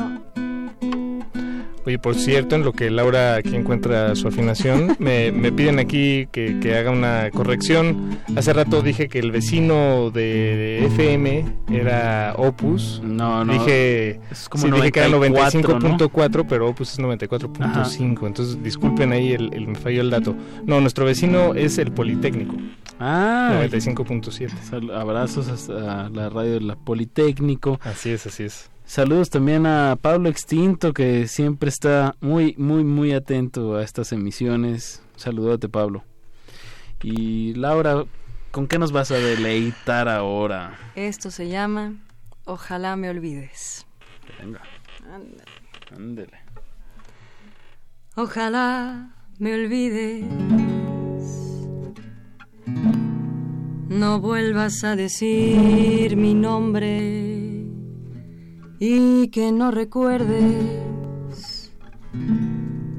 [1.86, 6.30] Oye, por cierto, en lo que Laura aquí encuentra su afinación, me, me piden aquí
[6.32, 8.18] que, que haga una corrección.
[8.38, 13.02] Hace rato dije que el vecino de, FM era Opus.
[13.04, 13.52] No, no.
[13.52, 15.98] Dije, Es como sí, dije que era 94, ¿no?
[15.98, 18.28] 95.4, pero Opus es 94.5.
[18.28, 20.34] Entonces, disculpen ahí, el, el- me falló el dato.
[20.66, 22.56] No, nuestro vecino es el Politécnico.
[22.98, 24.52] Ah, 95.7.
[24.70, 27.78] Sal- abrazos hasta la radio de la Politécnico.
[27.84, 28.70] Así es, así es.
[28.86, 35.02] Saludos también a Pablo Extinto, que siempre está muy, muy, muy atento a estas emisiones.
[35.16, 36.04] Saludote, Pablo.
[37.02, 38.06] Y Laura,
[38.52, 40.78] ¿con qué nos vas a deleitar ahora?
[40.96, 41.94] esto se llama
[42.46, 43.86] Ojalá me olvides.
[44.40, 44.62] Venga,
[45.12, 45.44] Ándale.
[45.96, 46.38] ándele.
[48.16, 50.26] Ojalá me olvides.
[53.90, 57.33] No vuelvas a decir mi nombre
[58.86, 61.72] y que no recuerdes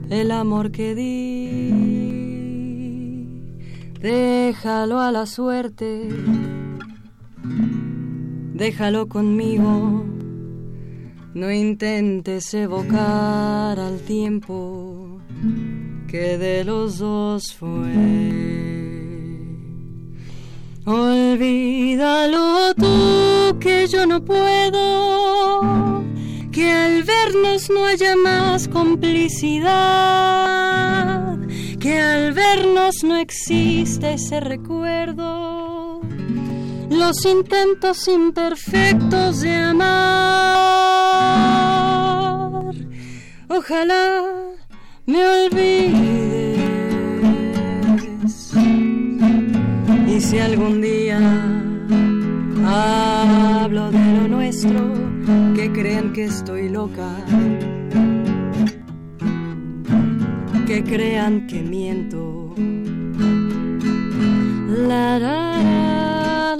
[0.08, 1.74] el amor que di.
[4.00, 6.08] Déjalo a la suerte,
[8.54, 10.06] déjalo conmigo.
[11.34, 15.20] No intentes evocar al tiempo
[16.08, 18.93] que de los dos fue.
[20.86, 26.04] Olvídalo tú que yo no puedo,
[26.52, 29.64] que al vernos no haya más complicidad,
[31.80, 36.02] que al vernos no existe ese recuerdo,
[36.90, 39.84] los intentos imperfectos de amar.
[43.48, 44.22] Ojalá
[45.06, 46.53] me olvides.
[50.14, 51.18] Y si algún día
[52.64, 54.92] hablo de lo nuestro,
[55.56, 57.16] que crean que estoy loca,
[60.68, 62.54] que crean que miento.
[64.68, 66.54] La, la,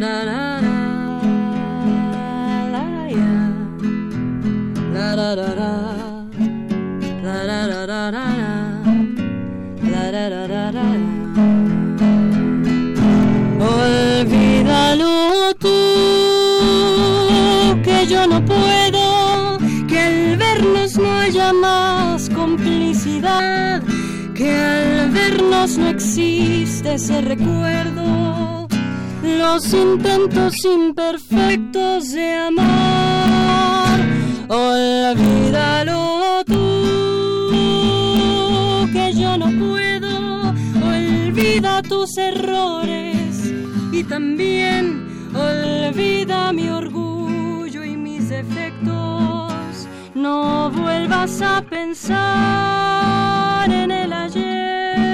[0.00, 0.45] la,
[24.34, 28.68] que al vernos no existe ese recuerdo
[29.22, 34.00] los intentos imperfectos de amar
[34.48, 36.86] olvídalo tú
[38.92, 40.54] que yo no puedo,
[40.84, 43.52] olvida tus errores
[43.92, 49.25] y también olvida mi orgullo y mis defectos.
[50.16, 52.16] No vuelvas a pensar
[53.70, 55.04] en el ayer,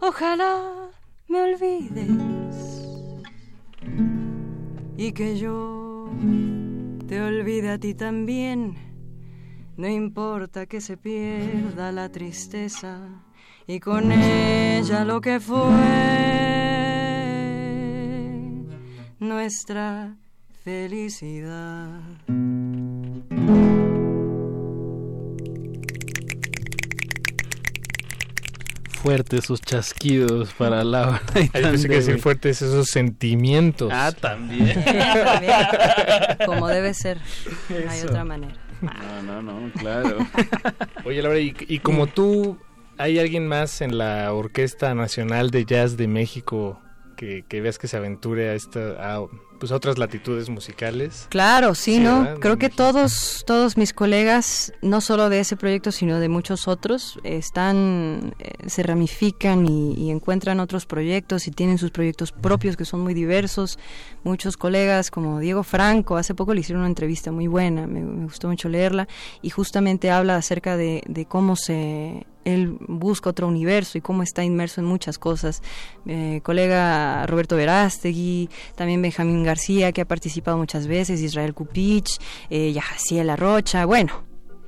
[0.00, 0.90] ojalá
[1.26, 2.86] me olvides
[4.96, 6.08] y que yo
[7.08, 8.76] te olvide a ti también.
[9.76, 13.24] No importa que se pierda la tristeza
[13.66, 15.66] y con ella lo que fue
[19.18, 20.16] nuestra
[20.62, 22.02] felicidad.
[29.06, 31.22] Fuertes esos chasquidos para Laura.
[31.36, 33.92] y Ay, pensé que decir fuertes esos sentimientos.
[33.94, 34.82] Ah, también.
[34.82, 35.52] También.
[36.44, 37.20] Como debe ser.
[37.88, 38.08] Hay Eso.
[38.08, 38.56] otra manera.
[38.80, 40.18] No, no, no, claro.
[41.04, 42.58] Oye, Laura, y, y como tú,
[42.98, 46.82] ¿hay alguien más en la Orquesta Nacional de Jazz de México
[47.16, 49.24] que, que veas que se aventure a, esta, a,
[49.58, 51.26] pues, a otras latitudes musicales?
[51.30, 52.22] Claro, sí, Sí, ¿no?
[52.22, 52.38] ¿verdad?
[52.40, 57.18] Creo que todos, todos mis colegas, no solo de ese proyecto, sino de muchos otros,
[57.22, 62.84] están, eh, se ramifican y, y encuentran otros proyectos y tienen sus proyectos propios que
[62.84, 63.78] son muy diversos.
[64.24, 68.24] Muchos colegas, como Diego Franco, hace poco le hicieron una entrevista muy buena, me, me
[68.24, 69.06] gustó mucho leerla,
[69.42, 74.44] y justamente habla acerca de, de cómo se él busca otro universo y cómo está
[74.44, 75.62] inmerso en muchas cosas.
[76.06, 82.18] Eh, colega Roberto Verástegui, también Benjamín García, que ha participado muchas veces, Israel Cupich,
[82.50, 84.12] eh, Yajaciel Rocha, bueno,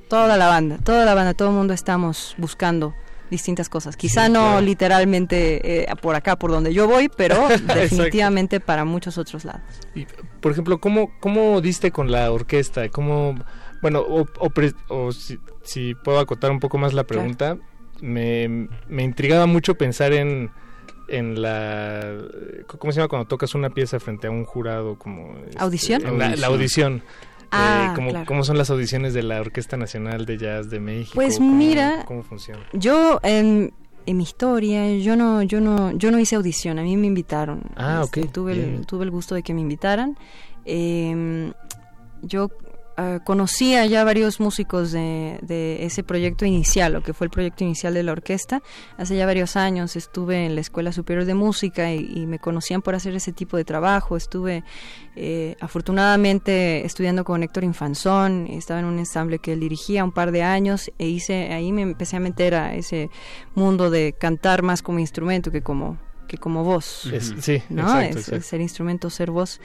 [0.07, 2.95] toda la banda, toda la banda, todo el mundo estamos buscando
[3.29, 3.95] distintas cosas.
[3.95, 4.61] Quizá Sí, no claro.
[4.61, 9.61] literalmente eh, por acá, por donde yo voy, pero definitivamente para muchos otros lados.
[9.93, 10.07] Y,
[10.41, 12.89] por ejemplo, ¿cómo, ¿cómo diste con la orquesta?
[12.89, 13.35] ¿Cómo,
[13.83, 17.57] bueno, o, o pre- o si, si puedo acotar un poco más la pregunta,
[18.01, 20.49] me, me intrigaba mucho pensar en,
[21.09, 22.17] en la...
[22.67, 24.97] ¿Cómo se llama cuando tocas una pieza frente a un jurado?
[24.97, 26.05] Como, este, ¿Audición?
[26.05, 27.01] en la, la audición.
[27.51, 28.25] Ah, Eh, ¿cómo, claro.
[28.27, 31.13] ¿Cómo son las audiciones de la Orquesta Nacional de Jazz de México?
[31.15, 32.61] Pues ¿Cómo- mira, ¿Cómo funciona?
[32.73, 33.73] Yo en,
[34.05, 37.61] en mi historia, yo no, yo no, yo no hice audición, a mí me invitaron.
[37.75, 40.15] Ah, Este, ok, Tuve el, tuve el gusto de que me invitaran.
[40.65, 41.51] Eh,
[42.21, 42.49] yo
[42.99, 47.63] ah, conocía ya varios músicos de, de ese proyecto inicial, lo que fue el proyecto
[47.63, 48.61] inicial de la orquesta.
[48.97, 52.81] Hace ya varios años estuve en la Escuela Superior de Música y, y me conocían
[52.81, 54.17] por hacer ese tipo de trabajo.
[54.17, 54.63] Estuve
[55.15, 60.31] eh, afortunadamente estudiando con Héctor Infanzón, estaba en un ensamble que él dirigía un par
[60.31, 63.09] de años e hice, ahí me empecé a meter a ese
[63.55, 65.97] mundo de cantar más como instrumento que como
[66.27, 67.07] que como voz.
[67.11, 67.81] Es- sí, ¿no?
[67.81, 68.45] exacto, Es- exacto.
[68.45, 69.59] ser instrumento, ser voz.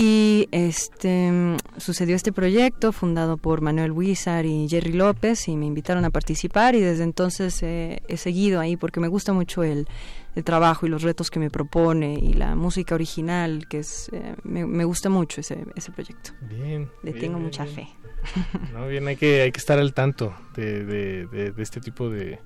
[0.00, 6.04] Y este sucedió este proyecto fundado por Manuel Huizar y Jerry López y me invitaron
[6.04, 9.88] a participar y desde entonces eh, he seguido ahí porque me gusta mucho el,
[10.36, 14.36] el trabajo y los retos que me propone y la música original que es eh,
[14.44, 16.30] me, me gusta mucho ese, ese proyecto.
[16.42, 16.88] Bien.
[17.02, 17.74] Le bien, tengo bien, mucha bien.
[17.74, 17.88] fe.
[18.72, 22.08] No, bien, hay que, hay que estar al tanto de, de, de- de este tipo
[22.08, 22.38] de,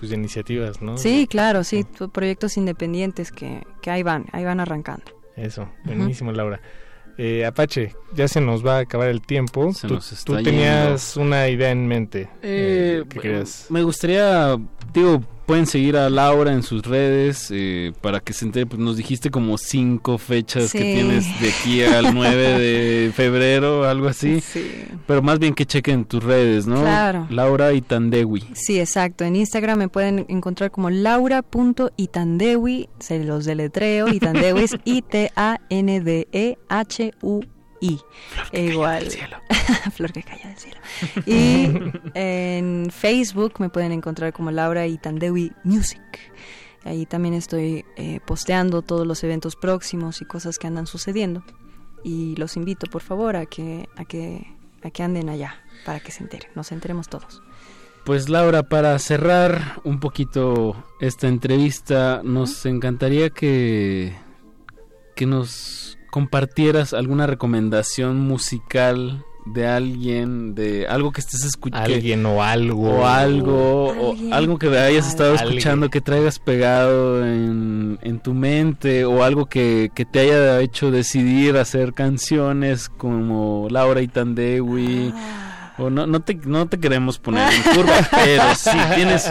[0.00, 0.98] pues, de iniciativas, ¿no?
[0.98, 5.04] Sí, claro, sí, proyectos independientes que, que ahí van, ahí van arrancando.
[5.36, 6.60] Eso, buenísimo, Laura.
[7.18, 9.72] Eh, Apache, ya se nos va a acabar el tiempo.
[9.72, 12.28] Se tú nos está tú tenías una idea en mente.
[12.42, 13.66] Eh, ¿Qué querías?
[13.70, 14.56] Me gustaría,
[14.92, 18.66] digo, pueden seguir a Laura en sus redes eh, para que se entere.
[18.66, 24.08] Pues nos dijiste como cinco fechas que tienes de aquí al 9 de febrero, algo
[24.08, 24.40] así.
[24.40, 24.84] Sí.
[25.06, 26.80] Pero más bien que chequen tus redes, ¿no?
[26.82, 27.26] Claro.
[27.30, 28.44] Laura y Tandewi.
[28.54, 29.24] Sí, exacto.
[29.24, 34.76] En Instagram me pueden encontrar como laura.itandewi, se los deletreo, Itandewi es
[37.80, 38.00] E I-T-A-N-D-E-H-U-I.
[38.52, 39.08] E igual.
[39.92, 40.78] Flor que cayó del cielo.
[41.26, 41.68] Y
[42.14, 46.00] en Facebook me pueden encontrar como Laura Itandewi Music.
[46.84, 51.42] Ahí también estoy eh, posteando todos los eventos próximos y cosas que andan sucediendo.
[52.04, 54.46] Y los invito, por favor, a que, a que,
[54.82, 57.42] a que anden allá para que se enteren, nos enteremos todos.
[58.04, 64.14] Pues Laura, para cerrar un poquito esta entrevista, nos encantaría que,
[65.16, 65.85] que nos
[66.16, 71.92] compartieras alguna recomendación musical de alguien, de algo que estés escuchando.
[71.92, 72.88] Alguien o algo.
[72.88, 75.48] O algo, o algo que hayas estado Alguien.
[75.48, 80.90] escuchando, que traigas pegado en, en tu mente, o algo que, que te haya hecho
[80.90, 85.12] decidir hacer canciones como Laura y Tandewi.
[85.76, 89.30] O no, no, te, no te queremos poner en curva, pero si tienes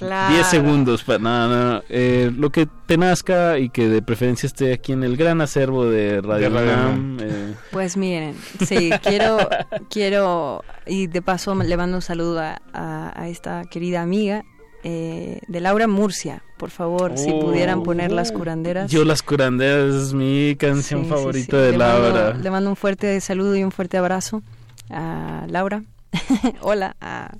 [0.00, 0.34] Claro.
[0.34, 4.72] 10 segundos para nada, no, eh, lo que te nazca y que de preferencia esté
[4.72, 8.34] aquí en el gran acervo de Radio, De Radio eh, Pues miren,
[8.66, 9.38] sí, quiero,
[9.90, 14.42] quiero, y de paso le mando un saludo a, a- a esta querida amiga
[14.82, 17.40] eh, de Laura Murcia, por favor, si Oh.
[17.40, 18.90] pudieran poner las curanderas.
[18.90, 21.62] Yo las curanderas es mi canción Sí, favorita sí.
[21.62, 22.34] de Le mando- Laura.
[22.38, 24.42] le mando un fuerte saludo y un fuerte abrazo
[24.88, 25.82] a Laura.
[26.60, 26.96] Hola.
[27.00, 27.32] a-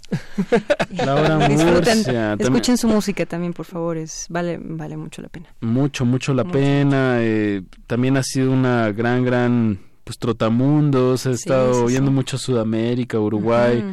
[0.90, 5.46] Laura Disfruten, Murcia, escuchen su música también, por favor, es vale vale mucho la pena.
[5.60, 7.16] Mucho, mucho la pena.
[7.20, 11.26] eh, también ha sido una gran, gran pues trotamundos.
[11.26, 12.14] He estado sí, oyendo sí.
[12.14, 13.84] mucho Sudamérica, Uruguay,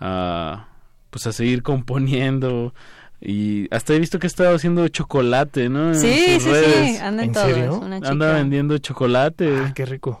[0.00, 0.68] a,
[1.10, 2.74] pues a seguir componiendo.
[3.20, 5.88] Y hasta he visto que ha estado haciendo chocolate, ¿no?
[5.88, 7.76] En Sí, sus sí, sí, anda en ¿En todo, serio?
[7.76, 8.10] es una chica.
[8.10, 9.56] Anda vendiendo chocolate.
[9.56, 10.20] Ah, qué rico.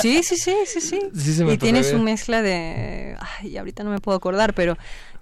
[0.00, 1.00] Sí, sí, sí, sí, sí.
[1.12, 3.16] Sí se me y tiene su mezcla de...
[3.40, 4.76] Ay, ahorita no me puedo acordar, pero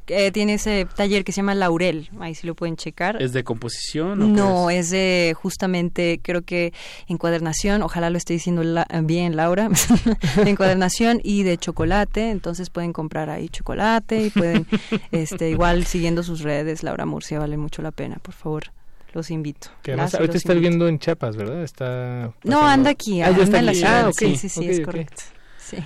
[0.08, 2.10] eh, tiene ese taller que se llama Laurel.
[2.20, 3.20] Ahí sí lo pueden checar.
[3.22, 4.20] ¿Es de composición?
[4.22, 6.72] o qué No, es de justamente, creo que
[7.08, 12.92] encuadernación, ojalá lo esté diciendo la- bien Laura, de encuadernación y de chocolate, entonces pueden
[12.92, 14.66] comprar ahí chocolate y pueden,
[15.12, 18.64] este, igual siguiendo sus redes, Laura Murcia vale mucho la pena, por favor,
[19.14, 19.68] los invito.
[19.82, 20.60] Que además ahorita está invito.
[20.62, 21.62] viviendo en Chiapas, ¿verdad?
[21.62, 24.60] Está No, anda aquí, Ah, anda está en la ciudad, Ah, ok, sí, sí, sí,
[24.60, 25.22] ok, es correcto.
[25.58, 25.76] Sí.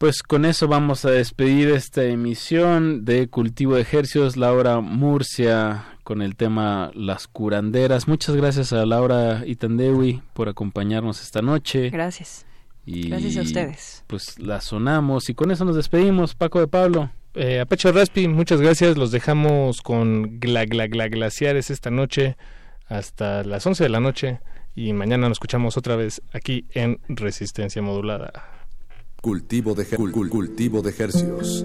[0.00, 4.38] Pues con eso vamos a despedir esta emisión de Cultivo de Ejercios.
[4.38, 8.08] Laura Murcia con el tema Las curanderas.
[8.08, 11.90] Muchas gracias a Laura Itandewi por acompañarnos esta noche.
[11.90, 12.46] Gracias.
[12.86, 14.04] Y Gracias a ustedes.
[14.06, 16.34] Pues la sonamos y con eso nos despedimos.
[16.34, 17.10] Paco de Pablo.
[17.34, 18.96] Eh, Apache Raspi, muchas gracias.
[18.96, 22.38] Los dejamos con gla, gla, gla, glaciares esta noche
[22.86, 24.40] hasta las 11 de la noche
[24.74, 28.59] y mañana nos escuchamos otra vez aquí en Resistencia Modulada.
[29.22, 31.62] Cultivo de, cul- cul- cultivo de hercios.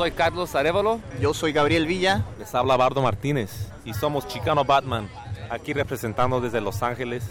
[0.00, 0.98] soy Carlos Arevalo.
[1.20, 2.24] Yo soy Gabriel Villa.
[2.38, 5.10] Les habla Bardo Martínez y somos Chicano Batman,
[5.50, 7.22] aquí representando desde Los Ángeles.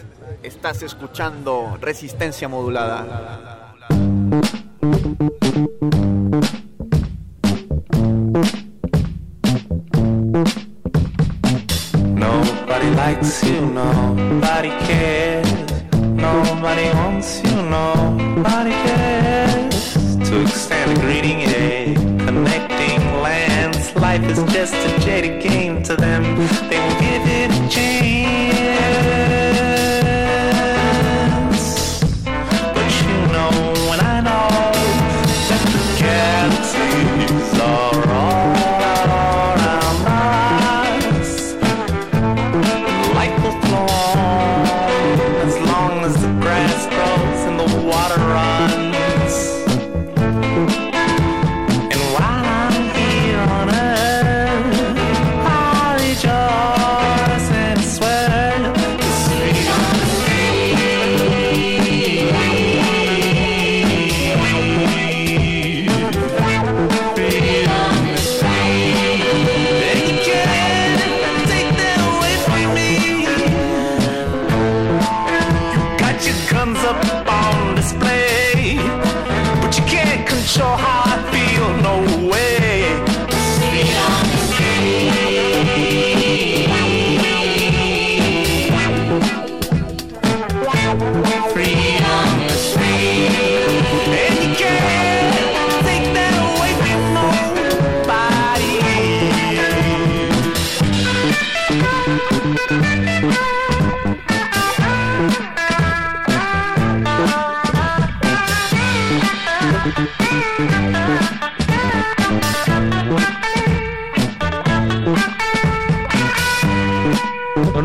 [0.44, 3.39] Estás escuchando Resistencia Modulada.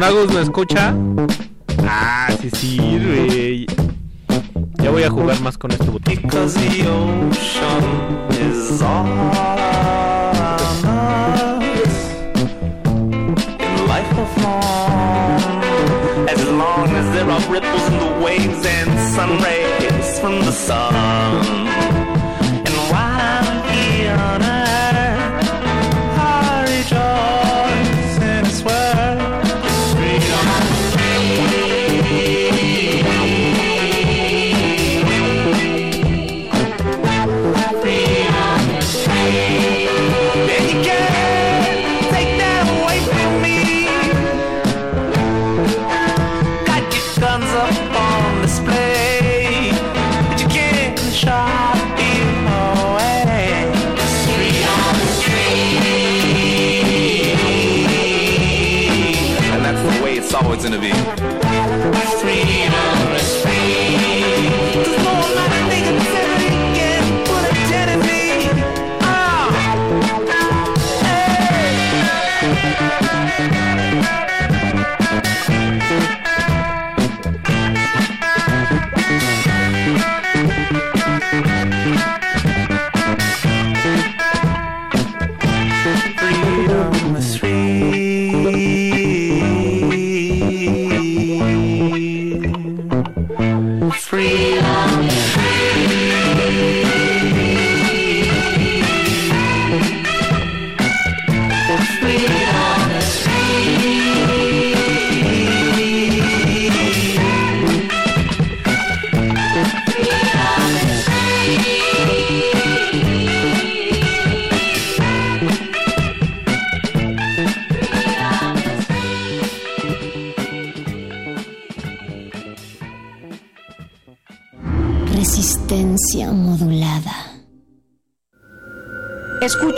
[0.04, 0.94] Magus lo escucha.
[1.88, 3.64] Ah, sí sirve.
[4.82, 6.12] Ya voy a jugar más con este botón.
[17.50, 21.73] ripples in the waves and sun rays from the sun.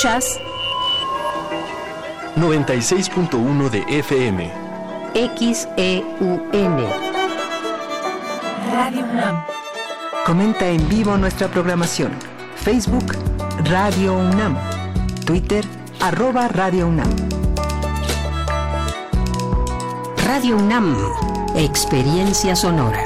[0.07, 0.41] Escuchas
[2.37, 4.53] 96.1 de FM.
[5.15, 6.87] XEUN.
[8.73, 9.45] Radio UNAM.
[10.25, 12.13] Comenta en vivo nuestra programación.
[12.55, 13.17] Facebook
[13.65, 14.57] Radio UNAM.
[15.25, 15.65] Twitter
[15.99, 17.11] arroba Radio UNAM.
[20.25, 20.97] Radio UNAM.
[21.57, 23.06] Experiencia sonora.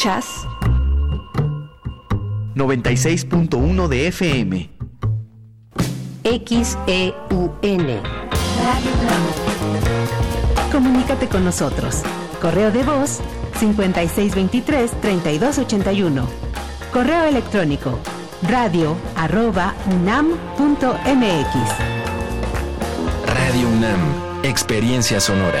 [0.00, 0.48] Escuchas
[2.54, 4.70] 96.1 de FM.
[6.24, 8.00] XEUN.
[10.72, 12.00] Comunícate con nosotros.
[12.40, 13.20] Correo de voz
[13.60, 16.24] 5623-3281.
[16.94, 17.98] Correo electrónico
[18.40, 20.38] radio arroba unam.mx.
[23.26, 24.00] Radio UNAM.
[24.44, 25.60] Experiencia sonora.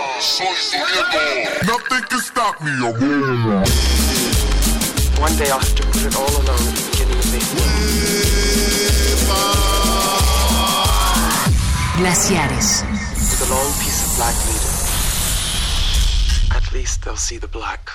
[0.21, 0.77] soy su.
[1.65, 3.65] Nothing can stop me, abuela.
[5.19, 7.39] One day I'll have to put it all alone at the beginning of the
[11.97, 12.83] Glaciares.
[13.15, 14.75] With a long piece of black leader.
[16.55, 17.91] At least they'll see the black.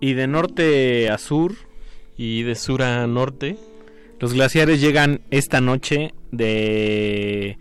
[0.00, 1.54] Y de norte a sur.
[2.16, 3.56] Y de sur a norte.
[4.20, 7.58] Los glaciares llegan esta noche de,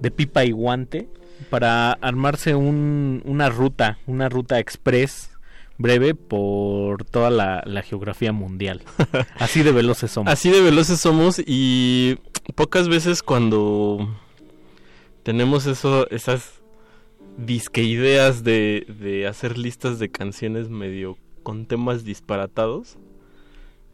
[0.00, 1.08] de pipa y guante
[1.50, 5.30] para armarse un- una ruta, una ruta express
[5.76, 8.82] breve por toda la, la geografía mundial.
[9.38, 10.32] Así de veloces somos.
[10.32, 12.18] Así de veloces somos y
[12.54, 14.08] pocas veces cuando
[15.22, 16.60] tenemos eso, esas
[17.36, 21.16] disque ideas de, de hacer listas de canciones medio
[21.50, 22.96] con temas disparatados,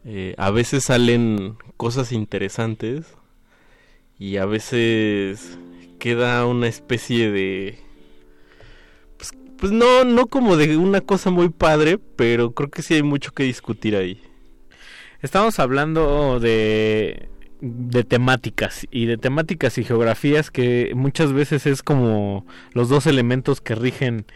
[0.04, 3.06] eh, a veces salen cosas interesantes
[4.18, 5.58] y a veces
[5.98, 7.78] queda una especie de
[9.16, 13.02] pues, pues no no como de una cosa muy padre pero creo que sí hay
[13.02, 14.20] mucho que discutir ahí.
[15.22, 17.30] Estamos hablando de,
[17.62, 23.62] de temáticas y de temáticas y geografías que muchas veces es como los dos elementos
[23.62, 24.26] que rigen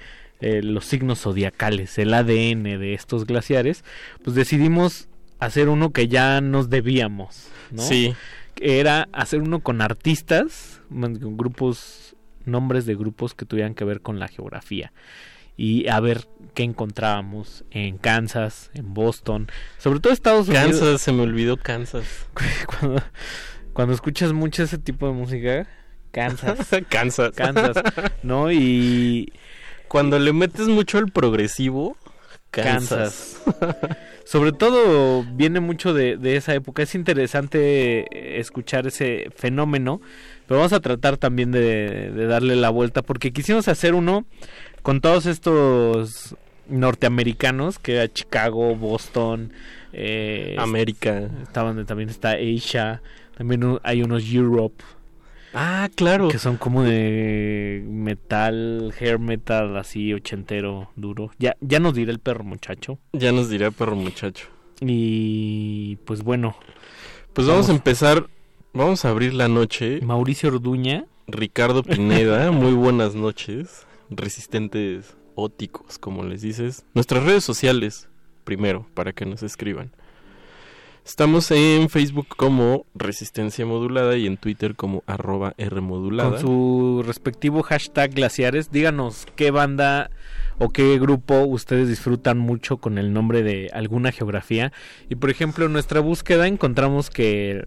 [0.41, 3.85] eh, los signos zodiacales, el ADN de estos glaciares,
[4.25, 5.09] pues decidimos
[5.39, 7.83] hacer uno que ya nos debíamos, ¿no?
[7.83, 8.15] Sí.
[8.61, 14.19] Era hacer uno con artistas, con grupos, nombres de grupos que tuvieran que ver con
[14.19, 14.93] la geografía.
[15.57, 20.71] y a ver qué encontrábamos en Kansas, en Boston, sobre todo Estados Unidos.
[20.71, 22.27] Kansas, se me olvidó Kansas.
[22.81, 23.03] cuando,
[23.75, 25.67] cuando escuchas mucho ese tipo de música,
[26.13, 26.67] Kansas.
[26.89, 27.33] Kansas.
[27.35, 27.77] Kansas,
[28.23, 28.51] ¿no?
[28.51, 29.33] Y
[29.91, 31.97] cuando le metes mucho al progresivo,
[32.53, 33.43] Kansas.
[34.25, 36.85] Sobre todo viene mucho de, de, esa época.
[36.85, 40.01] Es interesante escuchar ese fenómeno,
[40.47, 44.27] pero vamos a tratar también de, de darle la vuelta porque quisimos hacer uno
[44.83, 46.37] con todos estos
[46.69, 49.53] norteamericanos que era Chicago, Boston,
[49.93, 51.29] eh, América.
[51.43, 53.03] Estaban también está Asia,
[53.37, 54.85] también hay unos Europe.
[55.55, 56.29] Ah, claro.
[56.29, 61.31] Que son como de metal, hair metal, así ochentero, duro.
[61.39, 62.99] Ya, ya nos dirá el perro muchacho.
[63.13, 64.47] Ya nos dirá el perro muchacho.
[64.81, 66.57] Y pues bueno.
[67.33, 68.27] Pues vamos, vamos a empezar,
[68.73, 70.01] vamos a abrir la noche.
[70.03, 71.07] Mauricio Orduña.
[71.27, 73.87] Ricardo Pineda, muy buenas noches.
[74.11, 76.85] Resistentes óticos, como les dices.
[76.95, 78.09] Nuestras redes sociales,
[78.45, 79.93] primero, para que nos escriban.
[81.11, 86.31] Estamos en Facebook como Resistencia Modulada y en Twitter como arroba Rmodulada.
[86.31, 90.13] Con su respectivo hashtag glaciares, díganos qué banda
[90.59, 94.73] o qué grupo ustedes disfrutan mucho con el nombre de alguna geografía.
[95.09, 97.67] Y por ejemplo, en nuestra búsqueda encontramos que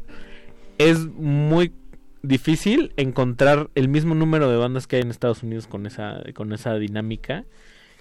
[0.78, 1.74] es muy
[2.22, 6.53] difícil encontrar el mismo número de bandas que hay en Estados Unidos con esa, con
[6.53, 7.44] esa dinámica.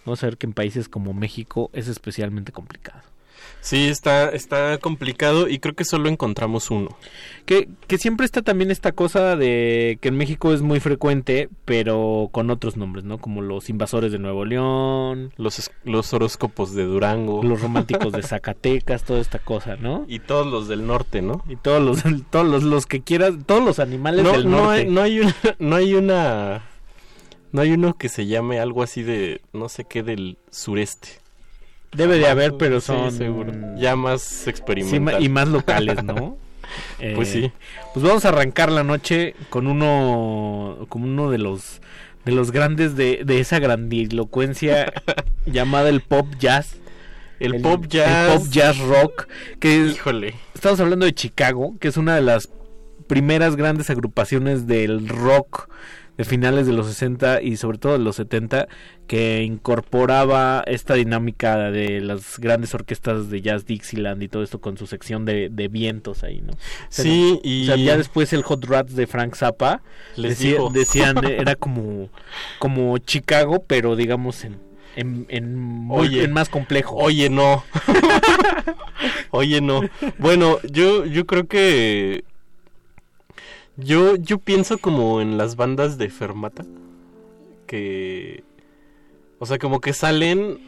[0.06, 3.11] Vamos a ver que en países como México es especialmente complicado.
[3.62, 6.96] Sí, está, está complicado y creo que solo encontramos uno.
[7.46, 12.28] Que, que siempre está también esta cosa de que en México es muy frecuente, pero
[12.32, 13.18] con otros nombres, ¿no?
[13.18, 15.32] Como los invasores de Nuevo León.
[15.36, 17.42] Los, los horóscopos de Durango.
[17.44, 20.06] Los románticos de Zacatecas, toda esta cosa, ¿no?
[20.08, 21.44] Y todos los del norte, ¿no?
[21.48, 24.64] Y todos los, todos los, los que quieras, todos los animales no, del norte.
[24.66, 25.34] No hay, no hay una...
[25.60, 26.62] No hay una...
[27.52, 31.21] No hay uno que se llame algo así de no sé qué del sureste.
[31.92, 33.52] Debe de haber, pero son sí, seguro.
[33.76, 36.38] ya más experimentales sí, y más locales, ¿no?
[36.98, 37.52] eh, pues sí.
[37.92, 41.80] Pues vamos a arrancar la noche con uno, con uno de los
[42.24, 44.92] de los grandes de, de esa grandilocuencia
[45.46, 46.76] llamada el pop jazz.
[47.40, 48.30] El, el, pop jazz.
[48.30, 49.28] El pop jazz rock.
[49.58, 50.34] Que Híjole.
[50.54, 52.48] Estamos hablando de Chicago, que es una de las
[53.08, 55.68] primeras grandes agrupaciones del rock
[56.22, 58.68] de finales de los 60 y sobre todo de los 70
[59.08, 64.78] que incorporaba esta dinámica de las grandes orquestas de jazz Dixieland y todo esto con
[64.78, 66.52] su sección de, de vientos ahí, ¿no?
[66.52, 67.64] Pero, sí, y...
[67.64, 69.82] O sea, ya después el Hot Rats de Frank Zappa
[70.14, 72.08] Les decía, decían, era como,
[72.60, 74.60] como Chicago, pero digamos en,
[74.94, 76.94] en, en, muy, Oye, en más complejo.
[76.94, 77.64] Oye, no.
[79.30, 79.80] Oye, no.
[80.18, 82.22] Bueno, yo, yo creo que
[83.76, 86.64] yo, yo pienso como en las bandas de Fermata.
[87.66, 88.44] Que.
[89.38, 90.58] O sea, como que salen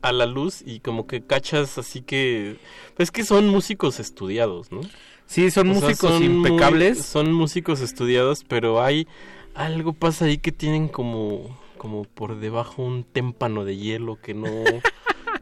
[0.00, 2.56] a la luz y como que cachas así que.
[2.96, 4.80] Pues que son músicos estudiados, ¿no?
[5.26, 6.96] Sí, son O sea, músicos son impecables.
[6.98, 9.06] muy- son músicos estudiados, pero hay.
[9.54, 11.58] Algo pasa ahí que tienen como.
[11.78, 14.48] Como por debajo un témpano de hielo que no.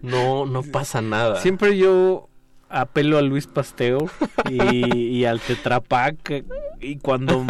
[0.03, 1.41] no, no pasa nada.
[1.43, 2.30] Siempre yo
[2.71, 4.05] apelo a Luis Pasteur
[4.49, 6.45] y, y al Tetra Pak
[6.81, 7.45] y cuando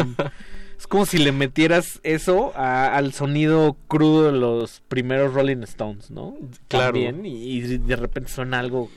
[0.78, 6.10] es como si le metieras eso a- al sonido crudo de los primeros Rolling Stones,
[6.10, 6.34] ¿no?
[6.68, 6.86] Claro.
[6.94, 8.88] También y, y de repente suena algo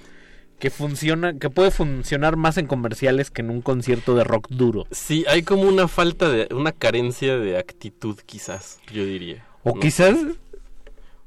[0.60, 4.86] que funciona, que puede funcionar más en comerciales que en un concierto de rock duro.
[4.92, 6.48] Sí, hay como una falta de.
[6.56, 9.46] Una carencia de actitud, quizás, yo diría.
[9.64, 9.82] O ¿no?
[9.82, 10.16] quizás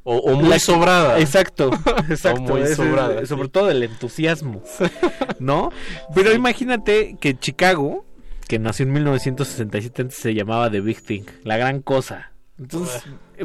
[0.09, 1.19] O, o muy La- sobrada.
[1.19, 1.71] Exacto,
[2.09, 2.41] exacto.
[2.43, 3.51] muy ese- sobrada, sobre sí.
[3.51, 4.63] todo el entusiasmo,
[5.41, 5.71] ¿no?
[6.15, 8.05] Pero imagínate que Chicago,
[8.47, 12.31] que nació en 1967, antes se llamaba The Big Thing, la gran cosa.
[12.59, 13.03] Entonces,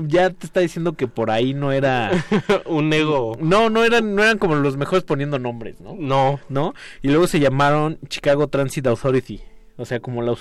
[0.07, 2.11] ya te está diciendo que por ahí no era
[2.65, 3.35] un ego.
[3.41, 5.95] No, no eran no eran como los mejores poniendo nombres, ¿no?
[5.99, 6.39] No.
[6.47, 6.73] ¿No?
[7.01, 9.41] Y luego se llamaron Chicago Transit Authority.
[9.81, 10.35] O sea, como la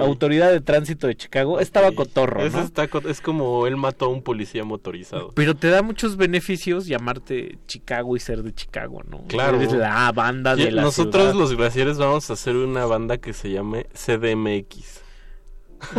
[0.00, 1.58] autoridad de tránsito de Chicago.
[1.60, 2.62] Estaba cotorro, Eso ¿no?
[2.64, 5.32] está es como él mató a un policía motorizado.
[5.34, 9.22] Pero te da muchos beneficios llamarte Chicago y ser de Chicago, ¿no?
[9.26, 9.56] Claro.
[9.56, 11.34] Eres la banda de la Nosotros ciudad.
[11.38, 15.02] los glaciares vamos a hacer una banda que se llame CDMX.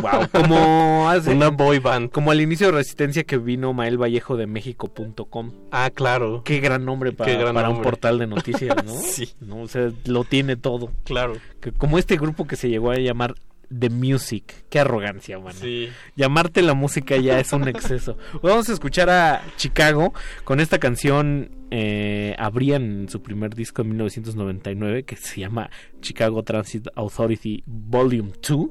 [0.01, 2.09] Wow, como hace- Una boy band.
[2.11, 5.51] como al inicio de Resistencia que vino Mael Vallejo de México.com.
[5.71, 6.41] Ah, claro.
[6.43, 8.91] Qué gran nombre para, Qué gran para un portal de noticias, ¿no?
[8.93, 9.33] Sí.
[9.41, 9.61] ¿No?
[9.61, 10.91] O sea, lo tiene todo.
[11.03, 11.33] Claro.
[11.61, 13.35] Que como este grupo que se llegó a llamar
[13.77, 14.65] The Music.
[14.69, 15.57] Qué arrogancia, mano.
[15.59, 15.89] Sí.
[16.15, 18.17] Llamarte la música ya es un exceso.
[18.43, 21.51] Vamos a escuchar a Chicago con esta canción.
[21.71, 25.69] Eh, abrían su primer disco en 1999 que se llama
[26.01, 28.69] Chicago Transit Authority Volume 2,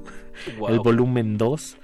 [0.59, 0.69] Wow.
[0.69, 1.77] el volumen 2.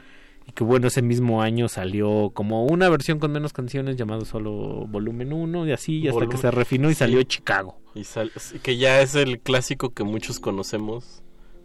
[0.47, 4.87] y que bueno, ese mismo año salió como una versión con menos canciones llamado solo
[4.89, 7.01] Volumen 1 y así hasta que se refinó y sí.
[7.01, 7.79] salió Chicago.
[7.95, 8.33] Y sal-
[8.63, 11.23] que ya es el clásico que muchos conocemos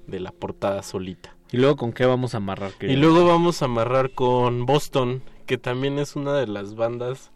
[0.08, 1.36] de la portada solita.
[1.52, 5.58] Y luego con qué vamos a amarrar Y luego vamos a amarrar con Boston, que
[5.58, 7.32] también es una de las bandas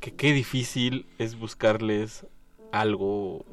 [0.00, 2.26] que qué difícil es buscarles
[2.72, 3.44] algo.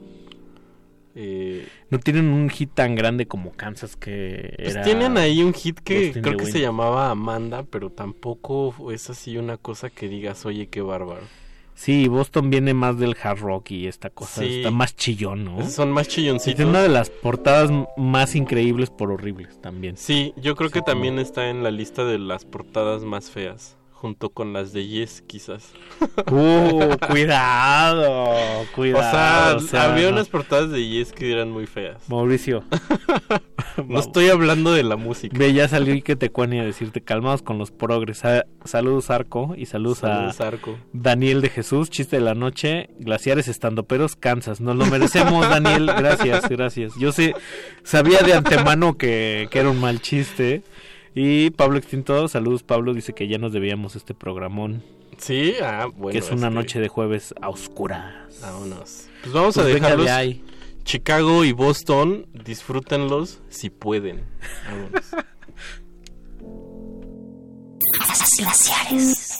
[1.15, 5.53] eh, no tienen un hit tan grande como Kansas que pues era tienen ahí un
[5.53, 10.45] hit que creo que se llamaba Amanda, pero tampoco es así una cosa que digas,
[10.45, 11.21] oye, qué bárbaro.
[11.83, 14.59] Sí, Boston viene más del hard rock y esta cosa Sí.
[14.59, 15.69] está más chillón, ¿no?
[15.69, 16.61] Son más chilloncitos.
[16.61, 19.97] Es una de las portadas más increíbles por horribles también.
[19.97, 23.75] Sí, yo creo que como- también está en la lista de las portadas más feas,
[24.03, 25.71] junto con las de Yes, quizás.
[26.29, 28.35] Uh, cuidado,
[28.75, 29.55] cuidado.
[29.55, 30.15] o sea, había no.
[30.15, 32.09] unas portadas de Yes que eran muy feas.
[32.09, 32.65] Mauricio.
[33.87, 35.35] No estoy hablando de la música.
[35.35, 38.19] Ve, ya salió Ike Tecuani a decirte calmados con los progres.
[38.19, 40.77] Sa- saludos Arco y saludos, Saludos, a Arco.
[40.91, 44.61] Daniel de Jesús, chiste de la noche, glaciares estandoperos, Kansas.
[44.61, 45.87] Nos lo merecemos, Daniel.
[45.87, 46.93] Gracias, gracias.
[46.99, 47.33] Yo sé,
[47.83, 50.61] sabía de antemano que, que era un mal chiste.
[51.15, 54.83] Y Pablo Extinto, saludos Pablo, dice que ya nos debíamos este programón.
[55.17, 56.11] Sí, ah, bueno.
[56.11, 58.39] que es una este, noche de jueves a oscuras.
[58.41, 59.07] Vámonos.
[59.21, 60.09] Pues vamos Pues a de dejarlos.
[60.09, 60.43] ahí.
[60.83, 64.23] Chicago y Boston, disfrútenlos si pueden.
[64.65, 65.05] Vámonos.
[68.37, 69.33] Glaciares.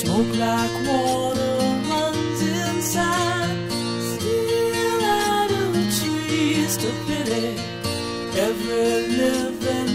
[0.00, 1.58] Smoke like water
[1.90, 3.58] runs inside.
[4.12, 7.46] Still out of trees to pity
[8.46, 8.92] every
[9.22, 9.87] living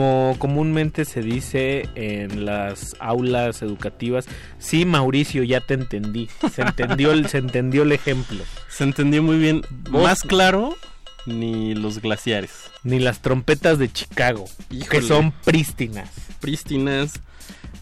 [0.00, 4.24] como comúnmente se dice en las aulas educativas,
[4.58, 6.30] sí, Mauricio, ya te entendí.
[6.54, 8.42] Se entendió el, se entendió el ejemplo.
[8.70, 9.60] Se entendió muy bien.
[9.90, 10.74] Vos- Más claro,
[11.26, 12.50] ni los glaciares.
[12.82, 14.46] Ni las trompetas de Chicago,
[14.90, 16.08] que son prístinas.
[16.40, 17.20] Prístinas.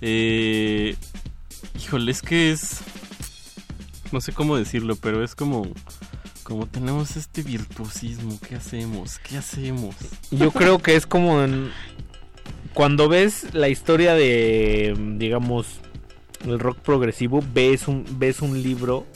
[0.00, 0.96] Eh,
[1.80, 2.78] híjole, es que es...
[4.10, 5.68] No sé cómo decirlo, pero es como...
[6.42, 9.18] Como tenemos este virtuosismo, ¿qué hacemos?
[9.20, 9.94] ¿Qué hacemos?
[10.30, 11.70] Yo creo que es como en-
[12.74, 15.66] cuando ves la historia de, digamos,
[16.44, 19.06] el rock progresivo, ves un, ves un libro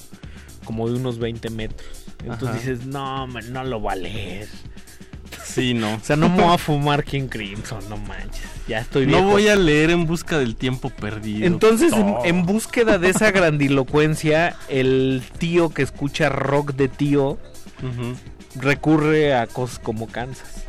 [0.64, 2.06] como de unos 20 metros.
[2.20, 2.58] Entonces Ajá.
[2.58, 4.48] dices, no, man, no lo va a leer.
[5.44, 5.94] Sí, no.
[5.96, 8.42] O sea, no me voy a fumar King Crimson, no manches.
[8.68, 9.28] Ya estoy No viejo.
[9.30, 11.46] voy a leer en busca del tiempo perdido.
[11.46, 12.24] Entonces, en, No.
[12.24, 17.38] en búsqueda de esa grandilocuencia, el tío que escucha rock de tío
[18.54, 20.61] recurre a cosas como Kansas.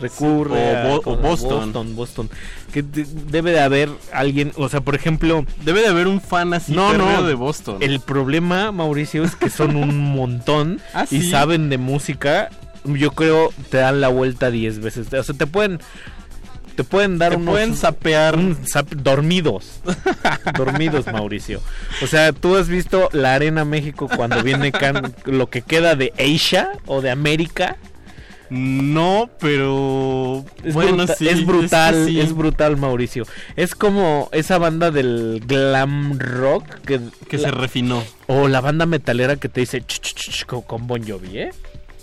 [0.00, 1.22] Recurre Sí, o a Boston.
[1.22, 2.30] Boston, Boston.
[2.72, 6.52] Que de- debe de haber alguien, o sea, por ejemplo, Debe de haber un fan
[6.54, 7.78] así no, no, de Boston.
[7.80, 12.50] El problema, Mauricio, es que son un montón Ah, y saben de música.
[12.84, 15.12] Yo creo te dan la vuelta 10 veces.
[15.12, 15.80] O sea, te pueden
[16.76, 18.36] te pueden dar Te unos pueden sapear.
[18.36, 19.80] un zap- dormidos.
[20.58, 21.60] dormidos, Mauricio.
[22.02, 26.12] O sea, tú has visto la Arena México cuando viene Can- lo que queda de
[26.18, 27.76] Asia o de América.
[28.50, 32.34] No, pero Es, bueno, bruta- sí, es brutal, es que es, sí.
[32.34, 33.24] brutal, Mauricio.
[33.56, 38.02] Es como esa banda del glam rock que, que la- se refinó.
[38.26, 41.50] o la banda metalera que te dice "Ch, ch, ch, ch", con, Bon Jovi, ¿eh?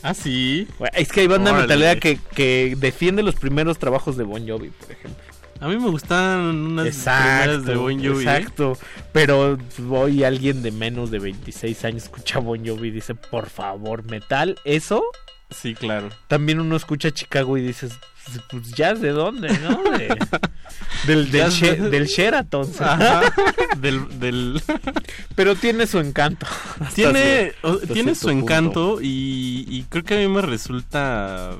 [0.03, 0.67] Ah, sí.
[0.93, 1.67] Es que hay banda Órale.
[1.67, 5.21] metalera que, que defiende los primeros trabajos de Bon Jovi, por ejemplo.
[5.59, 8.25] A mí me gustan unas primeras de Bon Jovi.
[8.27, 8.35] ¿eh?
[8.37, 8.75] Exacto.
[9.11, 9.59] Pero
[9.91, 14.57] hoy alguien de menos de 26 años escucha Bon Jovi y dice, por favor, metal,
[14.65, 15.03] ¿eso?
[15.51, 16.09] Sí, claro.
[16.27, 17.93] También uno escucha Chicago y dices,
[18.49, 19.83] pues jazz de dónde, ¿no?
[19.97, 20.15] De-
[21.07, 22.69] del, del, She- del Sheraton.
[22.79, 23.21] Ajá.
[23.79, 24.61] del, del...
[25.35, 26.47] Pero tiene su encanto.
[26.95, 31.51] Tiene o- tiene su encanto y, y creo que a mí me resulta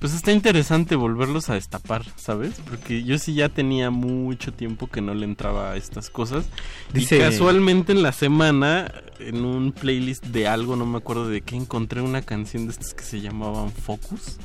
[0.00, 2.56] pues está interesante volverlos a destapar, ¿sabes?
[2.68, 6.44] Porque yo sí ya tenía mucho tiempo que no le entraba a estas cosas.
[6.92, 11.40] Dice- Y casualmente en la semana, en un playlist de algo, no me acuerdo de
[11.40, 14.36] qué, encontré una canción de estas que se llamaban Focus.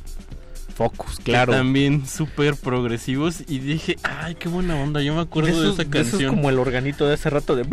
[0.75, 1.51] Focus, claro.
[1.51, 3.43] También súper progresivos.
[3.48, 5.01] Y dije, ay, qué buena onda.
[5.01, 6.35] Yo me acuerdo de, esos- esa de canción.
[6.35, 7.64] como el organito de hace rato de...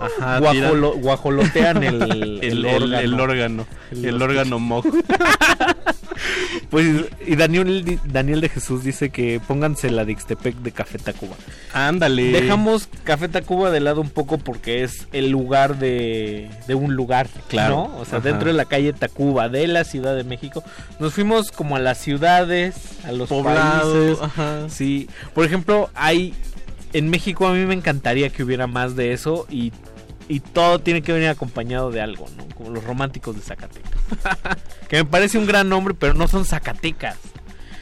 [0.00, 2.02] Ajá, Guajolo- tiran- guajolotean el,
[2.42, 2.98] el, el órgano.
[2.98, 3.66] el órgano.
[3.92, 4.84] El El, lo órgano Mog.
[6.70, 6.86] Pues,
[7.26, 11.34] y Daniel, di- Daniel de Jesús dice que pónganse la de Ixtepec de Café Tacuba.
[11.72, 12.30] Ándale.
[12.30, 17.28] Dejamos Café Tacuba de lado un poco porque es el lugar de, de un lugar,
[17.48, 17.74] Claro.
[17.74, 17.98] ¿no?
[17.98, 18.28] O sea, Ajá.
[18.28, 20.62] dentro de la calle Tacuba de la Ciudad de México.
[21.00, 24.22] Nos fuimos como a las ciudades, a los Poblados, países.
[24.22, 24.68] ajá.
[24.68, 25.08] Sí.
[25.34, 26.34] Por ejemplo, hay...
[26.92, 29.72] En México a mí me encantaría que hubiera más de eso y,
[30.30, 32.46] y todo tiene que venir acompañado de algo, ¿no?
[32.54, 34.00] Como los románticos de Zacatecas.
[34.88, 37.16] que me parece un gran nombre, pero no son Zacatecas.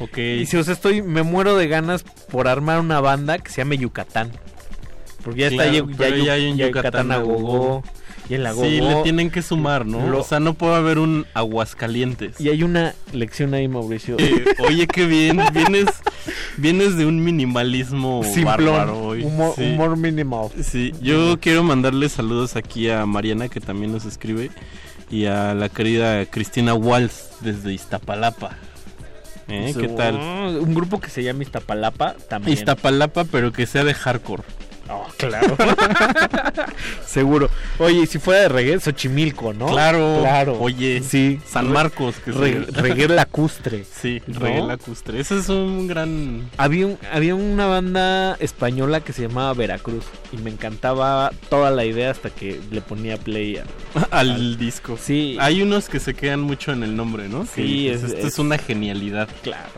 [0.01, 0.17] Ok.
[0.17, 3.77] Y si os estoy, me muero de ganas por armar una banda que se llame
[3.77, 4.33] Yucatán.
[5.23, 7.83] Porque ya Claro, está ya, pero ya ya hay un ya Yucatán a gogo.
[8.29, 8.65] Y gogo.
[8.65, 10.07] Sí, le tienen que sumar, ¿no?
[10.07, 12.41] Lo- O sea, no puede haber un Aguascalientes.
[12.41, 14.17] Y hay una lección ahí, Mauricio.
[14.19, 15.41] Eh, oye, qué bien.
[15.53, 15.87] Vienes,
[16.59, 19.25] vienes de un minimalismo Simplón, bárbaro hoy.
[19.25, 19.63] humor, Sí.
[19.65, 20.49] humor minimal.
[20.63, 24.51] Sí, yo quiero mandarle saludos aquí a Mariana, que también nos escribe,
[25.11, 28.59] y a la querida Cristina Walls desde Iztapalapa.
[29.51, 29.73] ¿Eh?
[29.81, 30.17] ¿Qué tal?
[30.61, 32.53] Un grupo que se llama Iztapalapa también.
[32.59, 34.43] Iztapalapa, pero que sea de hardcore.
[34.91, 35.57] Oh, claro.
[37.07, 37.51] Seguro.
[37.79, 39.67] Oye, y si fuera de reggae, Xochimilco, ¿no?
[39.67, 40.19] Claro.
[40.21, 40.59] Claro.
[40.61, 41.41] Oye, sí.
[41.47, 42.17] San Marcos.
[42.25, 42.73] Que re- sí.
[42.73, 43.85] reggae lacustre.
[43.85, 44.41] Sí, ¿no?
[44.41, 45.21] reggae lacustre.
[45.21, 46.49] Ese es un gran...
[46.57, 51.85] Había, un- había una banda española que se llamaba Veracruz y me encantaba toda la
[51.85, 53.65] idea hasta que le ponía play a-
[54.11, 54.99] al, disco.
[55.01, 55.37] Sí.
[55.41, 57.45] Hay unos que se quedan mucho en el nombre, ¿no?
[57.45, 59.29] Sí, Que es- esto es, es- una genialidad.
[59.43, 59.69] Claro.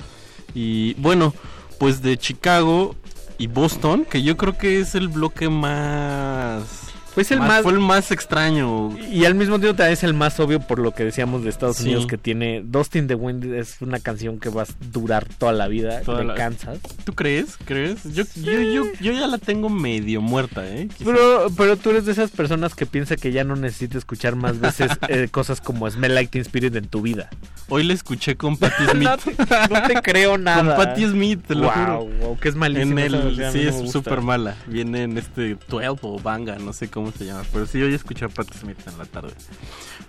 [0.54, 1.34] Y bueno,
[1.78, 2.94] pues de Chicago
[3.40, 6.89] y Boston, que yo creo que es el bloque más...
[7.20, 8.96] Pues el más- Fue el más extraño.
[9.12, 11.76] Y al mismo tiempo también es el más obvio por lo que decíamos de Estados
[11.76, 11.84] Sí.
[11.84, 15.68] Unidos que tiene Dustin the Wind es una canción que va a durar toda la
[15.68, 16.78] vida Toda de la- Kansas.
[17.04, 17.58] ¿Tú crees?
[17.66, 18.02] ¿Crees?
[18.04, 20.88] Yo, yo, yo, yo ya la tengo medio muerta, ¿eh?
[20.96, 21.10] Quizá.
[21.10, 24.58] Pero, pero tú eres de esas personas que piensa que ya no necesita escuchar más
[24.60, 27.28] veces eh, cosas como Smell Like Teen Spirit en tu vida.
[27.68, 29.08] Hoy la escuché con Patti Smith.
[29.08, 29.34] no, te,
[29.70, 30.74] no te creo nada.
[30.76, 32.04] Con Patti Smith, te lo Wow, juro.
[32.20, 34.56] wow, que es malísima En el, sí, es súper mala.
[34.66, 37.42] Viene en este 12 o Banga, no sé cómo se llama.
[37.52, 39.32] Pero sí, hoy escuché a Patti Smith en la tarde.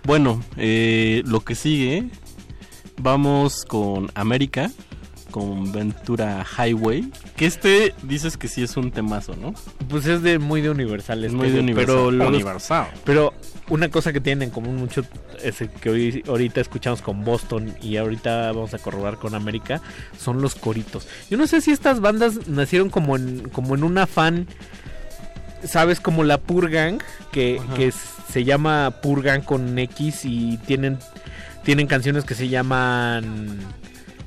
[0.04, 2.08] Bueno, eh, lo que sigue,
[2.98, 4.70] vamos con América,
[5.30, 7.10] con Ventura Highway.
[7.36, 9.54] Que este dices que sí es un temazo, ¿no?
[9.88, 11.24] Pues es de muy de universal.
[11.24, 12.28] Es este, muy de Pero, Universal.
[12.28, 12.86] Universal.
[13.04, 13.34] pero
[13.68, 15.04] una cosa que tienen en común mucho
[15.42, 19.80] es el que hoy, ahorita escuchamos con Boston y ahorita vamos a corroborar con América
[20.18, 21.08] son los coritos.
[21.30, 24.46] Yo no sé si estas bandas nacieron como en, como en un afán,
[25.64, 26.98] sabes, como la Purgang,
[27.32, 30.98] que, que se llama Purgang con X y tienen,
[31.64, 33.58] tienen canciones que se llaman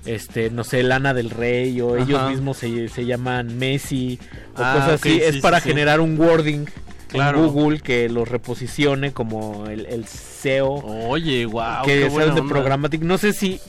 [0.06, 4.20] este, no sé, Lana del Rey o ellos mismos se, se llaman Messi
[4.56, 5.20] o Ah, cosas así.
[5.22, 6.66] es sí, para sí, generar un wording
[7.08, 7.46] Claro.
[7.46, 10.74] en Google que los reposicione como el, el SEO.
[11.08, 11.84] Oye, wow.
[11.86, 12.42] que qué buena de.
[12.44, 13.02] Programmatic.
[13.04, 13.60] No sé si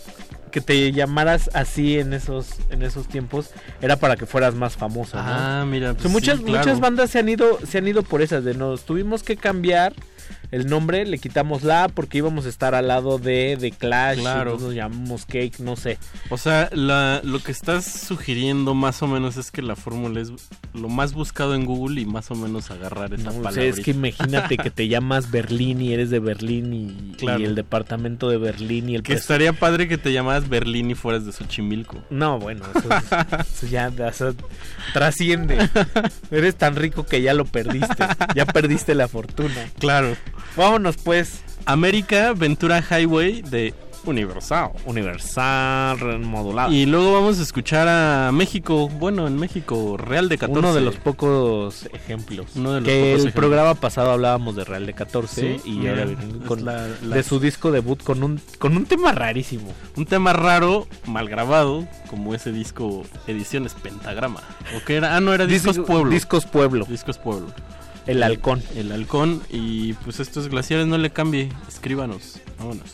[0.57, 3.51] que te llamaras así en esos en esos tiempos
[3.83, 5.23] era para que fueras más famoso, ¿no?
[5.27, 6.59] Ah, mira, O pues sea, muchas sí, claro.
[6.61, 9.93] muchas bandas se han ido se han ido por esas de nos tuvimos que cambiar
[10.51, 14.19] el nombre, le quitamos la A porque íbamos a estar al lado de, de Clash,
[14.21, 14.53] Claro.
[14.53, 15.99] entonces nos llamamos Cake, no sé.
[16.31, 20.33] O sea, la, lo que estás sugiriendo más o menos es que la fórmula es
[20.75, 23.65] lo más buscado en Google y más o menos agarrar esa No, o sea, palabra.
[23.65, 27.41] es que imagínate que te llamas Berlín y eres de Berlín y, Claro.
[27.41, 30.95] y el departamento de Berlín y el Que estaría padre que te llamaras Berlín y
[30.95, 32.03] fueras de Xochimilco.
[32.11, 32.89] No, bueno, eso,
[33.41, 33.91] eso ya
[34.93, 35.59] trasciende.
[36.31, 38.05] Eres tan rico que ya lo perdiste.
[38.35, 39.69] Ya perdiste la fortuna.
[39.79, 40.17] Claro.
[40.57, 41.43] Vámonos pues.
[41.65, 43.75] América Ventura Highway de
[44.05, 44.71] Universal.
[44.85, 46.73] Universal modulado.
[46.73, 50.59] Y luego vamos a escuchar a México, bueno, en México, Real de 14.
[50.61, 52.47] Uno de los pocos ejemplos.
[52.55, 53.35] Uno de los que pocos el ejemplos.
[53.35, 56.07] programa pasado hablábamos de Real de 14 Sí, y ahora
[56.47, 59.73] con, la- la- de su disco debut con un con un tema rarísimo.
[59.97, 64.41] Un tema raro, mal grabado, como ese disco Ediciones Pentagrama.
[64.77, 65.17] ¿O qué era?
[65.17, 66.11] Ah, no, era Discos Disco- Pueblo.
[66.13, 66.85] Discos Pueblo.
[66.89, 67.49] Discos Pueblo.
[68.07, 68.63] El halcón.
[68.75, 69.43] El halcón.
[69.51, 71.51] Y pues estos glaciares no le cambie.
[71.69, 72.39] Escríbanos.
[72.59, 72.93] Vámonos.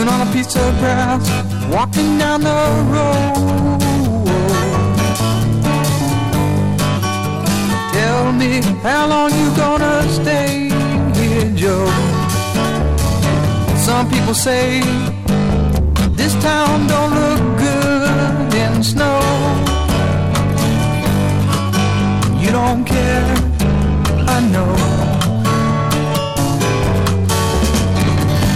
[0.00, 1.28] Chewing on a piece of grass,
[1.70, 3.80] walking down the road.
[7.92, 10.70] Tell me how long you gonna stay
[11.20, 11.86] here, Joe?
[13.76, 14.80] Some people say
[16.12, 19.20] this town don't look good in snow.
[22.40, 23.34] You don't care,
[24.26, 24.99] I know.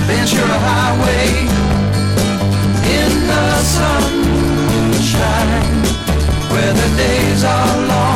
[0.07, 1.49] Ventura Highway
[3.00, 5.02] in the sunshine,
[6.52, 8.14] where the days are longer,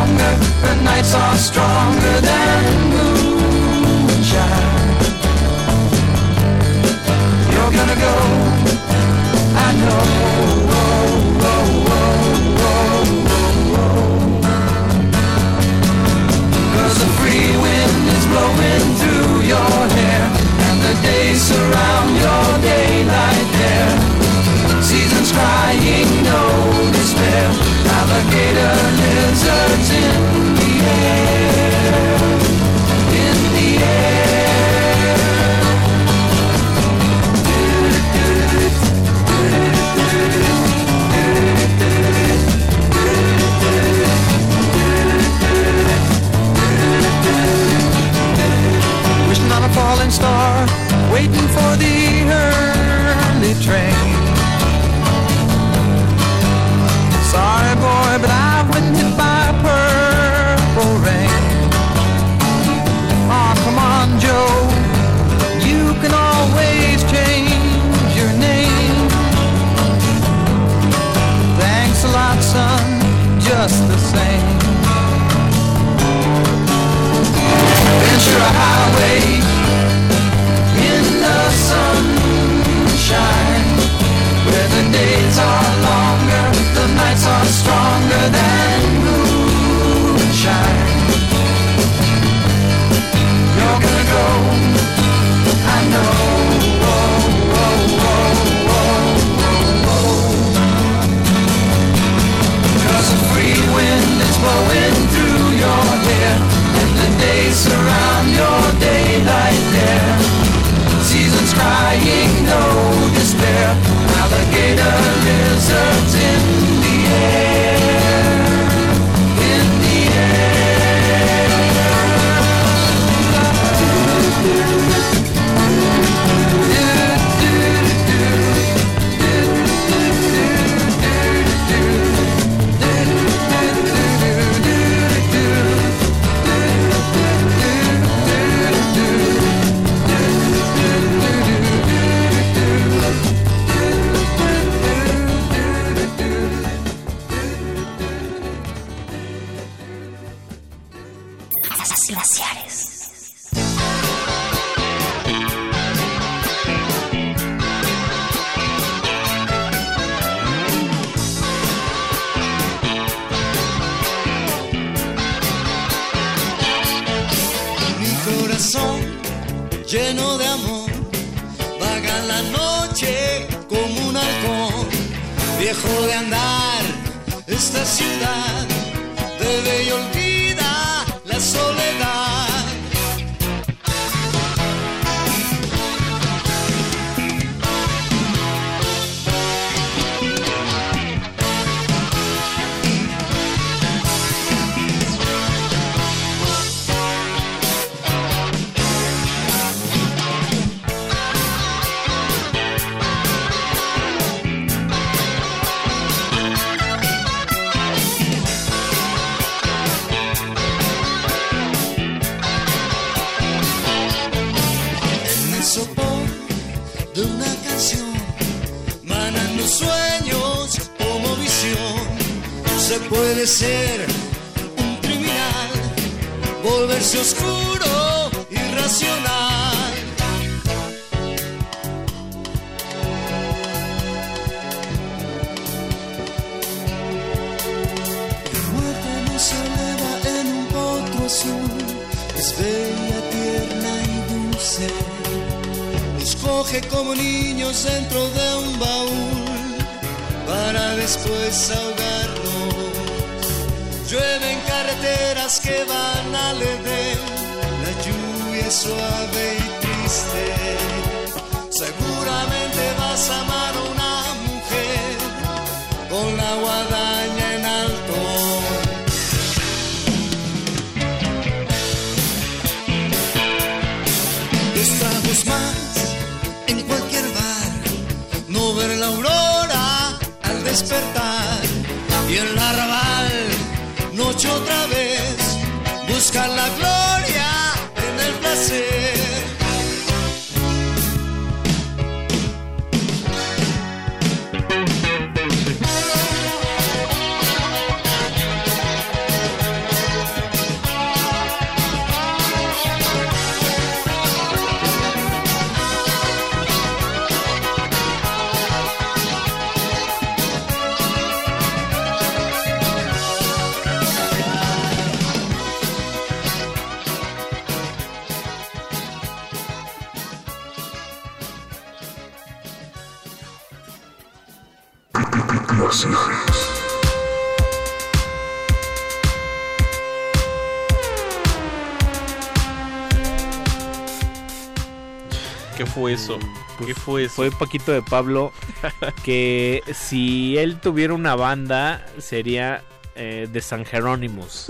[335.78, 336.40] ¿Qué fue eso?
[336.84, 337.36] ¿Qué fue eso?
[337.36, 338.52] Fue Paquito de Pablo
[339.24, 342.82] que si él tuviera una banda sería
[343.14, 344.66] eh, de San Jerónimos.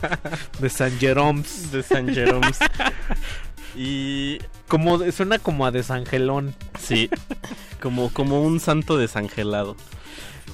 [0.58, 1.72] de San Jeroms.
[1.72, 2.58] De San Jeroms.
[3.74, 6.54] y como suena como a desangelón.
[6.78, 7.08] Sí.
[7.80, 9.74] Como, como un santo desangelado.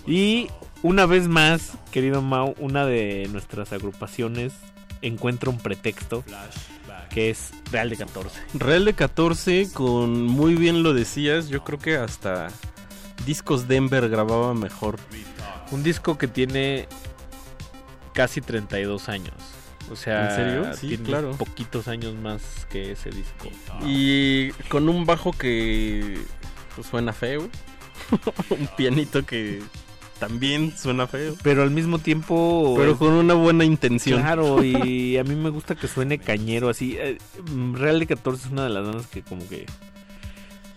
[0.06, 0.46] Y
[0.84, 4.52] una vez más, querido Mau, una de nuestras agrupaciones
[5.02, 6.22] encuentra un pretexto
[7.08, 8.40] que es Real de 14.
[8.54, 12.48] Real de 14, con muy bien lo decías, yo creo que hasta
[13.26, 14.98] Discos Denver grababa mejor.
[15.70, 16.88] Un disco que tiene
[18.14, 19.34] casi 32 años.
[19.90, 20.74] O sea, ¿En serio?
[20.74, 21.32] Sí, tiene claro.
[21.32, 23.50] poquitos años más que ese disco.
[23.84, 26.18] Y con un bajo que
[26.74, 27.48] pues, suena feo.
[28.50, 29.62] un pianito que
[30.18, 31.34] también suena feo.
[31.42, 32.74] Pero al mismo tiempo.
[32.76, 34.20] Pero con una buena intención.
[34.20, 36.97] Claro, y a mí me gusta que suene cañero así.
[36.98, 37.18] Eh,
[37.72, 39.66] Real de 14 es una de las bandas que como que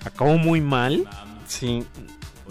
[0.06, 1.08] acabó muy mal.
[1.48, 1.84] Sí.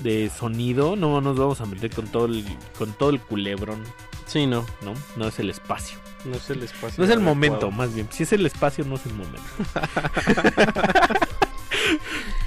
[0.03, 0.97] De sonido.
[0.97, 2.45] No nos vamos a meter con todo el,
[2.79, 3.83] con todo el culebrón.
[4.27, 4.65] Sí, no.
[4.83, 5.99] No, no es el espacio.
[6.25, 6.95] No es el espacio.
[6.99, 7.35] No es el adecuado.
[7.35, 8.09] momento, más bien.
[8.11, 9.41] Si es el espacio, no es el momento.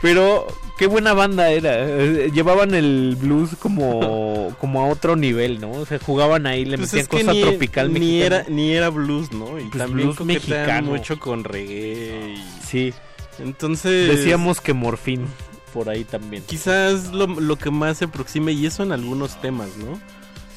[0.01, 0.47] Pero
[0.83, 1.75] qué buena banda era.
[1.79, 5.71] Eh, Llevaban el blues como, como a otro nivel, ¿no?
[5.71, 8.25] O sea, jugaban ahí, le Pues metían cosa ni, tropical ni mexicana.
[8.41, 9.59] era ni era blues, ¿no?
[9.59, 10.91] Y Pues también blues mexicano.
[10.91, 12.35] mucho con reggae.
[12.35, 12.93] y- Sí.
[13.39, 15.25] Entonces Decíamos que Morfín
[15.73, 16.43] por ahí también.
[16.45, 19.99] quizás lo, lo que más se aproxime y eso en algunos temas, ¿no?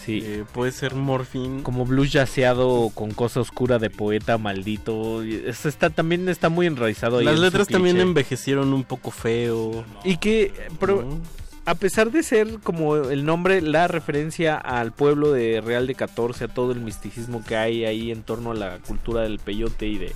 [0.06, 0.20] Sí.
[0.24, 1.62] Eh, puede ser Morphine.
[1.62, 5.22] Como blues yaceado con cosa oscura de poeta maldito.
[5.22, 7.24] Eso está, también está muy enraizado ahí.
[7.24, 8.08] Las en letras también cliché.
[8.08, 9.84] envejecieron un poco feo.
[10.04, 11.18] Y que, pero,
[11.64, 16.44] a pesar de ser como el nombre, la referencia al pueblo de Real de 14,
[16.44, 19.98] a todo el misticismo que hay ahí en torno a la cultura del peyote y
[19.98, 20.12] de,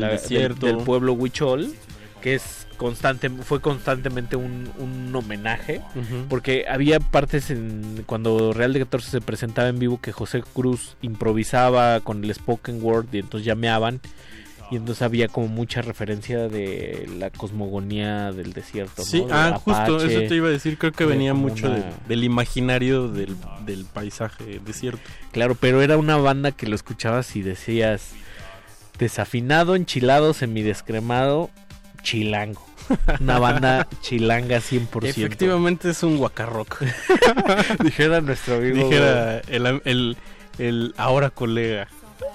[0.00, 1.72] la- del- del, pueblo huichol,
[2.20, 5.80] que es constante, fue constantemente un, un homenaje,
[6.28, 10.96] porque había partes en cuando Real de 14 se presentaba en vivo que José Cruz
[11.02, 14.00] improvisaba con el spoken word y entonces llameaban.
[14.70, 19.02] Y entonces había como mucha referencia de la cosmogonía del desierto.
[19.02, 20.76] Sí, ah, justo, eso te iba a decir.
[20.76, 25.00] Creo que venía mucho una- de- del imaginario del, del paisaje desierto.
[25.32, 28.10] Claro, pero era una banda que lo escuchabas y decías
[28.98, 31.50] desafinado, enchilado, semidescremado,
[32.02, 32.64] chilango.
[33.20, 35.04] Una banda chilanga 100%.
[35.06, 36.82] Efectivamente es un guacarrock.
[37.84, 38.76] Dijera nuestro amigo.
[38.88, 40.16] Dijera el, el,
[40.58, 41.88] el ahora colega.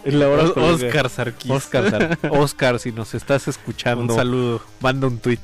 [0.05, 0.73] El ahora Os- colega.
[0.87, 1.51] Oscar Sarkis.
[1.51, 4.13] Oscar, Sar- Oscar, si nos estás escuchando.
[4.13, 4.61] Un saludo.
[4.79, 5.39] Manda un tweet.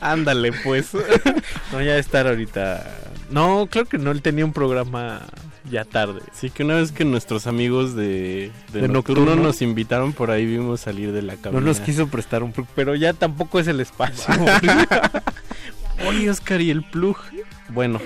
[0.00, 0.90] Ándale, pues.
[1.72, 2.86] No, ya estar ahorita.
[3.30, 5.22] No, creo que no, él tenía un programa
[5.70, 6.20] ya tarde.
[6.32, 9.42] Sí, que una vez que nuestros amigos de, de, De nocturno, Nocturno.
[9.48, 11.60] nos invitaron por ahí, vimos salir de la No cabina.
[11.62, 14.32] nos quiso prestar un plug, pero ya tampoco es el espacio.
[16.08, 17.16] Oye, Oscar, ¿y el plug?
[17.70, 18.00] Bueno,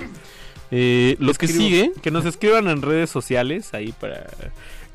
[0.72, 4.26] Eh, lo que sigue, Que nos escriban en redes sociales ahí para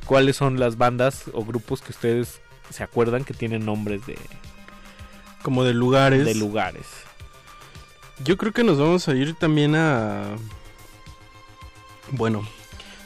[0.06, 4.18] cuáles son las bandas o grupos que ustedes se acuerdan que tienen nombres de,
[5.44, 6.26] como de lugares.
[6.26, 6.85] de lugares.
[8.24, 10.35] Yo creo que nos vamos a ir también a.
[12.11, 12.48] Bueno,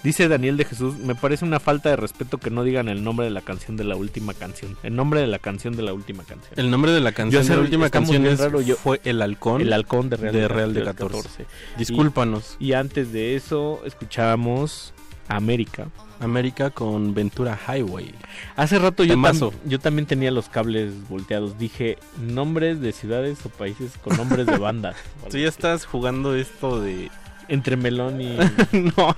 [0.03, 3.25] Dice Daniel de Jesús, me parece una falta de respeto que no digan el nombre
[3.25, 4.77] de la canción de la última canción.
[4.81, 6.53] El nombre de la canción de la última canción.
[6.55, 9.61] el nombre de la canción de la última canción es- raro, yo- fue El Halcón.
[9.61, 11.45] El halcón de Real de, Real de Real 14.
[11.77, 12.55] Discúlpanos.
[12.59, 14.93] Y, y antes de eso escuchábamos
[15.27, 15.87] América.
[16.21, 18.13] América con Ventura Highway.
[18.55, 21.57] Hace rato yo, tam- yo también tenía los cables volteados.
[21.57, 24.95] Dije nombres de ciudades o países con nombres de bandas.
[25.29, 27.09] Tú ya estás jugando esto de.
[27.49, 28.37] Entre Melón y...
[28.71, 29.15] no,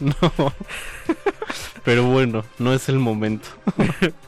[0.00, 0.52] no.
[1.84, 3.48] Pero bueno, no es el momento.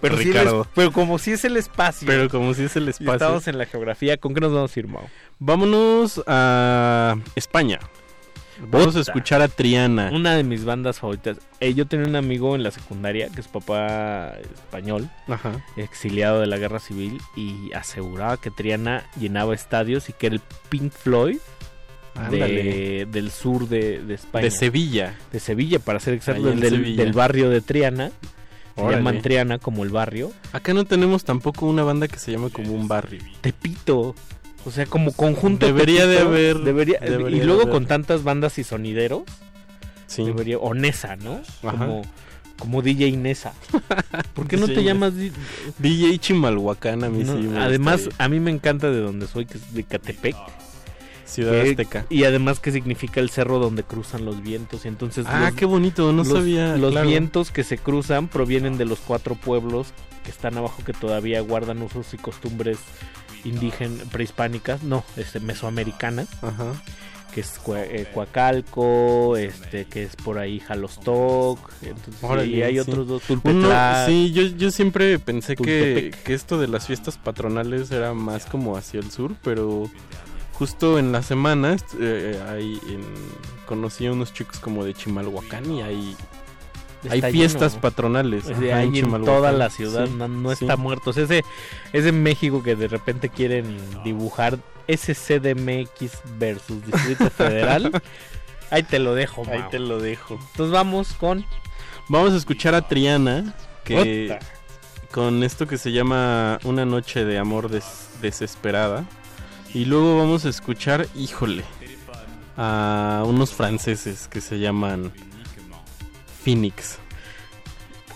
[0.00, 0.62] pero, sí Ricardo.
[0.62, 2.06] es- pero como si es el espacio.
[2.06, 3.12] Pero como si es el y espacio.
[3.14, 5.04] estamos en la geografía, ¿con qué nos vamos a ir, Mau?
[5.38, 7.78] Vámonos a España.
[8.68, 10.10] Vamos a escuchar a Triana.
[10.12, 11.38] Una de mis bandas favoritas.
[11.58, 15.64] Eh, yo tenía un amigo en la secundaria que es papá español, Ajá.
[15.76, 20.42] exiliado de la guerra civil, y aseguraba que Triana llenaba estadios y que era el
[20.68, 21.38] Pink Floyd
[22.14, 23.06] de- Ándale.
[23.06, 24.44] del sur de, de España.
[24.44, 25.14] De Sevilla.
[25.32, 27.02] De Sevilla, para ser exacto, del, Sevilla.
[27.04, 28.10] del barrio de Triana.
[28.76, 28.96] Se Órale.
[28.96, 30.32] llaman Triana como el barrio.
[30.52, 33.20] Acá no tenemos tampoco una banda que se llame como un barrio.
[33.40, 34.14] Tepito.
[34.66, 35.66] O sea, como conjunto.
[35.66, 37.72] Debería de haber- Debería, debería y de luego haber.
[37.72, 39.22] con tantas bandas y sonideros.
[40.06, 40.24] Sí.
[40.24, 41.40] Debería, o Nesa, ¿no?
[41.62, 41.78] Ajá.
[41.86, 42.02] Como,
[42.58, 43.52] como DJ Nesa.
[44.34, 45.32] ¿Por qué no te llamas di-
[45.78, 49.58] DJ Chimalhuacán a mí no, sí Además, a mí me encanta de donde soy, que
[49.58, 50.36] es de Catepec.
[51.34, 52.06] Ciudad que- Azteca.
[52.10, 54.84] Y además que significa el cerro donde cruzan los vientos.
[54.84, 56.76] Y entonces Ah, los- qué bonito, no los, sabía.
[56.76, 57.08] Los claro.
[57.08, 59.88] vientos que se cruzan provienen de los cuatro pueblos
[60.24, 62.78] que están abajo que todavía guardan usos y costumbres
[63.44, 66.72] indígenas prehispánicas, no, este, mesoamericanas, Ajá.
[67.34, 72.78] que es eh, Coacalco, este, que es por ahí Jalostoc, entonces, Órale, y hay sí.
[72.78, 73.22] otros dos,
[74.06, 78.78] sí, yo, yo siempre pensé que, que esto de las fiestas patronales era más como
[78.78, 79.90] hacia el sur, pero
[80.54, 83.04] justo en la semana eh, hay en-
[83.66, 86.16] conocí a unos chicos como de Chimalhuacán y hay,
[87.10, 87.82] hay Está fiestas lleno.
[87.82, 88.46] patronales.
[88.48, 89.24] Es de ajá, ahí en Chimalhuacán.
[89.36, 90.64] toda la ciudad, Sí, no, no sí.
[90.64, 91.10] está muerto.
[91.10, 91.44] O sea, ese,
[91.92, 98.02] ese México que de repente quieren dibujar ese CDMX versus Distrito Federal.
[98.70, 100.38] ahí te lo dejo, Ahí te lo dejo.
[100.52, 101.44] Entonces vamos con
[102.08, 104.46] Vamos a escuchar a Triana, que Ota.
[105.10, 109.04] con esto que se llama Una noche de amor des- desesperada.
[109.74, 111.64] Y luego vamos a escuchar, híjole,
[112.56, 115.12] a unos franceses que se llaman
[116.44, 116.98] Phoenix.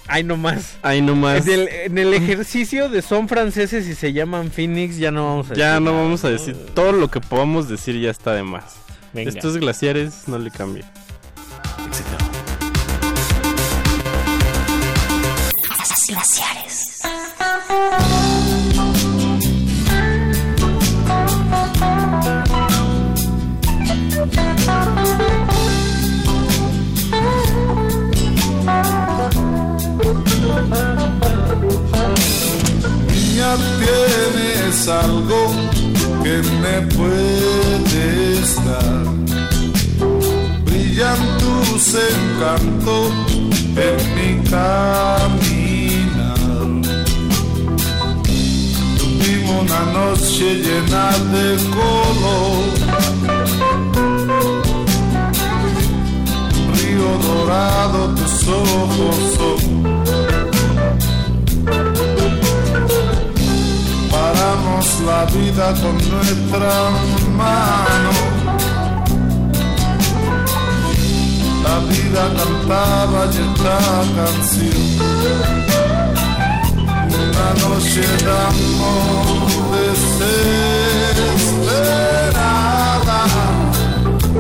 [0.07, 0.79] Ahí nomás.
[0.83, 1.47] Ahí nomás.
[1.47, 5.51] En el, en el ejercicio de son franceses y se llaman Phoenix, ya no vamos
[5.51, 8.45] a Ya decir no vamos a decir, todo lo que podamos decir ya está de
[8.45, 8.77] más.
[9.13, 9.29] Venga.
[9.29, 10.91] Estos glaciares no le cambia.
[16.09, 17.03] Glaciares.
[33.57, 35.51] Tienes algo
[36.23, 39.07] que me puedes dar.
[40.67, 43.11] Brillan tus encantos
[43.75, 46.39] en mi caminar.
[48.99, 52.65] Tuvimos una noche llena de color.
[56.75, 59.88] Río dorado, tus ojos son
[64.79, 66.75] paramos la vida con nuestra
[67.37, 68.13] mano.
[71.65, 73.79] La vida cantaba y esta
[74.17, 74.83] canción.
[77.09, 80.41] Una noche de amor desesperada.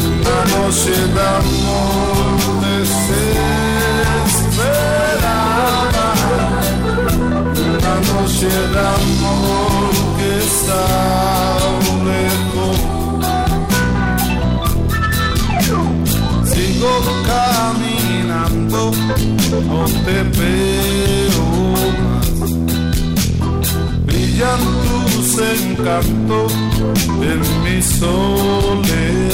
[0.06, 2.23] Una noche de amor
[8.44, 10.84] noche de amor que está
[12.10, 12.78] lejos
[16.52, 16.94] Sigo
[17.28, 18.82] caminando,
[19.68, 21.48] no te veo
[22.04, 22.30] más
[24.06, 26.52] Brillan tus encantos
[27.22, 29.34] en mi soledad.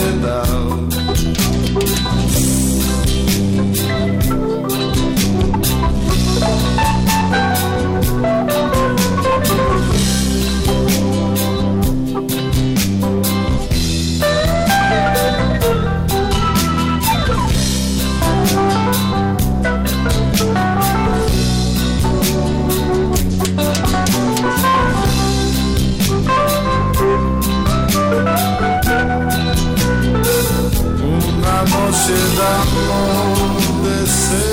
[32.42, 34.48] amor desesperada,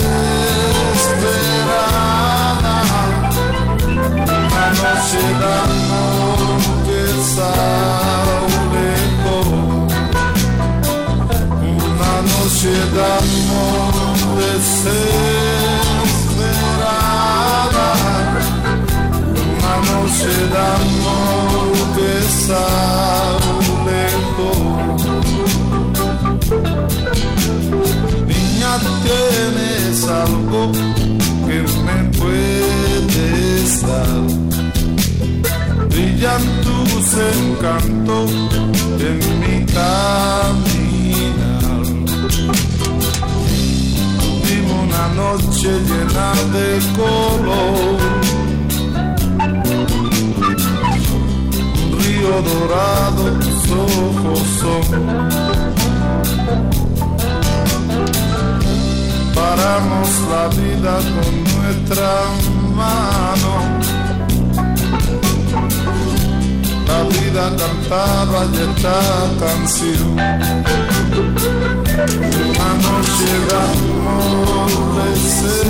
[4.53, 6.39] a noche de amor
[6.87, 7.03] que
[7.37, 8.87] sabe,
[11.63, 13.95] una noche de amor
[14.39, 15.47] desesperada,
[19.59, 23.16] uma noite de amor que.
[30.09, 30.73] Algo
[31.47, 34.23] que me puedes dar.
[35.91, 38.31] Brillan tus encantos
[39.01, 40.55] en mi caminar.
[44.45, 48.37] Dime una noche llena de color.
[52.27, 55.56] Dorado, tus ojos son.
[59.47, 62.11] Paramos la vida con nuestra
[62.81, 63.53] mano.
[66.89, 68.99] La vida cantaba y esta
[69.41, 70.11] canción.
[72.51, 73.59] Una noche de
[74.97, 75.61] desesperada.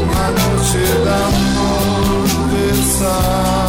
[0.00, 3.63] Una noche de amor desalejó.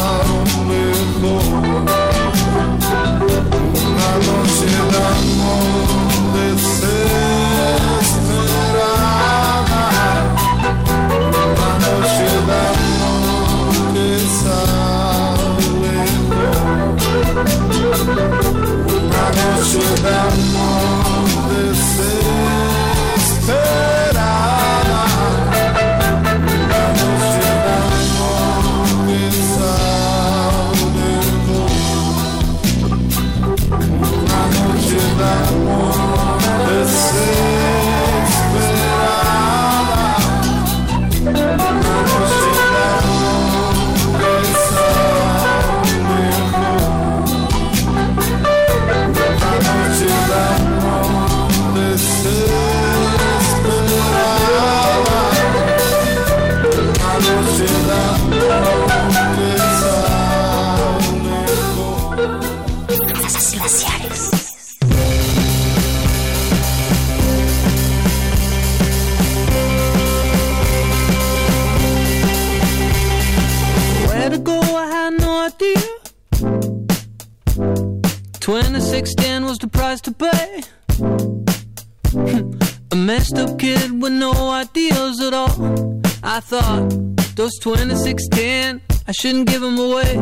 [78.46, 80.62] 2610 was the price to pay.
[82.92, 86.00] A messed up kid with no ideas at all.
[86.22, 86.88] I thought,
[87.34, 90.12] those 2610, I shouldn't give them away.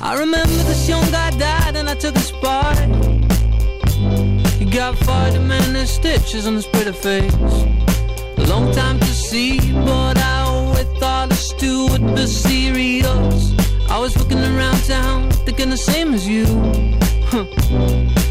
[0.00, 2.76] I remember this young guy died and I took his part.
[4.58, 7.36] He got vitamin and stitches on his pretty face.
[8.36, 13.57] A long time to see, but I always thought this too would be serious.
[13.90, 16.44] I was looking around town, thinking the same as you.
[17.24, 18.27] Huh.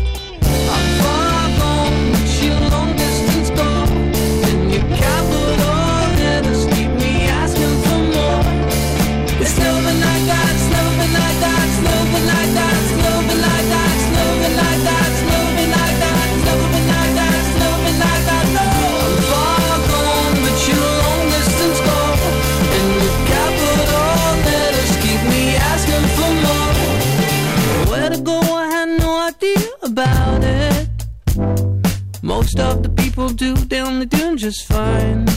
[32.47, 35.27] Most of the people do, They're only doing just fine.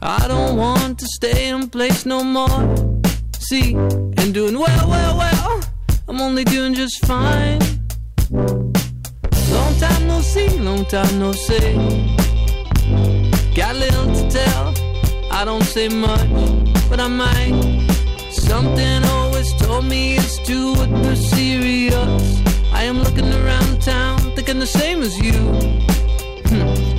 [0.00, 2.62] I don't want to stay in place no more.
[3.40, 5.60] See, and doing well, well, well,
[6.06, 7.58] I'm only doing just fine.
[8.30, 11.74] Long time no see, long time no see.
[13.56, 14.72] Got little to tell,
[15.32, 16.30] I don't say much,
[16.88, 17.88] but I might.
[18.30, 20.76] Something always told me it's too
[21.16, 22.45] serious.
[22.78, 25.32] I am looking around town, thinking the same as you.
[25.32, 26.95] Hmm.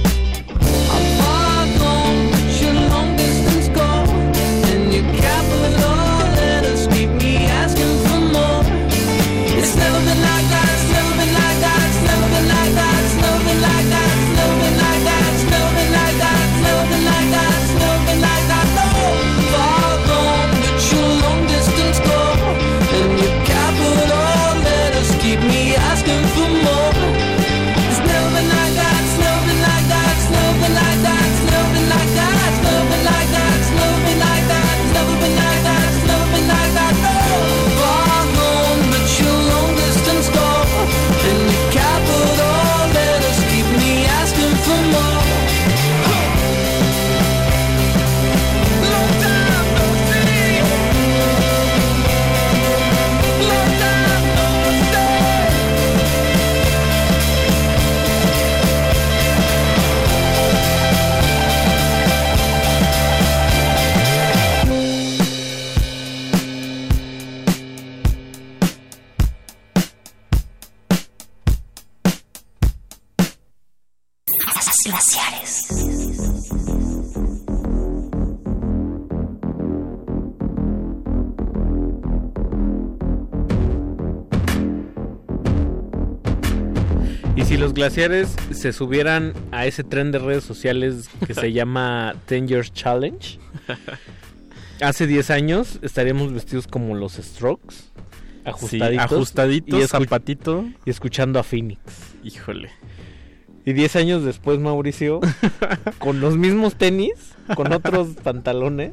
[87.87, 93.39] Glaciares se subieran a ese tren de redes sociales que se llama Ten Years Challenge,
[94.81, 97.75] hace 10 años estaríamos vestidos como los Strokes,
[98.43, 100.65] ajustaditos, ajustaditos, y, zapatito.
[100.85, 101.79] y escuchando a Phoenix.
[102.25, 102.71] Híjole.
[103.63, 105.21] Y 10 años después, Mauricio,
[105.97, 107.13] con los mismos tenis,
[107.55, 108.91] con otros pantalones,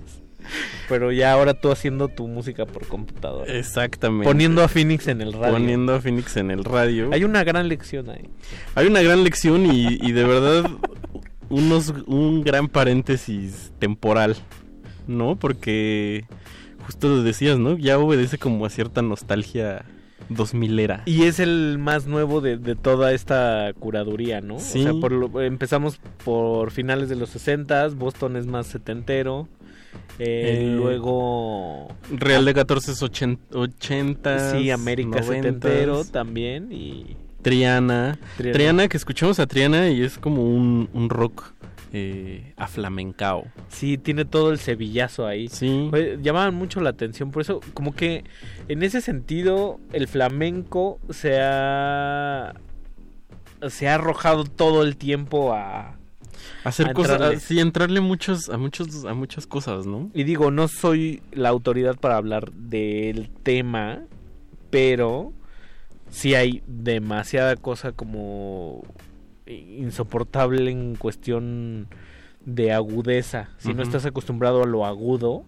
[0.88, 3.52] pero ya ahora tú haciendo tu música por computadora.
[3.56, 4.26] Exactamente.
[4.26, 5.52] Poniendo a Phoenix en el radio.
[5.52, 7.10] Poniendo a Phoenix en el radio.
[7.12, 8.28] Hay una gran lección ahí.
[8.74, 10.64] Hay una gran lección y, y de verdad
[11.48, 14.36] unos, un gran paréntesis temporal,
[15.06, 15.36] ¿no?
[15.36, 16.24] Porque
[16.86, 17.76] justo lo decías, ¿no?
[17.78, 19.84] Ya obedece como a cierta nostalgia
[20.30, 21.02] dos milera.
[21.04, 24.58] Y es el más nuevo de, de toda esta curaduría, ¿no?
[24.58, 24.80] Sí.
[24.80, 29.48] O sea, por lo- empezamos por finales de los 60 Boston es más setentero.
[30.18, 34.52] Eh, Eh, luego Real de 14 es 80.
[34.52, 38.18] Sí, América setentero también y Triana.
[38.36, 38.52] Triana.
[38.52, 38.88] Triana.
[38.88, 41.52] que escuchamos a Triana y es como un, un rock
[41.92, 43.46] eh, aflamencao.
[43.68, 45.46] Sí, tiene todo el cebillazo ahí.
[45.48, 45.90] Sí.
[46.22, 48.24] Llamaban mucho la atención, por eso como que
[48.66, 52.54] en ese sentido el flamenco se ha
[53.68, 55.96] se ha arrojado todo el tiempo a
[56.64, 60.10] Hacer cosas, sí, entrarle muchos, a muchos, a muchas cosas, ¿no?
[60.14, 64.02] Y digo, no soy la autoridad para hablar del tema,
[64.70, 65.32] pero
[66.08, 68.82] sí hay demasiada cosa como
[69.46, 71.88] insoportable en cuestión
[72.44, 73.50] de agudeza.
[73.58, 75.44] Si no estás acostumbrado a lo agudo,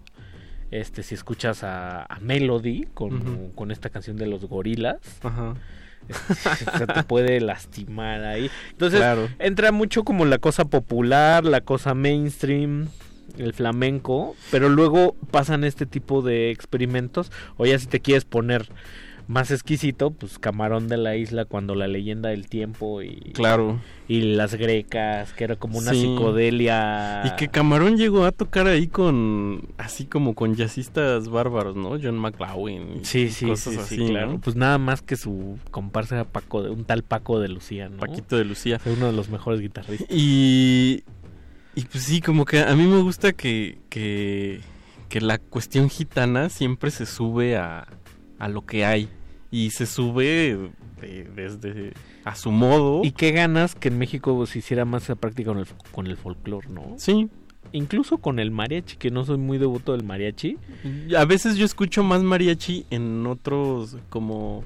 [0.71, 5.51] este, si escuchas a, a Melody con, con esta canción de los gorilas, Ajá.
[5.51, 5.55] o
[6.77, 8.49] sea, te puede lastimar ahí.
[8.71, 9.29] Entonces, Claro.
[9.39, 12.87] entra mucho como la cosa popular, la cosa mainstream,
[13.37, 17.31] el flamenco, pero luego pasan este tipo de experimentos.
[17.57, 18.69] O ya si te quieres poner
[19.27, 23.79] más exquisito, pues Camarón de la Isla cuando la leyenda del tiempo y Claro.
[24.07, 26.01] y las grecas, que era como una Sí.
[26.01, 27.23] psicodelia.
[27.25, 31.97] Y que Camarón llegó a tocar ahí con, así como con jazzistas bárbaros, ¿no?
[32.01, 32.99] John McLaughlin.
[33.01, 34.33] y Sí, sí, cosas sí, así, sí, claro.
[34.33, 34.39] ¿no?
[34.39, 37.97] Pues nada más que su comparsa era Paco de un tal Paco de Lucía, ¿no?
[37.97, 38.79] Paquito de Lucía.
[38.79, 40.07] Fue uno de los mejores guitarristas.
[40.09, 41.03] Y,
[41.75, 44.61] y pues sí, como que a mí me gusta que, que,
[45.09, 47.87] que la cuestión gitana siempre se sube a,
[48.39, 49.09] a lo que hay.
[49.51, 50.57] Y se sube
[51.01, 51.93] de- desde
[52.25, 53.01] a su modo.
[53.03, 56.17] Y qué ganas que en México se hiciera más esa práctica con el, con el
[56.17, 56.95] folclore, ¿no?
[56.97, 57.29] Sí.
[57.71, 60.57] Incluso con el mariachi, que no soy muy devoto del mariachi.
[61.17, 64.63] A veces yo escucho más mariachi en otros, como,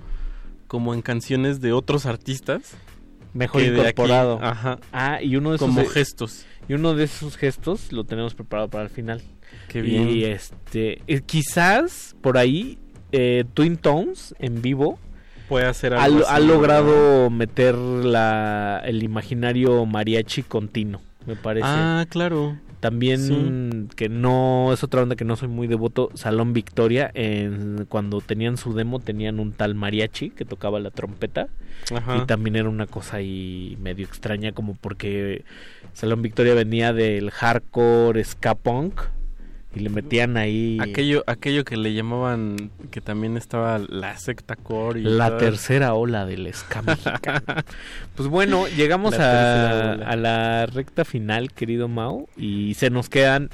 [0.67, 2.75] como en canciones de otros artistas.
[3.33, 4.39] Mejor incorporado.
[4.41, 4.77] Ajá.
[4.91, 6.45] Ah, y uno de esos Como de- gestos.
[6.67, 9.21] Y uno de esos gestos lo tenemos preparado para el final.
[9.67, 10.09] Qué bien.
[10.09, 12.77] Y este, eh, quizás por ahí
[13.11, 14.99] eh, Twin Tones en vivo
[15.51, 21.67] Puede hacer ha, algo ha logrado meter la, el imaginario mariachi continuo, me parece.
[21.67, 22.57] Ah, claro.
[22.79, 28.21] También que no es otra onda que no soy muy devoto, Salón Victoria, en, cuando
[28.21, 31.49] tenían su demo tenían un tal mariachi que tocaba la trompeta
[31.93, 32.15] Ajá.
[32.15, 35.43] y también era una cosa ahí medio extraña como porque
[35.91, 39.01] Salón Victoria venía del hardcore ska punk
[39.73, 44.99] y le metían ahí Aquello, aquello que le llamaban, que también estaba la secta core.
[44.99, 47.41] Y la tercera ola del ska mexicano.
[48.15, 53.49] pues bueno, llegamos La a, la recta final, querido Mau, y se nos quedan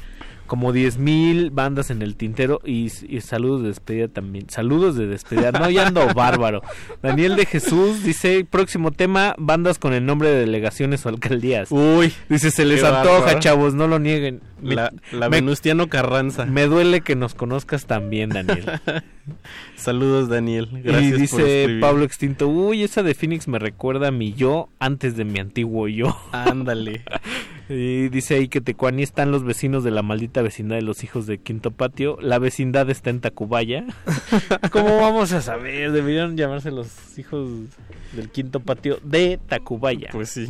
[0.47, 4.49] como 10.000 bandas en el tintero y, y saludos de despedida también.
[4.49, 5.51] Saludos de despedida.
[5.51, 6.61] No, ya ando bárbaro.
[7.03, 11.69] Daniel de Jesús dice, próximo tema, bandas con el nombre de delegaciones o alcaldías.
[11.69, 13.39] Uy, Dice, se les antoja, bárbaro.
[13.39, 14.41] chavos, no lo nieguen.
[14.61, 16.45] La, la me- Venustiano Carranza.
[16.45, 18.65] me duele que nos conozcas también, Daniel.
[19.75, 20.69] Saludos, Daniel.
[20.83, 21.77] Gracias y dice.
[21.81, 25.87] Pablo Extinto, uy, esa de Phoenix me recuerda a mi yo antes de mi antiguo
[25.87, 26.17] yo.
[26.31, 27.03] Ándale.
[27.69, 31.27] y dice ahí que Tecuani están los vecinos de la maldita vecindad de los hijos
[31.27, 32.17] de Quinto Patio.
[32.21, 33.85] La vecindad está en Tacubaya.
[34.71, 35.91] ¿Cómo vamos a saber?
[35.91, 36.87] Deberían llamarse los
[37.19, 37.49] hijos
[38.13, 40.09] del Quinto Patio de Tacubaya.
[40.11, 40.47] Pues sí.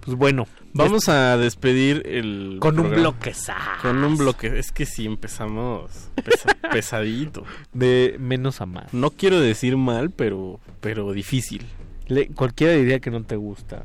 [0.00, 2.56] Pues bueno, Vamos a despedir el.
[2.60, 3.32] Con un bloque.
[3.80, 4.58] Con un bloque.
[4.58, 7.44] Es que sí, empezamos pesa- pesadito.
[7.72, 8.92] de menos a más.
[8.92, 11.64] No quiero decir mal, pero, pero difícil.
[12.08, 13.84] Le- cualquiera diría que no te gusta.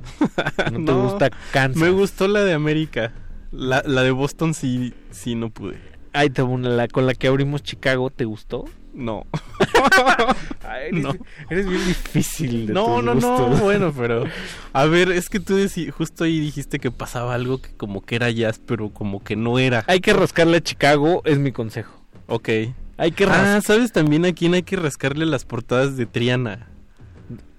[0.72, 1.82] No, te gusta Kansas.
[1.82, 3.14] Me gustó la de América.
[3.51, 5.80] La, la de Boston sí, sí no pude.
[6.14, 8.66] Ahí te una, la con la que abrimos Chicago, ¿te gustó?
[8.99, 9.25] No.
[10.67, 11.13] Ay, eres, No.
[11.49, 14.25] eres bien difícil de No, no, no, bueno, pero
[14.73, 18.15] a ver, es que tú deci- justo ahí dijiste que pasaba algo que como que
[18.17, 19.83] era jazz, pero como que no era.
[19.87, 21.93] Hay que rascarle a Chicago, es mi consejo.
[22.27, 22.49] Ok.
[22.97, 26.67] Hay que Ah, ras- ¿sabes también a quién hay que rascarle las portadas de Triana?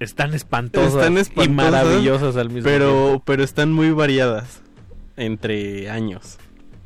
[0.00, 3.22] están espantosas, Están y espantosas, maravillosas al mismo pero, tiempo.
[3.24, 4.62] Pero están muy variadas
[5.16, 6.38] entre años.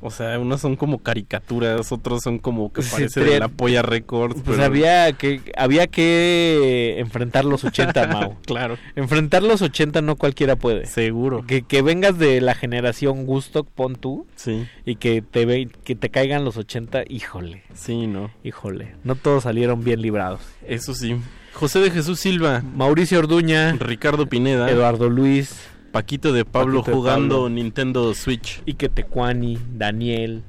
[0.06, 4.34] O sea, unos son como caricaturas, otros son como que parece de la Polla Records.
[4.44, 8.36] Pues pero- había que había que enfrentar los 80, Mau.
[8.44, 8.76] Claro.
[8.96, 10.84] Enfrentar los 80 no cualquiera puede.
[10.86, 11.46] Seguro.
[11.46, 14.26] Que, que vengas de la generación Gusto, pon tú.
[14.36, 14.66] Sí.
[14.84, 17.62] Y que te ve, que te caigan los 80, híjole.
[17.72, 18.30] Sí, ¿no?
[18.44, 18.94] Híjole.
[19.04, 20.42] No todos salieron bien librados.
[20.66, 21.16] Eso sí.
[21.54, 22.62] José de Jesús Silva.
[22.76, 23.72] Mauricio Orduña.
[23.78, 24.68] Ricardo Pineda.
[24.70, 25.56] Eduardo Luis.
[25.94, 27.50] Paquito de Pablo Paquito de jugando Pablo.
[27.50, 28.60] Nintendo Switch.
[28.66, 30.42] Ike Tecuani, Daniel,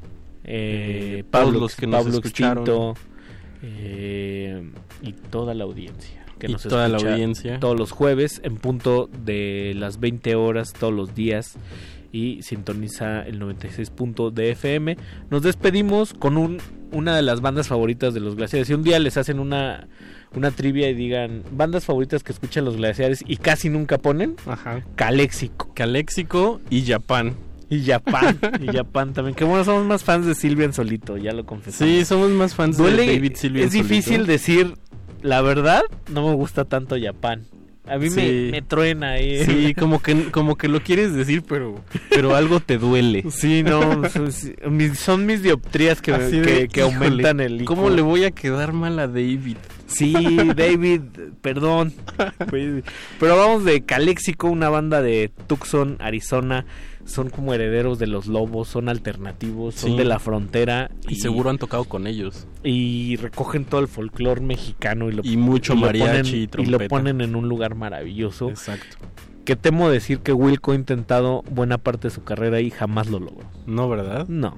[0.43, 2.63] eh, Eh, Pablo, los que nos Pablo escucharon.
[2.63, 2.95] Extinto,
[3.61, 4.71] eh,
[5.03, 6.25] y toda la audiencia.
[6.39, 7.59] Que Y nos toda la audiencia.
[7.59, 11.57] Todos los jueves en punto de las 20 horas todos los días
[12.11, 14.97] y sintoniza el 96 punto de FM.
[15.29, 16.57] Nos despedimos con un,
[16.91, 18.67] una de las bandas favoritas de los glaciares.
[18.67, 19.87] Si un día les hacen una,
[20.33, 24.83] una trivia y digan bandas favoritas que escuchan los glaciares y casi nunca ponen, Ajá.
[24.95, 25.71] Caléxico.
[25.73, 27.35] Caléxico y Japan.
[27.69, 29.35] Y Japan, y Japan también.
[29.35, 31.93] Que bueno, somos más fans de Silvia en solito, ya lo confesamos.
[31.93, 33.63] Sí, somos más fans Duele, de David Silvia.
[33.65, 34.73] es difícil decir,
[35.23, 35.81] la verdad,
[36.11, 37.43] no me gusta tanto Japan.
[37.87, 38.47] A mí me, Sí.
[38.51, 39.45] me truena ahí.
[39.45, 41.75] Sí, como que, como que lo quieres decir, pero,
[42.09, 43.23] pero algo te duele.
[43.29, 44.29] Sí, no, son,
[44.75, 47.81] mis- son mis dioptrías que, que, de, que híjole, aumentan el icono.
[47.81, 49.57] ¿Cómo le voy a quedar mal a David?
[49.87, 50.13] Sí,
[50.55, 51.01] David,
[51.41, 51.93] perdón.
[53.19, 56.65] Pero vamos de Caléxico, una banda de Tucson, Arizona.
[57.05, 59.97] Son como herederos de los lobos, son alternativos, son Sí.
[59.97, 60.89] de la frontera.
[61.07, 62.47] Y seguro han tocado con ellos.
[62.63, 66.79] y recogen todo el folclore mexicano y lo, Y mucho mariachi y ponen, y lo
[66.87, 68.49] ponen en un lugar maravilloso.
[68.49, 68.97] Exacto.
[69.45, 73.19] Que temo decir que Wilco ha intentado buena parte de su carrera y jamás lo
[73.19, 73.45] logró.
[73.67, 74.27] No, ¿verdad?
[74.27, 74.57] No.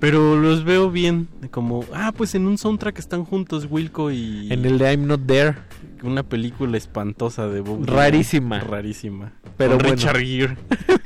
[0.00, 4.50] Pero los veo bien, como, ah, pues en un soundtrack están juntos Wilco y...
[4.50, 5.56] En el de I'm Not There.
[6.02, 7.96] Una película espantosa de Bob Dylan.
[7.96, 8.60] Rarísima.
[8.60, 9.32] Rarísima.
[9.58, 9.96] Pero Con bueno.
[9.96, 10.56] Richard Gere.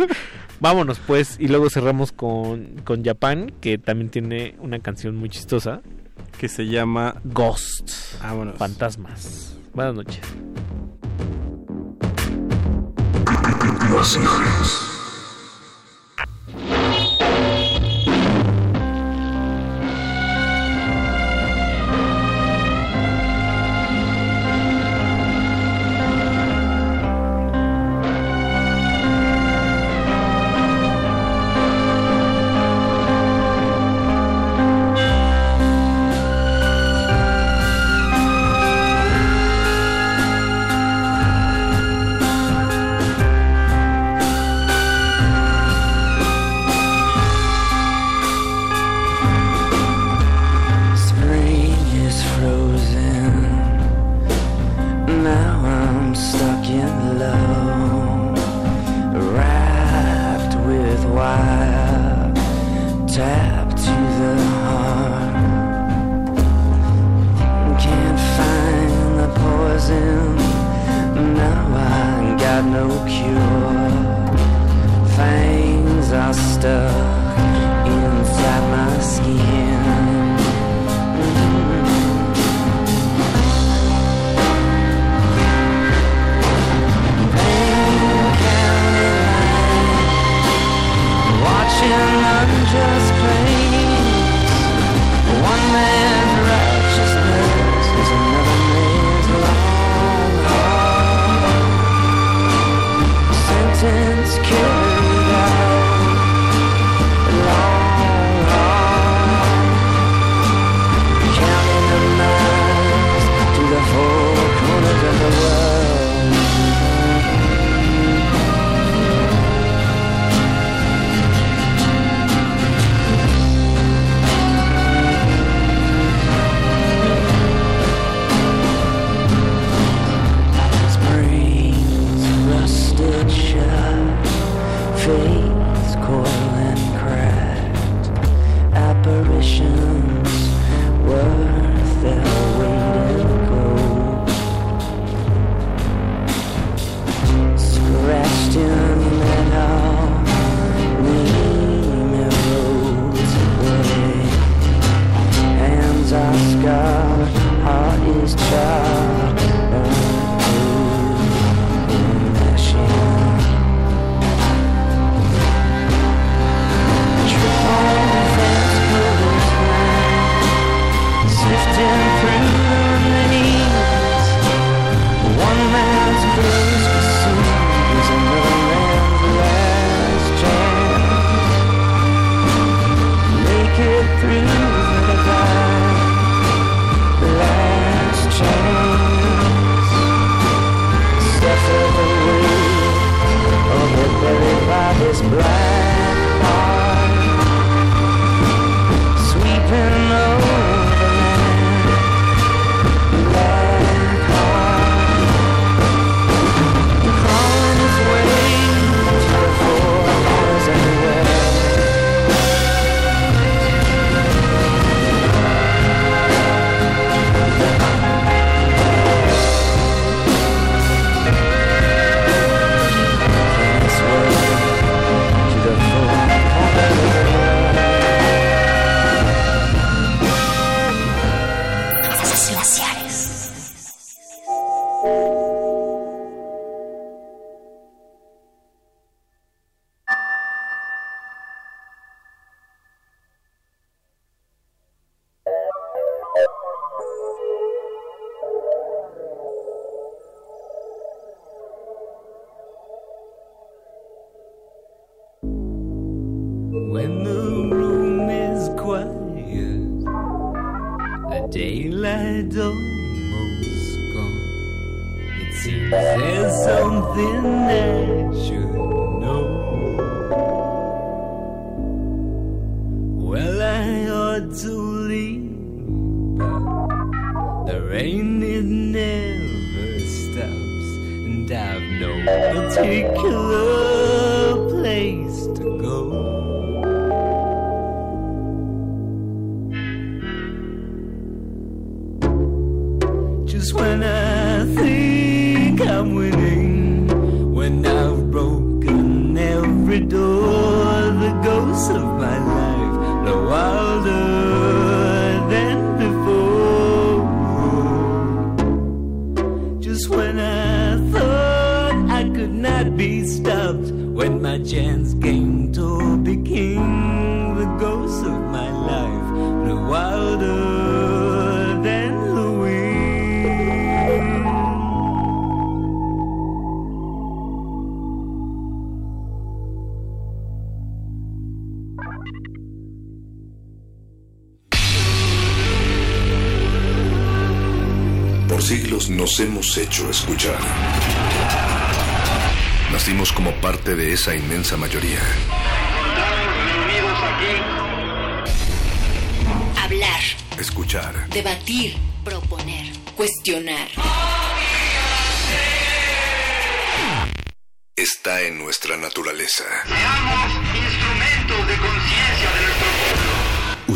[0.60, 5.82] Vámonos pues y luego cerramos con, con Japan, que también tiene una canción muy chistosa.
[6.38, 7.90] Que se llama Ghost.
[8.22, 8.56] Vámonos.
[8.56, 9.56] Fantasmas.
[9.74, 10.20] Buenas noches.
[14.04, 15.03] Spring